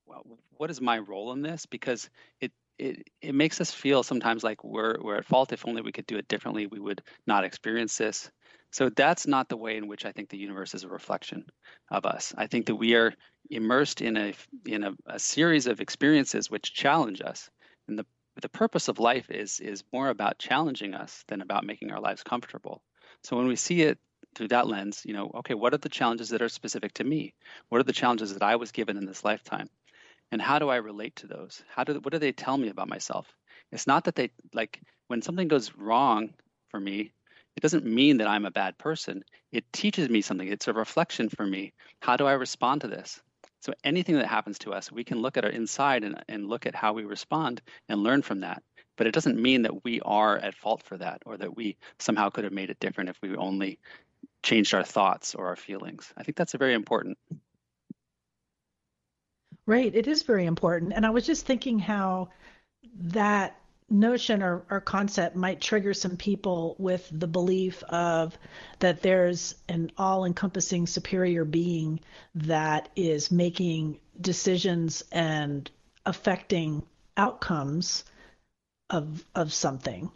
well, 0.06 0.24
what 0.56 0.70
is 0.70 0.80
my 0.80 0.98
role 0.98 1.32
in 1.32 1.42
this? 1.42 1.66
Because 1.66 2.08
it, 2.40 2.52
it, 2.78 3.08
it 3.20 3.34
makes 3.34 3.60
us 3.60 3.72
feel 3.72 4.02
sometimes 4.02 4.42
like 4.42 4.64
we're, 4.64 4.96
we're 5.02 5.16
at 5.16 5.26
fault. 5.26 5.52
If 5.52 5.66
only 5.66 5.82
we 5.82 5.92
could 5.92 6.06
do 6.06 6.16
it 6.16 6.28
differently, 6.28 6.66
we 6.66 6.78
would 6.78 7.02
not 7.26 7.44
experience 7.44 7.98
this. 7.98 8.30
So 8.70 8.90
that's 8.90 9.26
not 9.26 9.48
the 9.48 9.56
way 9.56 9.76
in 9.76 9.88
which 9.88 10.04
I 10.04 10.12
think 10.12 10.28
the 10.28 10.38
universe 10.38 10.74
is 10.74 10.84
a 10.84 10.88
reflection 10.88 11.44
of 11.90 12.06
us. 12.06 12.34
I 12.36 12.46
think 12.46 12.66
that 12.66 12.76
we 12.76 12.94
are 12.94 13.14
immersed 13.50 14.02
in 14.02 14.16
a 14.16 14.34
in 14.66 14.84
a, 14.84 14.92
a 15.06 15.18
series 15.18 15.66
of 15.66 15.80
experiences 15.80 16.50
which 16.50 16.74
challenge 16.74 17.22
us, 17.22 17.48
and 17.88 17.98
the 17.98 18.06
the 18.42 18.48
purpose 18.48 18.88
of 18.88 18.98
life 18.98 19.30
is 19.30 19.60
is 19.60 19.84
more 19.92 20.10
about 20.10 20.38
challenging 20.38 20.94
us 20.94 21.24
than 21.28 21.40
about 21.40 21.64
making 21.64 21.90
our 21.90 22.00
lives 22.00 22.22
comfortable. 22.22 22.82
So 23.22 23.36
when 23.36 23.48
we 23.48 23.56
see 23.56 23.82
it 23.82 23.98
through 24.34 24.48
that 24.48 24.66
lens, 24.66 25.02
you 25.04 25.12
know, 25.12 25.30
okay, 25.36 25.54
what 25.54 25.74
are 25.74 25.78
the 25.78 25.88
challenges 25.88 26.28
that 26.30 26.42
are 26.42 26.48
specific 26.48 26.94
to 26.94 27.04
me? 27.04 27.34
What 27.68 27.80
are 27.80 27.84
the 27.84 27.92
challenges 27.92 28.32
that 28.34 28.42
I 28.42 28.56
was 28.56 28.72
given 28.72 28.96
in 28.96 29.06
this 29.06 29.24
lifetime? 29.24 29.68
And 30.30 30.40
how 30.40 30.58
do 30.58 30.68
I 30.68 30.76
relate 30.76 31.16
to 31.16 31.26
those? 31.26 31.62
How 31.68 31.84
do 31.84 31.94
what 31.94 32.12
do 32.12 32.18
they 32.18 32.32
tell 32.32 32.56
me 32.56 32.68
about 32.68 32.88
myself? 32.88 33.26
It's 33.72 33.86
not 33.86 34.04
that 34.04 34.14
they 34.14 34.30
like 34.52 34.80
when 35.08 35.22
something 35.22 35.48
goes 35.48 35.74
wrong 35.74 36.34
for 36.70 36.78
me, 36.78 37.12
it 37.56 37.60
doesn't 37.60 37.84
mean 37.84 38.18
that 38.18 38.28
I'm 38.28 38.44
a 38.44 38.50
bad 38.50 38.78
person. 38.78 39.24
It 39.50 39.64
teaches 39.72 40.08
me 40.08 40.20
something. 40.20 40.46
It's 40.46 40.68
a 40.68 40.72
reflection 40.72 41.28
for 41.28 41.44
me. 41.44 41.72
How 42.00 42.16
do 42.16 42.26
I 42.26 42.32
respond 42.32 42.82
to 42.82 42.88
this? 42.88 43.20
So 43.60 43.72
anything 43.82 44.14
that 44.16 44.26
happens 44.26 44.58
to 44.60 44.72
us, 44.72 44.92
we 44.92 45.02
can 45.02 45.20
look 45.20 45.36
at 45.36 45.44
our 45.44 45.50
inside 45.50 46.04
and, 46.04 46.22
and 46.28 46.46
look 46.46 46.66
at 46.66 46.76
how 46.76 46.92
we 46.92 47.04
respond 47.04 47.60
and 47.88 48.02
learn 48.02 48.22
from 48.22 48.40
that. 48.40 48.62
But 48.96 49.06
it 49.06 49.14
doesn't 49.14 49.40
mean 49.40 49.62
that 49.62 49.84
we 49.84 50.00
are 50.02 50.36
at 50.38 50.54
fault 50.54 50.82
for 50.82 50.96
that 50.98 51.22
or 51.26 51.36
that 51.36 51.56
we 51.56 51.76
somehow 51.98 52.30
could 52.30 52.44
have 52.44 52.52
made 52.52 52.70
it 52.70 52.80
different 52.80 53.10
if 53.10 53.18
we 53.22 53.34
only 53.34 53.78
changed 54.42 54.74
our 54.74 54.84
thoughts 54.84 55.34
or 55.34 55.48
our 55.48 55.56
feelings. 55.56 56.12
I 56.16 56.22
think 56.22 56.36
that's 56.36 56.54
a 56.54 56.58
very 56.58 56.74
important. 56.74 57.18
Right. 59.66 59.94
It 59.94 60.06
is 60.06 60.22
very 60.22 60.46
important. 60.46 60.92
And 60.94 61.04
I 61.04 61.10
was 61.10 61.26
just 61.26 61.44
thinking 61.44 61.78
how 61.78 62.30
that 63.00 63.58
notion 63.90 64.42
or, 64.42 64.64
or 64.70 64.80
concept 64.80 65.34
might 65.34 65.60
trigger 65.60 65.94
some 65.94 66.16
people 66.16 66.76
with 66.78 67.08
the 67.12 67.26
belief 67.26 67.82
of 67.84 68.36
that 68.80 69.02
there's 69.02 69.54
an 69.68 69.90
all 69.96 70.24
encompassing 70.24 70.86
superior 70.86 71.44
being 71.44 72.00
that 72.34 72.88
is 72.96 73.30
making 73.30 73.98
decisions 74.20 75.02
and 75.12 75.70
affecting 76.04 76.82
outcomes 77.16 78.04
of 78.90 79.24
of 79.34 79.52
something. 79.52 80.10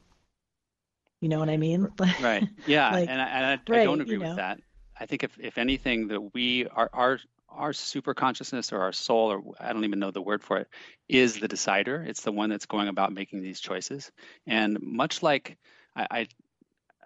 You 1.22 1.28
know 1.28 1.38
what 1.38 1.48
I 1.48 1.56
mean? 1.56 1.88
right. 2.20 2.48
Yeah. 2.66 2.90
like, 2.92 3.08
and 3.08 3.20
I, 3.20 3.24
and 3.26 3.46
I, 3.46 3.72
right, 3.72 3.80
I 3.82 3.84
don't 3.84 4.00
agree 4.00 4.18
with 4.18 4.26
know. 4.26 4.36
that. 4.36 4.58
I 4.98 5.06
think 5.06 5.22
if, 5.22 5.38
if 5.38 5.56
anything, 5.56 6.08
that 6.08 6.34
we 6.34 6.66
our 6.66 6.90
our 6.92 7.18
our 7.48 7.72
super 7.72 8.12
consciousness 8.12 8.72
or 8.72 8.80
our 8.80 8.92
soul, 8.92 9.30
or 9.30 9.42
I 9.60 9.72
don't 9.72 9.84
even 9.84 10.00
know 10.00 10.10
the 10.10 10.20
word 10.20 10.42
for 10.42 10.58
it, 10.58 10.68
is 11.08 11.38
the 11.38 11.46
decider. 11.46 12.02
It's 12.02 12.22
the 12.22 12.32
one 12.32 12.50
that's 12.50 12.66
going 12.66 12.88
about 12.88 13.12
making 13.12 13.40
these 13.40 13.60
choices. 13.60 14.10
And 14.48 14.78
much 14.82 15.22
like 15.22 15.58
I, 15.94 16.06
I 16.10 16.28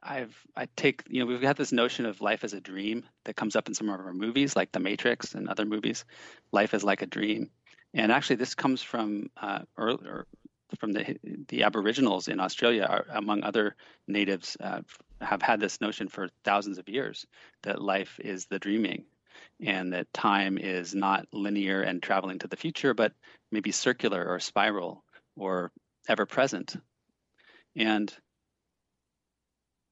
I've 0.03 0.47
I 0.57 0.69
take 0.77 1.03
you 1.11 1.21
know 1.21 1.27
we've 1.27 1.43
got 1.43 1.59
this 1.59 1.73
notion 1.73 2.07
of 2.07 2.23
life 2.23 2.43
as 2.43 2.55
a 2.55 2.61
dream 2.61 3.05
that 3.27 3.37
comes 3.37 3.55
up 3.55 3.69
in 3.69 3.75
some 3.75 3.91
of 3.91 4.01
our 4.01 4.15
movies 4.15 4.57
like 4.57 4.73
The 4.73 4.81
Matrix 4.81 5.35
and 5.35 5.47
other 5.47 5.67
movies. 5.67 6.07
Life 6.53 6.73
is 6.73 6.85
like 6.85 7.03
a 7.03 7.07
dream, 7.07 7.51
and 7.93 8.11
actually 8.11 8.37
this 8.37 8.55
comes 8.55 8.81
from 8.81 9.29
uh, 9.37 9.61
earlier 9.77 10.27
from 10.79 10.93
the 10.93 11.17
the 11.49 11.63
Aboriginals 11.63 12.29
in 12.29 12.41
Australia, 12.41 13.05
among 13.11 13.43
other 13.43 13.77
natives, 14.09 14.57
uh, 14.61 14.83
have 15.21 15.43
had 15.43 15.61
this 15.61 15.81
notion 15.81 16.09
for 16.09 16.29
thousands 16.45 16.79
of 16.79 16.89
years 16.89 17.27
that 17.63 17.81
life 17.81 18.19
is 18.21 18.47
the 18.47 18.59
dreaming, 18.59 19.05
and 19.61 19.93
that 19.93 20.13
time 20.13 20.59
is 20.59 20.95
not 20.95 21.27
linear 21.33 21.83
and 21.83 22.03
traveling 22.03 22.39
to 22.39 22.49
the 22.49 22.57
future, 22.57 22.95
but 22.95 23.13
maybe 23.53 23.71
circular 23.71 24.27
or 24.27 24.41
spiral 24.41 25.05
or 25.37 25.73
ever 26.09 26.27
present. 26.27 26.77
And 27.75 28.13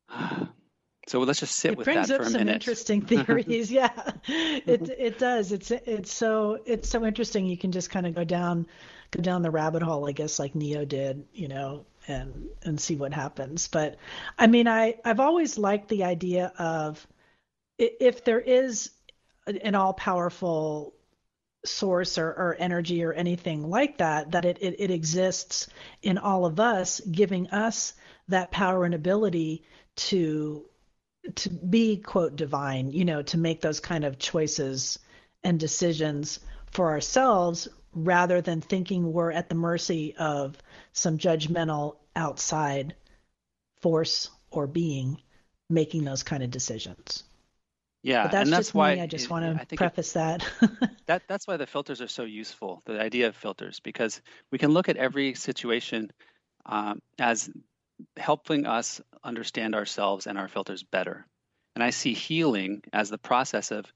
so 1.07 1.21
let's 1.21 1.41
just 1.41 1.57
sit 1.57 1.73
it 1.73 1.79
with 1.79 1.87
that 1.87 2.07
for 2.07 2.15
a 2.17 2.19
minute. 2.19 2.25
It's 2.25 2.33
some 2.33 2.49
interesting 2.49 3.01
theories. 3.27 3.71
yeah, 3.71 3.91
it 4.27 4.89
it 4.89 5.19
does. 5.19 5.53
It's 5.53 5.71
it's 5.71 6.13
so 6.13 6.59
it's 6.65 6.89
so 6.89 7.05
interesting. 7.05 7.47
You 7.47 7.59
can 7.59 7.73
just 7.73 7.91
kind 7.91 8.07
of 8.07 8.15
go 8.15 8.25
down 8.25 8.67
go 9.11 9.23
down 9.23 9.43
the 9.43 9.51
rabbit 9.51 9.83
hole, 9.83 10.09
I 10.09 10.13
guess, 10.13 10.39
like 10.39 10.55
Neo 10.55 10.85
did, 10.85 11.27
you 11.35 11.49
know, 11.49 11.87
and 12.09 12.49
and 12.63 12.81
see 12.81 12.97
what 12.97 13.13
happens. 13.13 13.69
But 13.69 13.97
I 14.39 14.47
mean, 14.47 14.67
I 14.67 14.97
I've 15.05 15.21
always 15.21 15.59
liked 15.59 15.89
the 15.89 16.05
idea 16.05 16.53
of 16.59 17.07
if 17.79 18.25
there 18.25 18.41
is 18.41 18.91
an 19.47 19.75
all 19.75 19.93
powerful 19.93 20.95
source 21.65 22.19
or, 22.19 22.29
or, 22.29 22.57
energy 22.59 23.03
or 23.05 23.13
anything 23.13 23.69
like 23.69 23.99
that, 23.99 24.33
that 24.33 24.45
it, 24.45 24.59
it, 24.61 24.77
it 24.79 24.91
exists 24.91 25.67
in 26.03 26.19
all 26.19 26.45
of 26.45 26.61
us, 26.61 27.01
giving 27.01 27.49
us 27.49 27.95
that 28.29 28.51
power 28.51 28.85
and 28.85 28.95
ability 28.95 29.65
to 29.97 30.67
to 31.37 31.51
be 31.51 31.97
quote 31.97 32.37
divine, 32.37 32.93
you 32.93 33.05
know, 33.05 33.23
to 33.23 33.39
make 33.39 33.61
those 33.61 33.81
kind 33.81 34.05
of 34.05 34.19
choices 34.19 34.99
and 35.43 35.59
decisions 35.59 36.41
for 36.71 36.91
ourselves 36.91 37.69
rather 37.93 38.41
than 38.41 38.61
thinking 38.61 39.13
we're 39.13 39.33
at 39.33 39.49
the 39.49 39.55
mercy 39.55 40.15
of 40.17 40.57
some 40.93 41.19
judgmental 41.19 41.97
outside 42.17 42.95
force 43.81 44.31
or 44.51 44.67
being 44.67 45.21
making 45.71 46.05
those 46.05 46.23
kind 46.23 46.43
of 46.43 46.51
decisions. 46.51 47.25
Yeah, 48.03 48.25
but 48.25 48.33
that's 48.33 48.45
and 48.45 48.53
that's 48.53 48.67
just 48.67 48.75
why 48.75 48.97
me. 48.97 49.01
I 49.01 49.07
just 49.07 49.31
want 49.31 49.69
to 49.69 49.77
preface 49.77 50.11
it, 50.11 50.15
that. 50.15 50.47
that 51.07 51.23
that's 51.27 51.47
why 51.47 51.57
the 51.57 51.67
filters 51.67 52.03
are 52.03 52.09
so 52.09 52.25
useful. 52.25 52.83
The 52.85 53.01
idea 53.01 53.29
of 53.29 53.37
filters, 53.37 53.81
because 53.81 54.21
we 54.51 54.59
can 54.59 54.73
look 54.73 54.91
at 54.91 54.99
every 54.99 55.33
situation 55.35 56.11
um, 56.67 57.01
as 57.19 57.49
helping 58.17 58.67
us 58.67 59.01
understand 59.23 59.75
ourselves 59.75 60.27
and 60.27 60.39
our 60.39 60.49
filters 60.49 60.83
better. 60.83 61.27
And 61.75 61.83
I 61.83 61.91
see 61.91 62.15
healing 62.15 62.83
as 62.93 63.11
the 63.11 63.19
process 63.19 63.71
of 63.71 63.87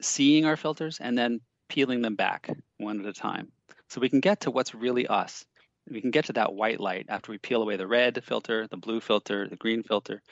seeing 0.00 0.44
our 0.44 0.56
filters 0.56 0.98
and 1.00 1.16
then 1.16 1.40
peeling 1.68 2.02
them 2.02 2.16
back 2.16 2.50
one 2.78 3.00
at 3.00 3.06
a 3.06 3.12
time. 3.12 3.52
So 3.88 4.00
we 4.00 4.08
can 4.08 4.20
get 4.20 4.40
to 4.40 4.50
what's 4.50 4.74
really 4.74 5.06
us. 5.06 5.44
We 5.88 6.00
can 6.00 6.10
get 6.10 6.26
to 6.26 6.34
that 6.34 6.54
white 6.54 6.80
light 6.80 7.06
after 7.08 7.30
we 7.30 7.38
peel 7.38 7.62
away 7.62 7.76
the 7.76 7.86
red 7.86 8.22
filter, 8.24 8.66
the 8.66 8.76
blue 8.76 9.00
filter, 9.00 9.48
the 9.48 9.56
green 9.56 9.82
filter, 9.82 10.22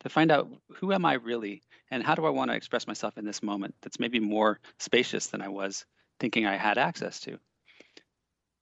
to 0.00 0.08
find 0.08 0.30
out 0.30 0.48
who 0.76 0.92
am 0.92 1.04
I 1.04 1.14
really 1.14 1.62
and 1.90 2.02
how 2.02 2.14
do 2.14 2.26
I 2.26 2.30
want 2.30 2.50
to 2.50 2.56
express 2.56 2.86
myself 2.86 3.16
in 3.18 3.24
this 3.24 3.42
moment 3.42 3.74
that's 3.80 3.98
maybe 3.98 4.20
more 4.20 4.60
spacious 4.78 5.28
than 5.28 5.40
I 5.40 5.48
was 5.48 5.84
thinking 6.20 6.46
I 6.46 6.56
had 6.56 6.78
access 6.78 7.20
to. 7.20 7.38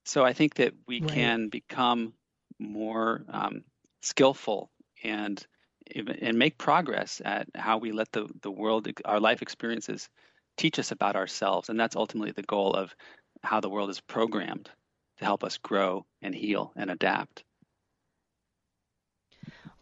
So 0.04 0.24
I 0.24 0.32
think 0.32 0.54
that 0.54 0.72
we 0.86 1.00
right. 1.00 1.10
can 1.10 1.48
become 1.48 2.14
more 2.58 3.24
um, 3.28 3.64
skillful 4.06 4.70
and 5.02 5.44
and 5.94 6.38
make 6.38 6.58
progress 6.58 7.22
at 7.24 7.48
how 7.54 7.78
we 7.78 7.92
let 7.92 8.10
the 8.12 8.28
the 8.42 8.50
world 8.50 8.88
our 9.04 9.20
life 9.20 9.42
experiences 9.42 10.08
teach 10.56 10.78
us 10.78 10.90
about 10.90 11.16
ourselves. 11.16 11.68
And 11.68 11.78
that's 11.78 11.96
ultimately 11.96 12.32
the 12.32 12.42
goal 12.42 12.72
of 12.72 12.94
how 13.42 13.60
the 13.60 13.68
world 13.68 13.90
is 13.90 14.00
programmed 14.00 14.70
to 15.18 15.24
help 15.24 15.44
us 15.44 15.58
grow 15.58 16.06
and 16.22 16.34
heal 16.34 16.72
and 16.76 16.90
adapt. 16.90 17.44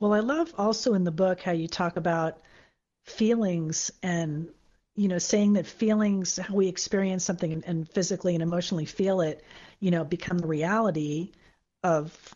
Well 0.01 0.12
i 0.12 0.20
love 0.20 0.53
also 0.59 0.95
in 0.95 1.05
the 1.05 1.11
book 1.11 1.41
how 1.41 1.53
you 1.53 1.68
talk 1.68 1.97
about 1.97 2.43
feelings 3.05 3.91
and 4.03 4.49
you 4.97 5.09
know 5.09 5.18
saying 5.18 5.55
that 5.55 5.66
feelings 5.66 6.37
how 6.37 6.55
we 6.55 6.68
experience 6.68 7.25
something 7.25 7.53
and, 7.53 7.64
and 7.64 7.89
physically 7.89 8.35
and 8.35 8.43
emotionally 8.43 8.85
feel 8.85 9.20
it 9.20 9.45
you 9.81 9.91
know 9.91 10.05
become 10.05 10.39
the 10.39 10.47
reality 10.47 11.33
of 11.83 12.35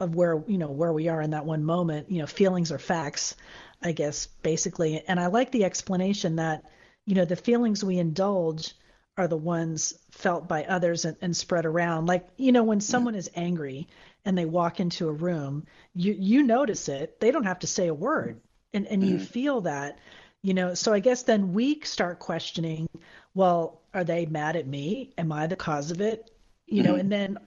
of 0.00 0.14
where 0.14 0.42
you 0.46 0.58
know 0.58 0.70
where 0.70 0.92
we 0.92 1.08
are 1.08 1.22
in 1.22 1.30
that 1.30 1.44
one 1.44 1.62
moment 1.62 2.10
you 2.10 2.18
know 2.18 2.26
feelings 2.26 2.72
are 2.72 2.78
facts 2.78 3.36
i 3.82 3.92
guess 3.92 4.26
basically. 4.42 5.02
And 5.06 5.20
i 5.20 5.26
like 5.26 5.52
the 5.52 5.64
explanation 5.64 6.36
that 6.36 6.64
you 7.06 7.14
know 7.14 7.24
the 7.24 7.36
feelings 7.36 7.84
we 7.84 7.98
indulge 7.98 8.74
are 9.16 9.28
the 9.28 9.36
ones 9.36 9.94
felt 10.10 10.48
by 10.48 10.64
others 10.64 11.04
and, 11.04 11.16
and 11.20 11.36
spread 11.36 11.66
around. 11.66 12.06
Like 12.06 12.26
you 12.36 12.50
know 12.50 12.64
when 12.64 12.80
someone 12.80 13.14
is 13.14 13.30
angry 13.34 13.86
and 14.24 14.36
they 14.36 14.46
walk 14.46 14.80
into 14.80 15.08
a 15.08 15.12
room 15.12 15.66
you 15.94 16.16
you 16.18 16.42
notice 16.42 16.88
it. 16.88 17.20
They 17.20 17.30
don't 17.30 17.44
have 17.44 17.60
to 17.60 17.66
say 17.66 17.88
a 17.88 17.94
word. 17.94 18.40
And 18.72 18.86
and 18.86 19.04
you 19.04 19.16
mm-hmm. 19.16 19.24
feel 19.24 19.60
that 19.62 19.98
you 20.42 20.54
know. 20.54 20.74
So 20.74 20.92
i 20.92 20.98
guess 20.98 21.22
then 21.22 21.52
we 21.52 21.80
start 21.80 22.18
questioning 22.18 22.88
well 23.34 23.80
are 23.92 24.04
they 24.04 24.26
mad 24.26 24.56
at 24.56 24.66
me? 24.66 25.12
Am 25.18 25.30
i 25.30 25.46
the 25.46 25.56
cause 25.56 25.90
of 25.90 26.00
it? 26.00 26.30
You 26.66 26.82
know 26.82 26.92
mm-hmm. 26.92 27.00
and 27.00 27.12
then 27.12 27.38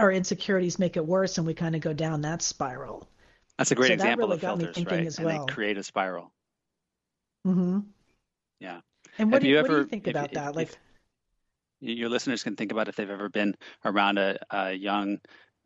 our 0.00 0.10
insecurities 0.10 0.78
make 0.78 0.96
it 0.96 1.06
worse 1.06 1.38
and 1.38 1.46
we 1.46 1.54
kind 1.54 1.76
of 1.76 1.80
go 1.80 1.92
down 1.92 2.22
that 2.22 2.42
spiral. 2.42 3.08
That's 3.58 3.70
a 3.70 3.74
great 3.74 3.88
so 3.88 3.94
example 3.94 4.28
really 4.28 4.36
of 4.36 4.40
filters, 4.40 4.84
right? 4.86 5.06
As 5.06 5.20
well. 5.20 5.28
And 5.28 5.48
they 5.48 5.52
create 5.52 5.76
a 5.78 5.82
spiral. 5.82 6.32
Mm-hmm. 7.46 7.80
Yeah. 8.58 8.80
And 9.18 9.30
what, 9.30 9.42
do 9.42 9.48
you, 9.48 9.58
ever, 9.58 9.68
what 9.68 9.74
do 9.74 9.80
you 9.82 9.88
think 9.88 10.06
if, 10.06 10.14
about 10.14 10.28
if, 10.28 10.34
that? 10.34 10.56
Like 10.56 10.76
your 11.80 12.08
listeners 12.08 12.42
can 12.42 12.56
think 12.56 12.72
about 12.72 12.88
if 12.88 12.96
they've 12.96 13.10
ever 13.10 13.28
been 13.28 13.54
around 13.84 14.18
a, 14.18 14.38
a 14.50 14.72
young 14.72 15.18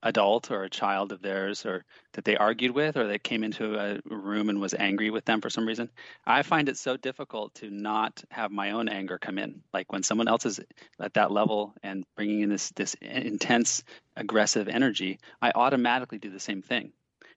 adult 0.05 0.51
or 0.51 0.63
a 0.63 0.71
child 0.71 1.11
of 1.11 1.23
theirs 1.23 1.65
or 1.67 1.85
that 2.13 2.25
they 2.25 2.37
argued 2.37 2.73
with 2.73 2.97
or 2.97 3.07
they 3.07 3.19
came 3.19 3.43
into 3.43 3.77
a 3.77 3.99
room 4.05 4.49
and 4.51 4.61
was 4.61 4.75
angry 4.75 5.11
with 5.11 5.25
them 5.25 5.41
for 5.41 5.51
some 5.51 5.67
reason. 5.67 5.91
I 6.27 6.43
find 6.43 6.69
it 6.69 6.77
so 6.77 6.97
difficult 6.97 7.55
to 7.57 7.71
not 7.71 8.23
have 8.31 8.53
my 8.53 8.73
own 8.73 8.89
anger 8.89 9.19
come 9.19 9.39
in. 9.39 9.63
Like 9.73 9.93
when 9.93 10.03
someone 10.03 10.29
else 10.29 10.47
is 10.47 10.61
at 11.01 11.15
that 11.15 11.33
level 11.33 11.75
and 11.83 12.05
bringing 12.15 12.41
in 12.41 12.51
this 12.51 12.71
this 12.71 12.95
intense 13.01 13.83
aggressive 14.17 14.69
energy 14.69 15.19
i 15.43 15.51
automatically 15.55 16.19
do 16.19 16.31
the 16.31 16.39
same 16.41 16.63
thing. 16.63 16.93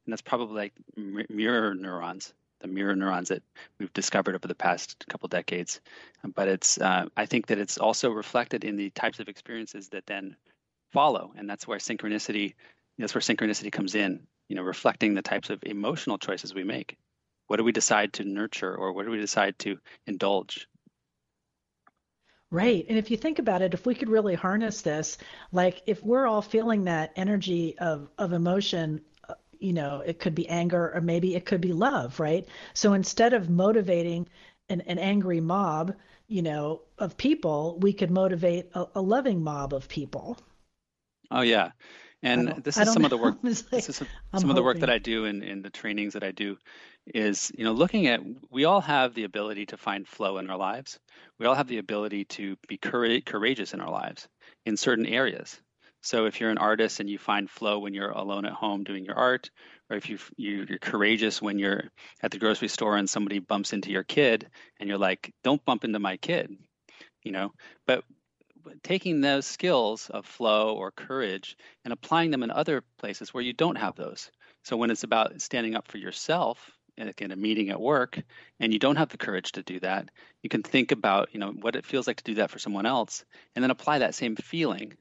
And 0.06 0.14
that's 0.14 0.22
probably 0.22 0.56
like 0.56 0.74
mirror 1.30 1.74
neurons 1.74 2.34
the 2.60 2.68
mirror 2.68 2.96
neurons 2.96 3.30
that 3.30 3.44
we've 3.78 3.94
discovered 3.94 4.34
over 4.34 4.48
the 4.48 4.56
past 4.56 5.06
couple 5.08 5.30
decades. 5.30 5.80
But 6.36 6.48
it's 6.48 6.78
uh, 6.80 7.06
i 7.16 7.26
think 7.26 7.48
that 7.48 7.60
it's 7.60 7.78
also 7.78 8.10
reflected 8.12 8.64
in 8.64 8.76
the 8.76 8.90
types 8.92 9.20
of 9.20 9.30
experiences 9.30 9.90
that 9.90 10.06
then 10.06 10.36
follow. 10.92 11.34
And 11.38 11.50
that's 11.50 11.68
where 11.68 11.78
synchronicity, 11.78 12.56
that's 12.98 13.14
where 13.14 13.22
synchronicity 13.22 13.72
comes 13.72 13.96
in, 13.96 14.28
you 14.48 14.56
know, 14.56 14.64
reflecting 14.64 15.14
the 15.14 15.22
types 15.22 15.50
of 15.50 15.64
emotional 15.64 16.18
choices 16.18 16.54
we 16.54 16.64
make. 16.64 16.98
What 17.48 17.58
do 17.58 17.64
we 17.64 17.72
decide 17.72 18.14
to 18.14 18.24
nurture 18.24 18.76
or 18.76 18.94
what 18.94 19.06
do 19.06 19.12
we 19.12 19.18
decide 19.18 19.58
to 19.60 19.78
indulge? 20.06 20.68
Right. 22.50 22.86
And 22.88 22.98
if 22.98 23.12
you 23.12 23.18
think 23.18 23.40
about 23.40 23.62
it, 23.62 23.74
if 23.74 23.86
we 23.86 23.96
could 23.96 24.10
really 24.10 24.36
harness 24.36 24.82
this, 24.82 25.18
like 25.52 25.82
if 25.86 26.02
we're 26.02 26.26
all 26.26 26.42
feeling 26.42 26.86
that 26.86 27.12
energy 27.18 27.78
of, 27.78 28.10
of 28.18 28.32
emotion, 28.32 29.02
uh, 29.28 29.34
you 29.60 29.74
know, 29.74 30.02
it 30.06 30.20
could 30.20 30.34
be 30.34 30.48
anger 30.48 30.94
or 30.94 31.02
maybe 31.02 31.36
it 31.36 31.46
could 31.46 31.60
be 31.60 31.74
love, 31.74 32.22
right? 32.22 32.48
So 32.74 32.94
instead 32.94 33.34
of 33.34 33.50
motivating 33.50 34.30
an, 34.70 34.82
an 34.82 34.98
angry 34.98 35.42
mob, 35.42 35.94
you 36.28 36.42
know, 36.42 36.84
of 36.98 37.18
people, 37.18 37.80
we 37.82 37.92
could 37.92 38.12
motivate 38.12 38.70
a, 38.74 38.88
a 38.96 39.02
loving 39.02 39.44
mob 39.44 39.74
of 39.74 39.90
people. 39.90 40.38
Oh 41.32 41.42
yeah, 41.42 41.72
And 42.24 42.48
this 42.64 42.80
is 42.80 42.92
some 42.92 43.06
of 43.06 43.12
the 43.12 43.18
work. 43.24 43.38
Like, 43.44 43.54
this 43.72 43.90
is 43.90 43.96
some, 43.98 44.08
some 44.36 44.50
of 44.50 44.56
the 44.56 44.64
work 44.64 44.80
that 44.80 44.90
I 44.90 44.98
do 44.98 45.26
in, 45.26 45.44
in 45.44 45.62
the 45.62 45.70
trainings 45.70 46.14
that 46.14 46.24
I 46.24 46.32
do 46.32 46.58
is, 47.14 47.52
you 47.58 47.64
know, 47.64 47.74
looking 47.74 48.08
at 48.08 48.22
we 48.50 48.66
all 48.66 48.82
have 48.82 49.14
the 49.14 49.24
ability 49.24 49.68
to 49.68 49.78
find 49.78 50.08
flow 50.08 50.38
in 50.38 50.50
our 50.50 50.58
lives. 50.58 51.00
We 51.40 51.46
all 51.46 51.56
have 51.56 51.68
the 51.68 51.78
ability 51.78 52.26
to 52.26 52.56
be 52.68 52.78
courageous 52.78 53.74
in 53.74 53.82
our 53.82 53.92
lives 53.92 54.28
in 54.66 54.78
certain 54.78 55.06
areas. 55.06 55.60
So 56.02 56.26
if 56.26 56.40
you're 56.40 56.52
an 56.52 56.58
artist 56.58 57.00
and 57.00 57.10
you 57.10 57.18
find 57.18 57.50
flow 57.50 57.80
when 57.80 57.94
you're 57.94 58.12
alone 58.12 58.46
at 58.46 58.54
home 58.54 58.84
doing 58.84 59.06
your 59.06 59.16
art, 59.16 59.50
or 59.90 59.98
if 59.98 60.10
you 60.10 60.20
you're 60.38 60.66
courageous 60.80 61.42
when 61.42 61.60
you're 61.60 61.86
at 62.22 62.32
the 62.32 62.40
grocery 62.40 62.68
store 62.68 62.98
and 62.98 63.10
somebody 63.10 63.40
bumps 63.40 63.74
into 63.74 63.92
your 63.92 64.04
kid 64.04 64.48
and 64.80 64.90
you're 64.90 64.98
like, 64.98 65.32
"Don't 65.44 65.64
bump 65.66 65.84
into 65.84 66.00
my 66.00 66.18
kid," 66.18 66.56
you 67.24 67.32
know. 67.32 67.54
But 67.86 68.04
taking 68.84 69.22
those 69.22 69.46
skills 69.46 70.10
of 70.10 70.26
flow 70.26 70.76
or 70.76 70.92
courage 70.92 71.58
and 71.84 71.94
applying 71.94 72.32
them 72.32 72.44
in 72.44 72.52
other 72.52 72.84
places 72.98 73.34
where 73.34 73.44
you 73.44 73.54
don't 73.54 73.78
have 73.78 73.96
those. 73.96 74.32
So 74.64 74.78
when 74.78 74.92
it's 74.92 75.04
about 75.04 75.42
standing 75.42 75.76
up 75.76 75.88
for 75.88 75.98
yourself 75.98 76.72
in 76.98 77.32
a 77.32 77.36
meeting 77.36 77.70
at 77.70 77.80
work 77.80 78.20
and 78.60 78.74
you 78.74 78.80
don't 78.80 78.96
have 78.96 79.10
the 79.10 79.18
courage 79.18 79.52
to 79.54 79.64
do 79.64 79.80
that, 79.82 80.10
you 80.42 80.50
can 80.50 80.64
think 80.64 80.92
about, 80.92 81.30
you 81.32 81.40
know, 81.40 81.52
what 81.52 81.76
it 81.76 81.86
feels 81.86 82.08
like 82.08 82.18
to 82.18 82.24
do 82.24 82.36
that 82.36 82.50
for 82.50 82.60
someone 82.60 82.86
else 82.86 83.24
and 83.56 83.64
then 83.64 83.72
apply 83.72 84.00
that 84.00 84.16
same 84.16 84.36
feeling 84.36 84.94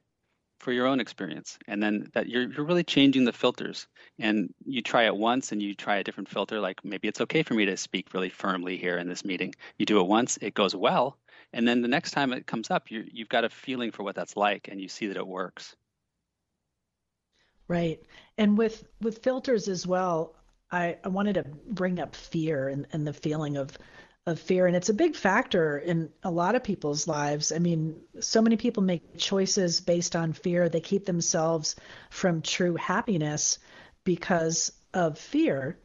for 0.59 0.73
your 0.73 0.87
own 0.87 1.01
experience 1.01 1.59
and 1.69 1.83
then 1.83 2.11
that 2.14 2.29
you're, 2.29 2.51
you're 2.51 2.64
really 2.64 2.85
changing 2.85 3.25
the 3.25 3.33
filters 3.33 3.87
and 4.19 4.53
you 4.64 4.83
try 4.83 5.05
it 5.05 5.17
once 5.17 5.53
and 5.53 5.62
you 5.62 5.75
try 5.75 5.97
a 5.97 6.05
different 6.05 6.29
filter 6.29 6.61
like 6.61 6.83
maybe 6.85 7.09
it's 7.09 7.21
okay 7.21 7.43
for 7.43 7.55
me 7.55 7.67
to 7.67 7.77
speak 7.77 8.12
really 8.14 8.31
firmly 8.31 8.77
here 8.77 8.97
in 8.99 9.07
this 9.07 9.25
meeting 9.25 9.55
you 9.79 9.87
do 9.87 10.01
it 10.01 10.07
once 10.07 10.39
it 10.41 10.55
goes 10.55 10.75
well 10.75 11.19
and 11.53 11.66
then 11.66 11.82
the 11.82 11.88
next 11.88 12.12
time 12.12 12.32
it 12.32 12.47
comes 12.47 12.70
up 12.70 12.90
you 12.90 13.05
you've 13.11 13.28
got 13.28 13.44
a 13.44 13.49
feeling 13.49 13.90
for 13.90 14.03
what 14.03 14.14
that's 14.14 14.36
like 14.36 14.68
and 14.68 14.80
you 14.80 14.88
see 14.88 15.07
that 15.09 15.16
it 15.16 15.26
works. 15.26 15.74
Right. 17.68 18.01
And 18.38 18.57
with 18.57 18.84
with 19.01 19.22
filters 19.22 19.68
as 19.68 19.86
well 19.86 20.34
i 20.70 20.97
i 21.05 21.09
wanted 21.09 21.34
to 21.34 21.44
bring 21.68 22.01
up 22.01 22.14
fear 22.14 22.68
and, 22.68 22.86
and 22.92 23.07
the 23.07 23.12
feeling 23.12 23.57
of 23.57 23.76
of 24.26 24.40
fear. 24.40 24.66
And 24.66 24.74
it's 24.74 24.88
a 24.88 24.94
big 24.94 25.14
factor 25.14 25.78
in 25.78 26.11
a 26.24 26.30
lot 26.32 26.57
of 26.57 26.64
people's 26.64 27.07
lives. 27.07 27.53
I 27.53 27.59
mean 27.59 28.01
so 28.20 28.42
many 28.42 28.57
people 28.57 28.82
make 28.82 29.18
choices 29.18 29.80
based 29.80 30.16
on 30.16 30.32
fear. 30.32 30.68
They 30.68 30.80
keep 30.80 31.07
themselves 31.07 31.76
from 32.11 32.42
true 32.42 32.74
happiness 32.74 33.59
because 34.05 34.72
of 34.92 35.18
fear 35.18 35.78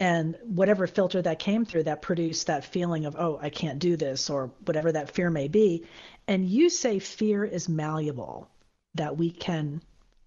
and 0.00 0.36
whatever 0.44 0.86
filter 0.86 1.20
that 1.22 1.38
came 1.38 1.64
through 1.64 1.82
that 1.82 2.02
produced 2.02 2.46
that 2.46 2.64
feeling 2.64 3.04
of 3.06 3.16
oh 3.16 3.38
i 3.42 3.50
can't 3.50 3.78
do 3.78 3.96
this 3.96 4.30
or 4.30 4.50
whatever 4.64 4.92
that 4.92 5.10
fear 5.10 5.30
may 5.30 5.48
be 5.48 5.84
and 6.26 6.48
you 6.48 6.70
say 6.70 6.98
fear 6.98 7.44
is 7.44 7.68
malleable 7.68 8.48
that 8.94 9.16
we 9.16 9.30
can 9.30 9.80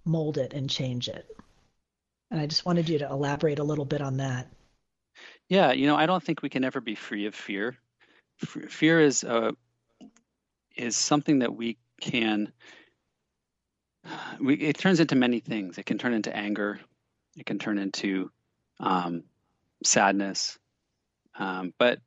mold 0.05 0.37
it 0.37 0.53
and 0.53 0.69
change 0.69 1.07
it 1.07 1.25
and 2.29 2.39
i 2.39 2.45
just 2.45 2.65
wanted 2.65 2.89
you 2.89 2.99
to 2.99 3.09
elaborate 3.09 3.59
a 3.59 3.63
little 3.63 3.85
bit 3.85 4.01
on 4.01 4.17
that 4.17 4.47
yeah, 5.51 5.73
you 5.73 5.87
know, 5.87 5.95
I 5.95 6.05
don't 6.05 6.23
think 6.23 6.41
we 6.41 6.49
can 6.49 6.63
ever 6.63 6.79
be 6.79 6.95
free 6.95 7.25
of 7.25 7.35
fear. 7.35 7.77
fear 8.37 9.01
is 9.01 9.23
uh, 9.23 9.51
is 10.75 10.95
something 10.95 11.39
that 11.39 11.53
we 11.53 11.77
can. 11.99 12.53
We, 14.39 14.55
it 14.55 14.77
turns 14.77 14.99
into 14.99 15.15
many 15.15 15.41
things. 15.41 15.77
It 15.77 15.85
can 15.85 15.97
turn 15.97 16.13
into 16.13 16.35
anger. 16.35 16.79
It 17.37 17.45
can 17.45 17.59
turn 17.59 17.77
into 17.77 18.31
um, 18.79 19.25
sadness. 19.83 20.57
Um, 21.37 21.73
but 21.77 21.99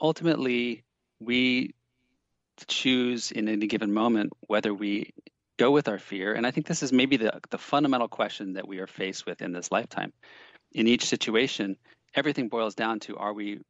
ultimately, 0.00 0.84
we 1.20 1.74
choose 2.66 3.32
in 3.32 3.48
any 3.48 3.66
given 3.66 3.92
moment 3.92 4.32
whether 4.46 4.72
we 4.72 5.12
go 5.58 5.70
with 5.70 5.88
our 5.88 5.98
fear. 5.98 6.34
And 6.34 6.46
I 6.46 6.50
think 6.50 6.66
this 6.66 6.82
is 6.82 6.92
maybe 6.92 7.16
the, 7.16 7.40
the 7.50 7.58
fundamental 7.58 8.08
question 8.08 8.54
that 8.54 8.68
we 8.68 8.78
are 8.78 8.86
faced 8.86 9.26
with 9.26 9.42
in 9.42 9.52
this 9.52 9.70
lifetime 9.70 10.12
in 10.76 10.86
each 10.86 11.06
situation, 11.06 11.76
everything 12.14 12.48
boils 12.48 12.74
down 12.74 13.00
to 13.00 13.16
are 13.16 13.32
we 13.32 13.60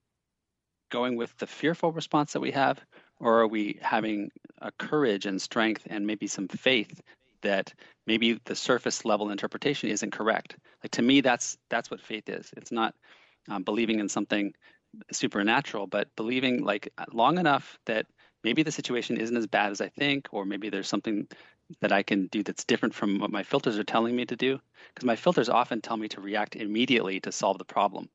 going 0.90 1.16
with 1.16 1.36
the 1.38 1.46
fearful 1.46 1.92
response 1.92 2.32
that 2.32 2.40
we 2.40 2.50
have, 2.50 2.80
or 3.18 3.40
are 3.40 3.46
we 3.46 3.78
having 3.80 4.30
a 4.61 4.70
courage 4.72 5.26
and 5.26 5.40
strength 5.40 5.82
and 5.86 6.07
maybe 6.07 6.26
some 6.26 6.48
faith 6.48 7.00
that 7.43 7.72
maybe 8.07 8.41
the 8.45 8.55
surface 8.55 9.05
level 9.05 9.30
interpretation 9.30 9.89
isn't 9.89 10.12
correct? 10.12 10.57
Like 10.82 10.93
to 10.93 11.03
me, 11.03 11.20
that's 11.20 11.59
that's 11.70 11.91
what 11.91 12.01
faith 12.01 12.28
is. 12.28 12.53
It's 12.57 12.72
not 12.72 12.95
um, 13.49 13.62
believing 13.62 14.01
in 14.01 14.09
something 14.09 14.53
supernatural, 15.12 15.87
but 15.87 16.14
believing 16.16 16.64
like 16.64 16.93
long 17.12 17.39
enough 17.39 17.78
that 17.87 18.07
maybe 18.45 18.62
the 18.62 18.72
situation 18.72 19.16
isn't 19.16 19.37
as 19.37 19.47
bad 19.47 19.72
as 19.72 19.80
I 19.80 19.89
think, 19.89 20.28
or 20.32 20.45
maybe 20.45 20.70
there's 20.70 20.89
something 20.89 21.26
that 21.80 21.93
I 21.93 22.03
can 22.03 22.28
do 22.28 22.43
that's 22.43 22.64
different 22.64 22.95
from 22.95 23.18
what 23.18 23.32
my 23.32 23.43
filters 23.43 23.78
are 23.78 23.84
telling 23.84 24.14
me 24.14 24.24
to 24.26 24.37
do. 24.37 24.59
Because 24.95 25.07
my 25.07 25.16
filters 25.16 25.49
often 25.49 25.80
tell 25.80 25.97
me 25.97 26.09
to 26.09 26.20
react 26.20 26.57
immediately 26.57 27.20
to 27.20 27.32
solve 27.32 27.59
the 27.59 27.64
problem. 27.64 28.09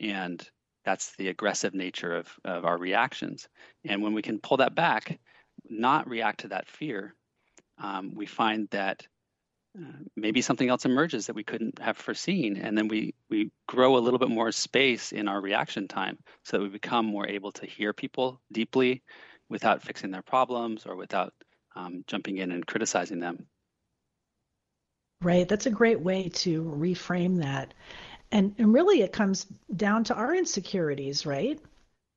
And 0.00 0.48
that's 0.84 1.16
the 1.16 1.28
aggressive 1.28 1.74
nature 1.74 2.14
of, 2.14 2.32
of 2.44 2.64
our 2.64 2.78
reactions. 2.78 3.48
And 3.84 4.02
when 4.02 4.14
we 4.14 4.22
can 4.22 4.38
pull 4.38 4.58
that 4.58 4.74
back, 4.74 5.18
not 5.68 6.08
react 6.08 6.40
to 6.40 6.48
that 6.48 6.68
fear, 6.68 7.14
um, 7.80 8.14
we 8.14 8.26
find 8.26 8.68
that 8.70 9.06
uh, 9.78 9.98
maybe 10.16 10.40
something 10.40 10.68
else 10.68 10.84
emerges 10.84 11.26
that 11.26 11.36
we 11.36 11.44
couldn't 11.44 11.78
have 11.78 11.96
foreseen. 11.96 12.56
And 12.56 12.76
then 12.76 12.88
we, 12.88 13.14
we 13.30 13.50
grow 13.66 13.96
a 13.96 14.00
little 14.00 14.18
bit 14.18 14.30
more 14.30 14.50
space 14.50 15.12
in 15.12 15.28
our 15.28 15.40
reaction 15.40 15.86
time 15.86 16.18
so 16.44 16.56
that 16.56 16.62
we 16.62 16.68
become 16.68 17.06
more 17.06 17.28
able 17.28 17.52
to 17.52 17.66
hear 17.66 17.92
people 17.92 18.40
deeply 18.50 19.02
without 19.48 19.82
fixing 19.82 20.10
their 20.10 20.22
problems 20.22 20.86
or 20.86 20.96
without 20.96 21.32
um, 21.76 22.02
jumping 22.06 22.38
in 22.38 22.52
and 22.52 22.66
criticizing 22.66 23.20
them. 23.20 23.46
Right. 25.20 25.48
That's 25.48 25.66
a 25.66 25.70
great 25.70 26.00
way 26.00 26.28
to 26.28 26.62
reframe 26.64 27.40
that. 27.40 27.74
And, 28.30 28.54
and 28.58 28.72
really 28.72 29.02
it 29.02 29.12
comes 29.12 29.46
down 29.74 30.04
to 30.04 30.14
our 30.14 30.34
insecurities, 30.34 31.26
right? 31.26 31.60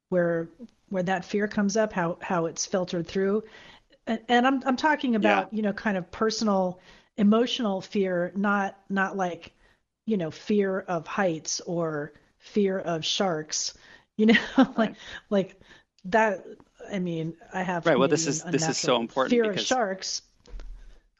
Where 0.09 0.49
where 0.89 1.03
that 1.03 1.23
fear 1.23 1.47
comes 1.47 1.77
up, 1.77 1.93
how 1.93 2.17
how 2.21 2.47
it's 2.47 2.65
filtered 2.65 3.07
through. 3.07 3.43
And, 4.07 4.19
and 4.27 4.47
I'm 4.47 4.63
I'm 4.65 4.77
talking 4.77 5.15
about, 5.15 5.49
yeah. 5.51 5.57
you 5.57 5.61
know, 5.61 5.73
kind 5.73 5.97
of 5.97 6.09
personal 6.11 6.79
emotional 7.17 7.81
fear, 7.81 8.31
not 8.35 8.77
not 8.89 9.15
like, 9.15 9.53
you 10.05 10.17
know, 10.17 10.31
fear 10.31 10.79
of 10.79 11.07
heights 11.07 11.61
or 11.61 12.13
fear 12.39 12.79
of 12.79 13.05
sharks. 13.05 13.73
You 14.17 14.25
know, 14.27 14.39
like 14.57 14.77
right. 14.77 14.95
like 15.29 15.61
that 16.05 16.45
I 16.91 16.99
mean, 16.99 17.35
I 17.53 17.63
have 17.63 17.85
right. 17.85 17.97
Well, 17.97 18.07
this 18.07 18.27
is 18.27 18.43
this 18.43 18.67
is 18.67 18.77
so 18.77 18.97
important 18.97 19.31
fear 19.31 19.43
because 19.43 19.61
of 19.61 19.67
sharks. 19.67 20.21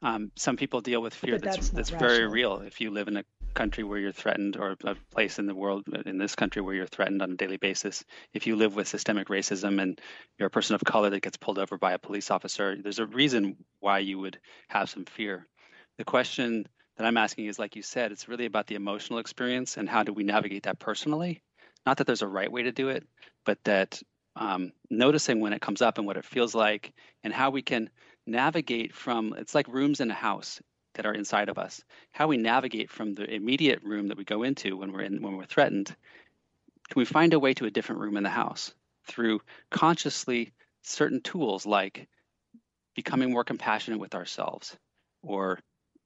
Um, 0.04 0.32
some 0.36 0.58
people 0.58 0.82
deal 0.82 1.02
with 1.02 1.14
fear 1.14 1.38
that's 1.38 1.70
that's, 1.70 1.70
that's 1.70 1.90
very 1.92 2.28
real. 2.28 2.62
If 2.62 2.82
you 2.82 2.90
live 2.90 3.08
in 3.08 3.18
a 3.18 3.24
country 3.54 3.84
where 3.84 4.00
you're 4.00 4.12
threatened, 4.12 4.58
or 4.58 4.76
a 4.84 4.96
place 5.12 5.40
in 5.40 5.46
the 5.46 5.56
world 5.56 5.84
in 6.06 6.18
this 6.18 6.36
country 6.36 6.62
where 6.62 6.76
you're 6.76 6.88
threatened 6.88 7.22
on 7.22 7.32
a 7.32 7.36
daily 7.36 7.58
basis, 7.58 8.04
if 8.34 8.48
you 8.48 8.56
live 8.56 8.76
with 8.76 8.88
systemic 8.88 9.28
racism 9.28 9.82
and 9.82 10.00
you're 10.38 10.48
a 10.48 10.52
person 10.52 10.76
of 10.76 10.84
color 10.84 11.10
that 11.10 11.22
gets 11.22 11.38
pulled 11.38 11.60
over 11.60 11.78
by 11.78 11.94
a 11.94 12.00
police 12.00 12.32
officer, 12.32 12.76
there's 12.82 13.00
a 13.00 13.06
reason 13.06 13.58
why 13.80 14.00
you 14.00 14.20
would 14.20 14.40
have 14.70 14.90
some 14.90 15.06
fear. 15.06 15.48
The 15.98 16.06
question 16.06 16.68
that 16.98 17.06
I'm 17.06 17.18
asking 17.18 17.46
is, 17.46 17.60
like 17.60 17.76
you 17.76 17.82
said, 17.82 18.12
it's 18.12 18.28
really 18.28 18.46
about 18.46 18.68
the 18.68 18.76
emotional 18.76 19.20
experience 19.20 19.78
and 19.78 19.88
how 19.88 20.04
do 20.04 20.14
we 20.14 20.24
navigate 20.24 20.64
that 20.64 20.80
personally. 20.80 21.42
Not 21.86 21.98
that 21.98 22.08
there's 22.08 22.22
a 22.22 22.28
right 22.28 22.52
way 22.52 22.64
to 22.64 22.72
do 22.72 22.90
it, 22.90 23.06
but 23.46 23.58
that 23.64 24.02
um, 24.36 24.72
noticing 24.90 25.40
when 25.40 25.54
it 25.54 25.62
comes 25.62 25.82
up 25.82 25.98
and 25.98 26.08
what 26.08 26.18
it 26.18 26.26
feels 26.26 26.56
like 26.56 26.94
and 27.24 27.34
how 27.34 27.50
we 27.50 27.62
can 27.62 27.90
navigate 28.28 28.94
from 28.94 29.34
it's 29.38 29.56
like 29.56 29.68
rooms 29.68 30.00
in 30.00 30.12
a 30.12 30.16
house 30.16 30.62
that 30.94 31.06
are 31.06 31.14
inside 31.14 31.50
of 31.50 31.58
us 31.58 31.84
how 32.12 32.28
we 32.28 32.38
navigate 32.38 32.90
from 32.90 33.14
the 33.14 33.30
immediate 33.34 33.82
room 33.84 34.08
that 34.08 34.18
we 34.18 34.24
go 34.24 34.44
into 34.44 34.78
when 34.78 34.92
we're 34.92 35.02
in 35.02 35.22
when 35.22 35.38
we're 35.38 35.46
threatened 35.46 35.88
can 36.90 37.00
we 37.00 37.06
find 37.06 37.34
a 37.34 37.40
way 37.40 37.54
to 37.54 37.66
a 37.66 37.72
different 37.72 38.02
room 38.02 38.18
in 38.18 38.24
the 38.24 38.30
house 38.30 38.74
through 39.06 39.42
consciously 39.70 40.52
certain 40.84 41.22
tools 41.22 41.66
like 41.66 42.08
becoming 42.96 43.32
more 43.32 43.44
compassionate 43.44 44.00
with 44.00 44.16
ourselves 44.16 44.78
or 45.24 45.60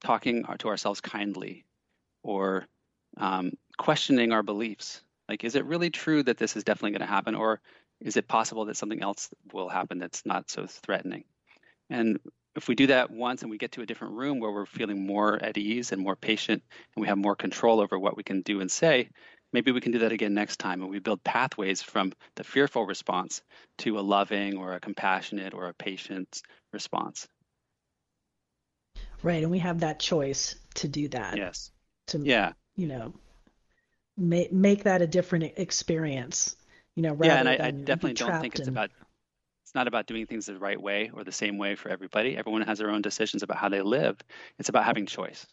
talking 0.04 0.46
to 0.60 0.68
ourselves 0.68 1.02
kindly 1.02 1.66
or 2.24 2.66
um, 3.18 3.52
questioning 3.78 4.32
our 4.32 4.44
beliefs 4.44 5.02
like 5.28 5.44
is 5.44 5.56
it 5.56 5.66
really 5.66 5.90
true 5.90 6.22
that 6.24 6.38
this 6.38 6.56
is 6.56 6.64
definitely 6.64 6.92
going 6.92 7.08
to 7.08 7.14
happen 7.14 7.36
or 7.36 7.62
is 8.02 8.18
it 8.18 8.28
possible 8.28 8.66
that 8.66 8.78
something 8.78 9.02
else 9.02 9.30
will 9.54 9.70
happen 9.70 10.00
that's 10.00 10.26
not 10.26 10.50
so 10.50 10.66
threatening? 10.68 11.24
And 11.90 12.20
if 12.56 12.68
we 12.68 12.76
do 12.76 12.88
that 12.88 13.12
once 13.12 13.42
and 13.42 13.52
we 13.52 13.58
get 13.58 13.74
to 13.74 13.82
a 13.82 13.86
different 13.86 14.14
room 14.14 14.40
where 14.40 14.52
we're 14.52 14.66
feeling 14.66 15.06
more 15.06 15.42
at 15.42 15.58
ease 15.58 15.92
and 15.92 16.02
more 16.02 16.16
patient 16.16 16.64
and 16.96 17.02
we 17.02 17.08
have 17.08 17.18
more 17.18 17.36
control 17.36 17.80
over 17.80 18.00
what 18.00 18.16
we 18.16 18.24
can 18.24 18.42
do 18.42 18.62
and 18.62 18.72
say, 18.72 19.10
maybe 19.52 19.72
we 19.72 19.82
can 19.82 19.92
do 19.92 20.00
that 20.00 20.12
again 20.12 20.34
next 20.34 20.58
time 20.58 20.82
and 20.82 20.90
we 20.90 21.00
build 21.00 21.24
pathways 21.24 21.82
from 21.82 22.14
the 22.36 22.44
fearful 22.44 22.86
response 22.86 23.42
to 23.80 24.00
a 24.00 24.02
loving 24.02 24.58
or 24.58 24.74
a 24.74 24.80
compassionate 24.80 25.54
or 25.54 25.68
a 25.68 25.74
patient 25.74 26.42
response. 26.72 27.28
Right, 29.22 29.42
and 29.42 29.52
we 29.52 29.60
have 29.60 29.80
that 29.80 30.00
choice 30.00 30.56
to 30.76 30.88
do 30.88 31.08
that. 31.10 31.38
Yes. 31.38 31.72
To 32.08 32.20
yeah. 32.20 32.54
you 32.76 32.88
know, 32.88 33.14
make 34.16 34.54
make 34.54 34.84
that 34.84 35.02
a 35.02 35.08
different 35.08 35.54
experience 35.58 36.56
you 36.96 37.04
know, 37.04 37.18
yeah, 37.22 37.40
and 37.40 37.50
I, 37.50 37.54
I 37.54 37.72
dedefinitely 37.72 38.14
don't 38.14 38.40
think 38.40 38.56
it's 38.56 38.68
in... 38.68 38.74
about 38.74 38.90
not 39.76 39.88
about 39.88 40.08
doing 40.08 40.26
things 40.26 40.46
the 40.46 40.58
right 40.58 40.82
way 40.82 41.12
or 41.14 41.24
the 41.24 41.32
same 41.32 41.58
way 41.58 41.76
for 41.76 41.90
everybody. 41.90 42.38
Everyone 42.38 42.62
has 42.64 42.80
their 42.80 42.90
own 42.90 43.02
decisions 43.02 43.44
about 43.44 43.58
how 43.58 43.70
they 43.70 43.82
live. 43.82 44.18
It's 44.58 44.70
about 44.70 44.86
having 44.86 45.06
choice. 45.06 45.46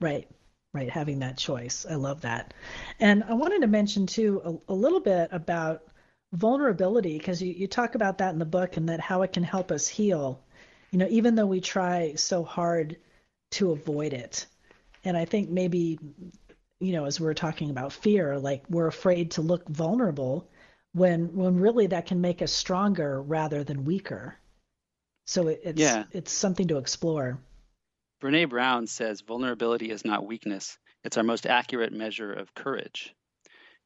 Right, 0.00 0.28
right. 0.74 0.90
Having 0.90 1.20
that 1.20 1.38
choice. 1.38 1.86
I 1.88 1.94
love 1.94 2.22
that. 2.22 2.52
And 2.98 3.22
I 3.24 3.34
wanted 3.34 3.60
to 3.62 3.68
mention 3.68 4.06
too 4.06 4.60
a, 4.68 4.72
a 4.72 4.74
little 4.74 5.00
bit 5.00 5.28
about 5.30 5.84
vulnerability 6.32 7.18
because 7.18 7.40
you, 7.40 7.52
you 7.52 7.66
talk 7.66 7.94
about 7.94 8.18
that 8.18 8.32
in 8.32 8.38
the 8.38 8.44
book 8.44 8.76
and 8.76 8.88
that 8.88 9.00
how 9.00 9.22
it 9.22 9.32
can 9.32 9.44
help 9.44 9.70
us 9.70 9.86
heal. 9.86 10.42
You 10.90 10.98
know, 10.98 11.06
even 11.08 11.36
though 11.36 11.46
we 11.46 11.60
try 11.60 12.14
so 12.16 12.42
hard 12.42 12.96
to 13.52 13.70
avoid 13.70 14.12
it. 14.12 14.46
And 15.04 15.16
I 15.16 15.24
think 15.24 15.50
maybe, 15.50 15.98
you 16.80 16.92
know, 16.92 17.04
as 17.04 17.20
we're 17.20 17.34
talking 17.34 17.70
about 17.70 17.92
fear, 17.92 18.38
like 18.38 18.64
we're 18.68 18.86
afraid 18.86 19.32
to 19.32 19.42
look 19.42 19.68
vulnerable 19.68 20.48
when 20.92 21.34
when 21.34 21.56
really 21.58 21.86
that 21.88 22.06
can 22.06 22.20
make 22.20 22.42
us 22.42 22.52
stronger 22.52 23.20
rather 23.22 23.64
than 23.64 23.84
weaker. 23.84 24.36
So 25.26 25.48
it, 25.48 25.60
it's 25.64 25.80
yeah. 25.80 26.04
it's 26.12 26.32
something 26.32 26.68
to 26.68 26.78
explore. 26.78 27.38
Brene 28.22 28.48
Brown 28.48 28.86
says 28.86 29.20
vulnerability 29.20 29.90
is 29.90 30.04
not 30.04 30.26
weakness, 30.26 30.78
it's 31.04 31.16
our 31.16 31.22
most 31.22 31.46
accurate 31.46 31.92
measure 31.92 32.32
of 32.32 32.54
courage. 32.54 33.14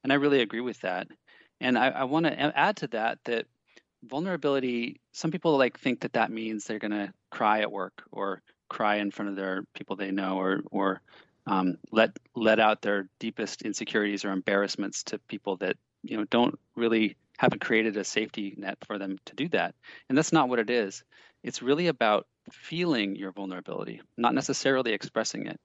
And 0.02 0.12
I 0.12 0.16
really 0.16 0.40
agree 0.40 0.60
with 0.60 0.80
that. 0.82 1.08
And 1.60 1.78
I, 1.78 1.88
I 1.88 2.04
want 2.04 2.26
to 2.26 2.58
add 2.58 2.76
to 2.78 2.86
that 2.88 3.18
that 3.24 3.46
vulnerability, 4.04 5.00
some 5.12 5.30
people 5.30 5.56
like 5.56 5.78
think 5.78 6.00
that 6.00 6.12
that 6.12 6.30
means 6.30 6.64
they're 6.64 6.78
going 6.78 6.90
to 6.90 7.12
cry 7.30 7.60
at 7.60 7.72
work 7.72 8.02
or 8.12 8.42
cry 8.68 8.96
in 8.96 9.10
front 9.10 9.30
of 9.30 9.36
their 9.36 9.64
people 9.74 9.96
they 9.96 10.10
know 10.10 10.38
or, 10.38 10.60
or 10.70 11.00
um, 11.46 11.78
let 11.92 12.10
let 12.34 12.58
out 12.58 12.82
their 12.82 13.08
deepest 13.20 13.62
insecurities 13.62 14.24
or 14.24 14.32
embarrassments 14.32 15.04
to 15.04 15.18
people 15.28 15.56
that 15.58 15.76
you 16.08 16.16
know 16.16 16.24
don't 16.30 16.58
really 16.74 17.16
haven't 17.38 17.60
created 17.60 17.96
a 17.96 18.04
safety 18.04 18.54
net 18.56 18.78
for 18.86 18.98
them 18.98 19.18
to 19.26 19.34
do 19.34 19.48
that 19.48 19.74
and 20.08 20.16
that's 20.16 20.32
not 20.32 20.48
what 20.48 20.58
it 20.58 20.70
is 20.70 21.04
it's 21.42 21.62
really 21.62 21.86
about 21.86 22.26
feeling 22.52 23.16
your 23.16 23.32
vulnerability, 23.32 24.02
not 24.16 24.34
necessarily 24.34 24.92
expressing 24.92 25.46
it. 25.46 25.60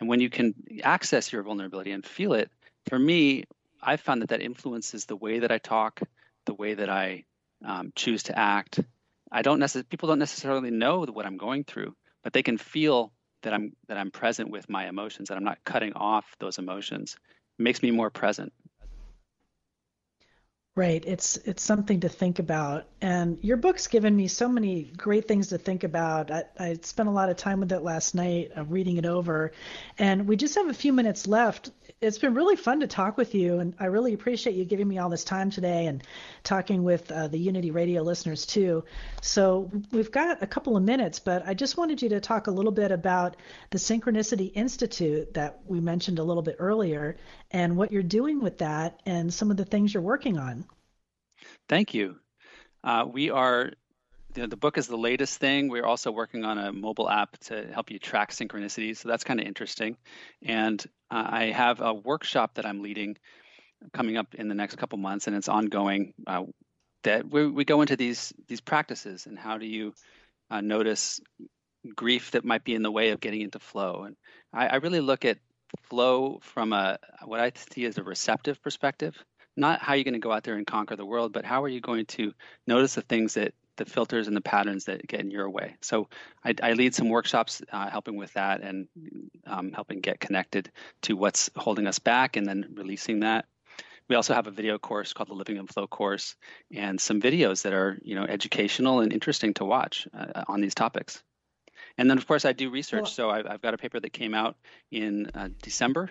And 0.00 0.08
when 0.08 0.20
you 0.20 0.30
can 0.30 0.54
access 0.82 1.32
your 1.32 1.42
vulnerability 1.42 1.92
and 1.92 2.04
feel 2.04 2.34
it, 2.34 2.50
for 2.88 2.98
me, 2.98 3.44
I've 3.82 4.00
found 4.00 4.22
that 4.22 4.28
that 4.30 4.42
influences 4.42 5.06
the 5.06 5.16
way 5.16 5.40
that 5.40 5.52
I 5.52 5.58
talk, 5.58 6.00
the 6.46 6.54
way 6.54 6.74
that 6.74 6.90
I 6.90 7.24
um, 7.64 7.92
choose 7.94 8.24
to 8.24 8.38
act. 8.38 8.80
I 9.30 9.42
don't 9.42 9.58
necessarily 9.58 9.86
people 9.88 10.08
don't 10.08 10.18
necessarily 10.18 10.70
know 10.70 11.04
what 11.06 11.26
I'm 11.26 11.36
going 11.36 11.64
through, 11.64 11.94
but 12.22 12.32
they 12.32 12.42
can 12.42 12.58
feel 12.58 13.12
that 13.42 13.54
I'm 13.54 13.72
that 13.88 13.96
I'm 13.96 14.10
present 14.10 14.50
with 14.50 14.68
my 14.68 14.88
emotions, 14.88 15.28
that 15.28 15.36
I'm 15.36 15.44
not 15.44 15.64
cutting 15.64 15.94
off 15.94 16.26
those 16.40 16.58
emotions. 16.58 17.16
It 17.58 17.62
makes 17.62 17.82
me 17.82 17.90
more 17.90 18.10
present. 18.10 18.52
Right. 20.74 21.04
It's 21.06 21.36
it's 21.36 21.62
something 21.62 22.00
to 22.00 22.08
think 22.08 22.38
about. 22.38 22.86
And 23.02 23.36
your 23.42 23.58
book's 23.58 23.88
given 23.88 24.16
me 24.16 24.26
so 24.26 24.48
many 24.48 24.84
great 24.96 25.28
things 25.28 25.48
to 25.48 25.58
think 25.58 25.84
about. 25.84 26.30
I, 26.30 26.44
I 26.58 26.78
spent 26.80 27.10
a 27.10 27.12
lot 27.12 27.28
of 27.28 27.36
time 27.36 27.60
with 27.60 27.72
it 27.72 27.80
last 27.80 28.14
night, 28.14 28.52
uh, 28.56 28.64
reading 28.64 28.96
it 28.96 29.04
over. 29.04 29.52
And 29.98 30.26
we 30.26 30.36
just 30.36 30.54
have 30.54 30.68
a 30.68 30.74
few 30.74 30.94
minutes 30.94 31.26
left 31.26 31.70
it's 32.02 32.18
been 32.18 32.34
really 32.34 32.56
fun 32.56 32.80
to 32.80 32.88
talk 32.88 33.16
with 33.16 33.34
you, 33.34 33.60
and 33.60 33.74
I 33.78 33.86
really 33.86 34.12
appreciate 34.12 34.56
you 34.56 34.64
giving 34.64 34.88
me 34.88 34.98
all 34.98 35.08
this 35.08 35.22
time 35.22 35.50
today 35.50 35.86
and 35.86 36.02
talking 36.42 36.82
with 36.82 37.10
uh, 37.12 37.28
the 37.28 37.38
Unity 37.38 37.70
Radio 37.70 38.02
listeners 38.02 38.44
too. 38.44 38.84
So 39.22 39.70
we've 39.92 40.10
got 40.10 40.42
a 40.42 40.46
couple 40.46 40.76
of 40.76 40.82
minutes, 40.82 41.20
but 41.20 41.46
I 41.46 41.54
just 41.54 41.76
wanted 41.76 42.02
you 42.02 42.08
to 42.10 42.20
talk 42.20 42.48
a 42.48 42.50
little 42.50 42.72
bit 42.72 42.90
about 42.90 43.36
the 43.70 43.78
Synchronicity 43.78 44.50
Institute 44.54 45.34
that 45.34 45.60
we 45.64 45.78
mentioned 45.80 46.18
a 46.18 46.24
little 46.24 46.42
bit 46.42 46.56
earlier, 46.58 47.16
and 47.52 47.76
what 47.76 47.92
you're 47.92 48.02
doing 48.02 48.40
with 48.40 48.58
that, 48.58 49.00
and 49.06 49.32
some 49.32 49.52
of 49.52 49.56
the 49.56 49.64
things 49.64 49.94
you're 49.94 50.02
working 50.02 50.38
on. 50.38 50.64
Thank 51.68 51.94
you. 51.94 52.16
Uh, 52.82 53.06
we 53.08 53.30
are 53.30 53.72
the, 54.34 54.46
the 54.46 54.56
book 54.56 54.78
is 54.78 54.86
the 54.86 54.96
latest 54.96 55.38
thing. 55.38 55.68
We're 55.68 55.84
also 55.84 56.10
working 56.10 56.44
on 56.44 56.58
a 56.58 56.72
mobile 56.72 57.08
app 57.08 57.38
to 57.44 57.66
help 57.72 57.90
you 57.90 57.98
track 57.98 58.30
synchronicities. 58.30 58.98
So 58.98 59.08
that's 59.08 59.24
kind 59.24 59.40
of 59.40 59.46
interesting. 59.46 59.96
And 60.42 60.84
uh, 61.10 61.26
I 61.28 61.44
have 61.46 61.80
a 61.80 61.92
workshop 61.92 62.54
that 62.54 62.66
I'm 62.66 62.80
leading 62.80 63.16
coming 63.92 64.16
up 64.16 64.34
in 64.34 64.48
the 64.48 64.54
next 64.54 64.76
couple 64.76 64.98
months, 64.98 65.26
and 65.26 65.36
it's 65.36 65.48
ongoing. 65.48 66.14
Uh, 66.26 66.44
that 67.04 67.28
we, 67.28 67.48
we 67.48 67.64
go 67.64 67.80
into 67.80 67.96
these 67.96 68.32
these 68.46 68.60
practices 68.60 69.26
and 69.26 69.36
how 69.36 69.58
do 69.58 69.66
you 69.66 69.92
uh, 70.50 70.60
notice 70.60 71.20
grief 71.96 72.30
that 72.30 72.44
might 72.44 72.62
be 72.62 72.76
in 72.76 72.82
the 72.82 72.92
way 72.92 73.10
of 73.10 73.18
getting 73.18 73.40
into 73.40 73.58
flow. 73.58 74.04
And 74.04 74.14
I, 74.52 74.68
I 74.68 74.76
really 74.76 75.00
look 75.00 75.24
at 75.24 75.38
flow 75.88 76.38
from 76.42 76.72
a 76.72 76.98
what 77.24 77.40
I 77.40 77.50
see 77.72 77.86
as 77.86 77.98
a 77.98 78.04
receptive 78.04 78.62
perspective 78.62 79.16
not 79.56 79.80
how 79.80 79.94
you're 79.94 80.04
going 80.04 80.14
to 80.14 80.20
go 80.20 80.32
out 80.32 80.44
there 80.44 80.56
and 80.56 80.66
conquer 80.66 80.96
the 80.96 81.04
world, 81.04 81.32
but 81.32 81.44
how 81.44 81.62
are 81.62 81.68
you 81.68 81.80
going 81.80 82.06
to 82.06 82.32
notice 82.66 82.94
the 82.94 83.02
things 83.02 83.34
that 83.34 83.52
the 83.76 83.84
filters 83.84 84.28
and 84.28 84.36
the 84.36 84.42
patterns 84.42 84.84
that 84.84 85.06
get 85.06 85.20
in 85.20 85.30
your 85.30 85.48
way. 85.48 85.76
So 85.80 86.08
I, 86.44 86.54
I 86.62 86.72
lead 86.74 86.94
some 86.94 87.08
workshops 87.08 87.62
uh, 87.72 87.90
helping 87.90 88.16
with 88.16 88.32
that 88.34 88.60
and 88.62 88.88
um, 89.46 89.72
helping 89.72 90.00
get 90.00 90.20
connected 90.20 90.70
to 91.02 91.16
what's 91.16 91.50
holding 91.56 91.86
us 91.86 91.98
back 91.98 92.36
and 92.36 92.46
then 92.46 92.66
releasing 92.74 93.20
that. 93.20 93.46
We 94.08 94.16
also 94.16 94.34
have 94.34 94.46
a 94.46 94.50
video 94.50 94.78
course 94.78 95.12
called 95.12 95.30
the 95.30 95.34
Living 95.34 95.56
in 95.56 95.66
Flow 95.66 95.86
course 95.86 96.34
and 96.74 97.00
some 97.00 97.20
videos 97.20 97.62
that 97.62 97.72
are 97.72 97.98
you 98.02 98.14
know 98.14 98.24
educational 98.24 99.00
and 99.00 99.12
interesting 99.12 99.54
to 99.54 99.64
watch 99.64 100.06
uh, 100.12 100.44
on 100.48 100.60
these 100.60 100.74
topics. 100.74 101.22
And 101.96 102.10
then 102.10 102.18
of 102.18 102.26
course 102.26 102.44
I 102.44 102.52
do 102.52 102.70
research. 102.70 103.14
So 103.14 103.30
I've, 103.30 103.46
I've, 103.46 103.62
got 103.62 103.74
a 103.74 103.78
paper 103.78 104.00
that 104.00 104.12
came 104.12 104.34
out 104.34 104.56
in 104.90 105.30
uh, 105.34 105.48
December 105.62 106.10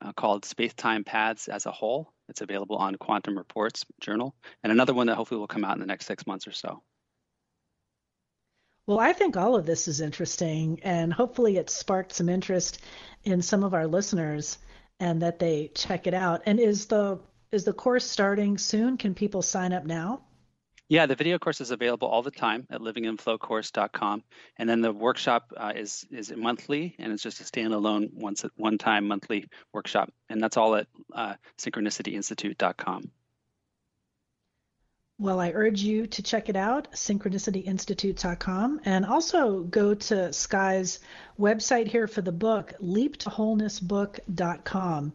uh, 0.00 0.12
called 0.12 0.44
Space 0.44 0.74
Time 0.74 1.04
Paths 1.04 1.48
as 1.48 1.66
a 1.66 1.70
Whole. 1.70 2.12
It's 2.28 2.40
available 2.40 2.76
on 2.76 2.96
Quantum 2.96 3.36
Reports 3.36 3.86
Journal, 4.00 4.34
and 4.62 4.70
another 4.70 4.92
one 4.92 5.06
that 5.06 5.16
hopefully 5.16 5.38
will 5.38 5.46
come 5.46 5.64
out 5.64 5.74
in 5.74 5.80
the 5.80 5.86
next 5.86 6.06
six 6.06 6.26
months 6.26 6.46
or 6.46 6.52
so. 6.52 6.82
Well, 8.88 9.00
I 9.00 9.12
think 9.12 9.36
all 9.36 9.54
of 9.54 9.66
this 9.66 9.86
is 9.86 10.00
interesting, 10.00 10.80
and 10.82 11.12
hopefully 11.12 11.58
it 11.58 11.68
sparked 11.68 12.14
some 12.14 12.30
interest 12.30 12.80
in 13.22 13.42
some 13.42 13.62
of 13.62 13.74
our 13.74 13.86
listeners, 13.86 14.56
and 14.98 15.20
that 15.20 15.38
they 15.38 15.70
check 15.74 16.06
it 16.06 16.14
out. 16.14 16.40
And 16.46 16.58
is 16.58 16.86
the 16.86 17.18
is 17.52 17.64
the 17.64 17.74
course 17.74 18.06
starting 18.06 18.56
soon? 18.56 18.96
Can 18.96 19.14
people 19.14 19.42
sign 19.42 19.74
up 19.74 19.84
now? 19.84 20.22
Yeah, 20.88 21.04
the 21.04 21.16
video 21.16 21.38
course 21.38 21.60
is 21.60 21.70
available 21.70 22.08
all 22.08 22.22
the 22.22 22.30
time 22.30 22.66
at 22.70 22.80
livinginflowcourse.com, 22.80 24.24
and 24.56 24.66
then 24.70 24.80
the 24.80 24.92
workshop 24.92 25.52
uh, 25.54 25.74
is 25.76 26.06
is 26.10 26.32
monthly, 26.34 26.96
and 26.98 27.12
it's 27.12 27.22
just 27.22 27.42
a 27.42 27.44
standalone 27.44 28.14
once 28.14 28.42
one 28.56 28.78
time 28.78 29.06
monthly 29.06 29.48
workshop, 29.70 30.10
and 30.30 30.42
that's 30.42 30.56
all 30.56 30.74
at 30.76 30.86
uh, 31.12 31.34
synchronicityinstitute.com. 31.58 33.10
Well, 35.20 35.40
I 35.40 35.50
urge 35.50 35.80
you 35.80 36.06
to 36.06 36.22
check 36.22 36.48
it 36.48 36.54
out, 36.54 36.92
synchronicityinstitute.com, 36.92 38.82
and 38.84 39.04
also 39.04 39.64
go 39.64 39.92
to 39.94 40.32
Sky's 40.32 41.00
website 41.40 41.88
here 41.88 42.06
for 42.06 42.22
the 42.22 42.30
book, 42.30 42.72
leaptowholenessbook.com, 42.80 45.12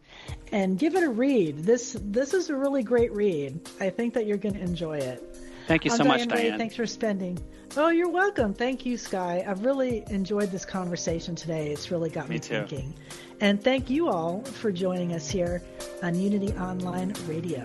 and 0.52 0.78
give 0.78 0.94
it 0.94 1.04
a 1.04 1.08
read. 1.08 1.60
This 1.60 1.96
this 2.02 2.34
is 2.34 2.50
a 2.50 2.56
really 2.56 2.82
great 2.82 3.12
read. 3.12 3.66
I 3.80 3.88
think 3.88 4.12
that 4.12 4.26
you're 4.26 4.36
going 4.36 4.56
to 4.56 4.60
enjoy 4.60 4.98
it. 4.98 5.38
Thank 5.66 5.86
you 5.86 5.90
so 5.90 6.04
much, 6.04 6.28
Diane. 6.28 6.58
Thanks 6.58 6.76
for 6.76 6.86
spending. 6.86 7.38
Oh, 7.78 7.88
you're 7.88 8.10
welcome. 8.10 8.52
Thank 8.52 8.84
you, 8.84 8.98
Sky. 8.98 9.42
I've 9.48 9.64
really 9.64 10.04
enjoyed 10.10 10.50
this 10.50 10.66
conversation 10.66 11.34
today. 11.34 11.72
It's 11.72 11.90
really 11.90 12.10
got 12.10 12.28
me, 12.28 12.34
me 12.34 12.40
thinking. 12.40 12.94
And 13.40 13.64
thank 13.64 13.88
you 13.88 14.10
all 14.10 14.42
for 14.42 14.70
joining 14.70 15.14
us 15.14 15.30
here 15.30 15.62
on 16.02 16.14
Unity 16.14 16.52
Online 16.58 17.14
Radio. 17.26 17.64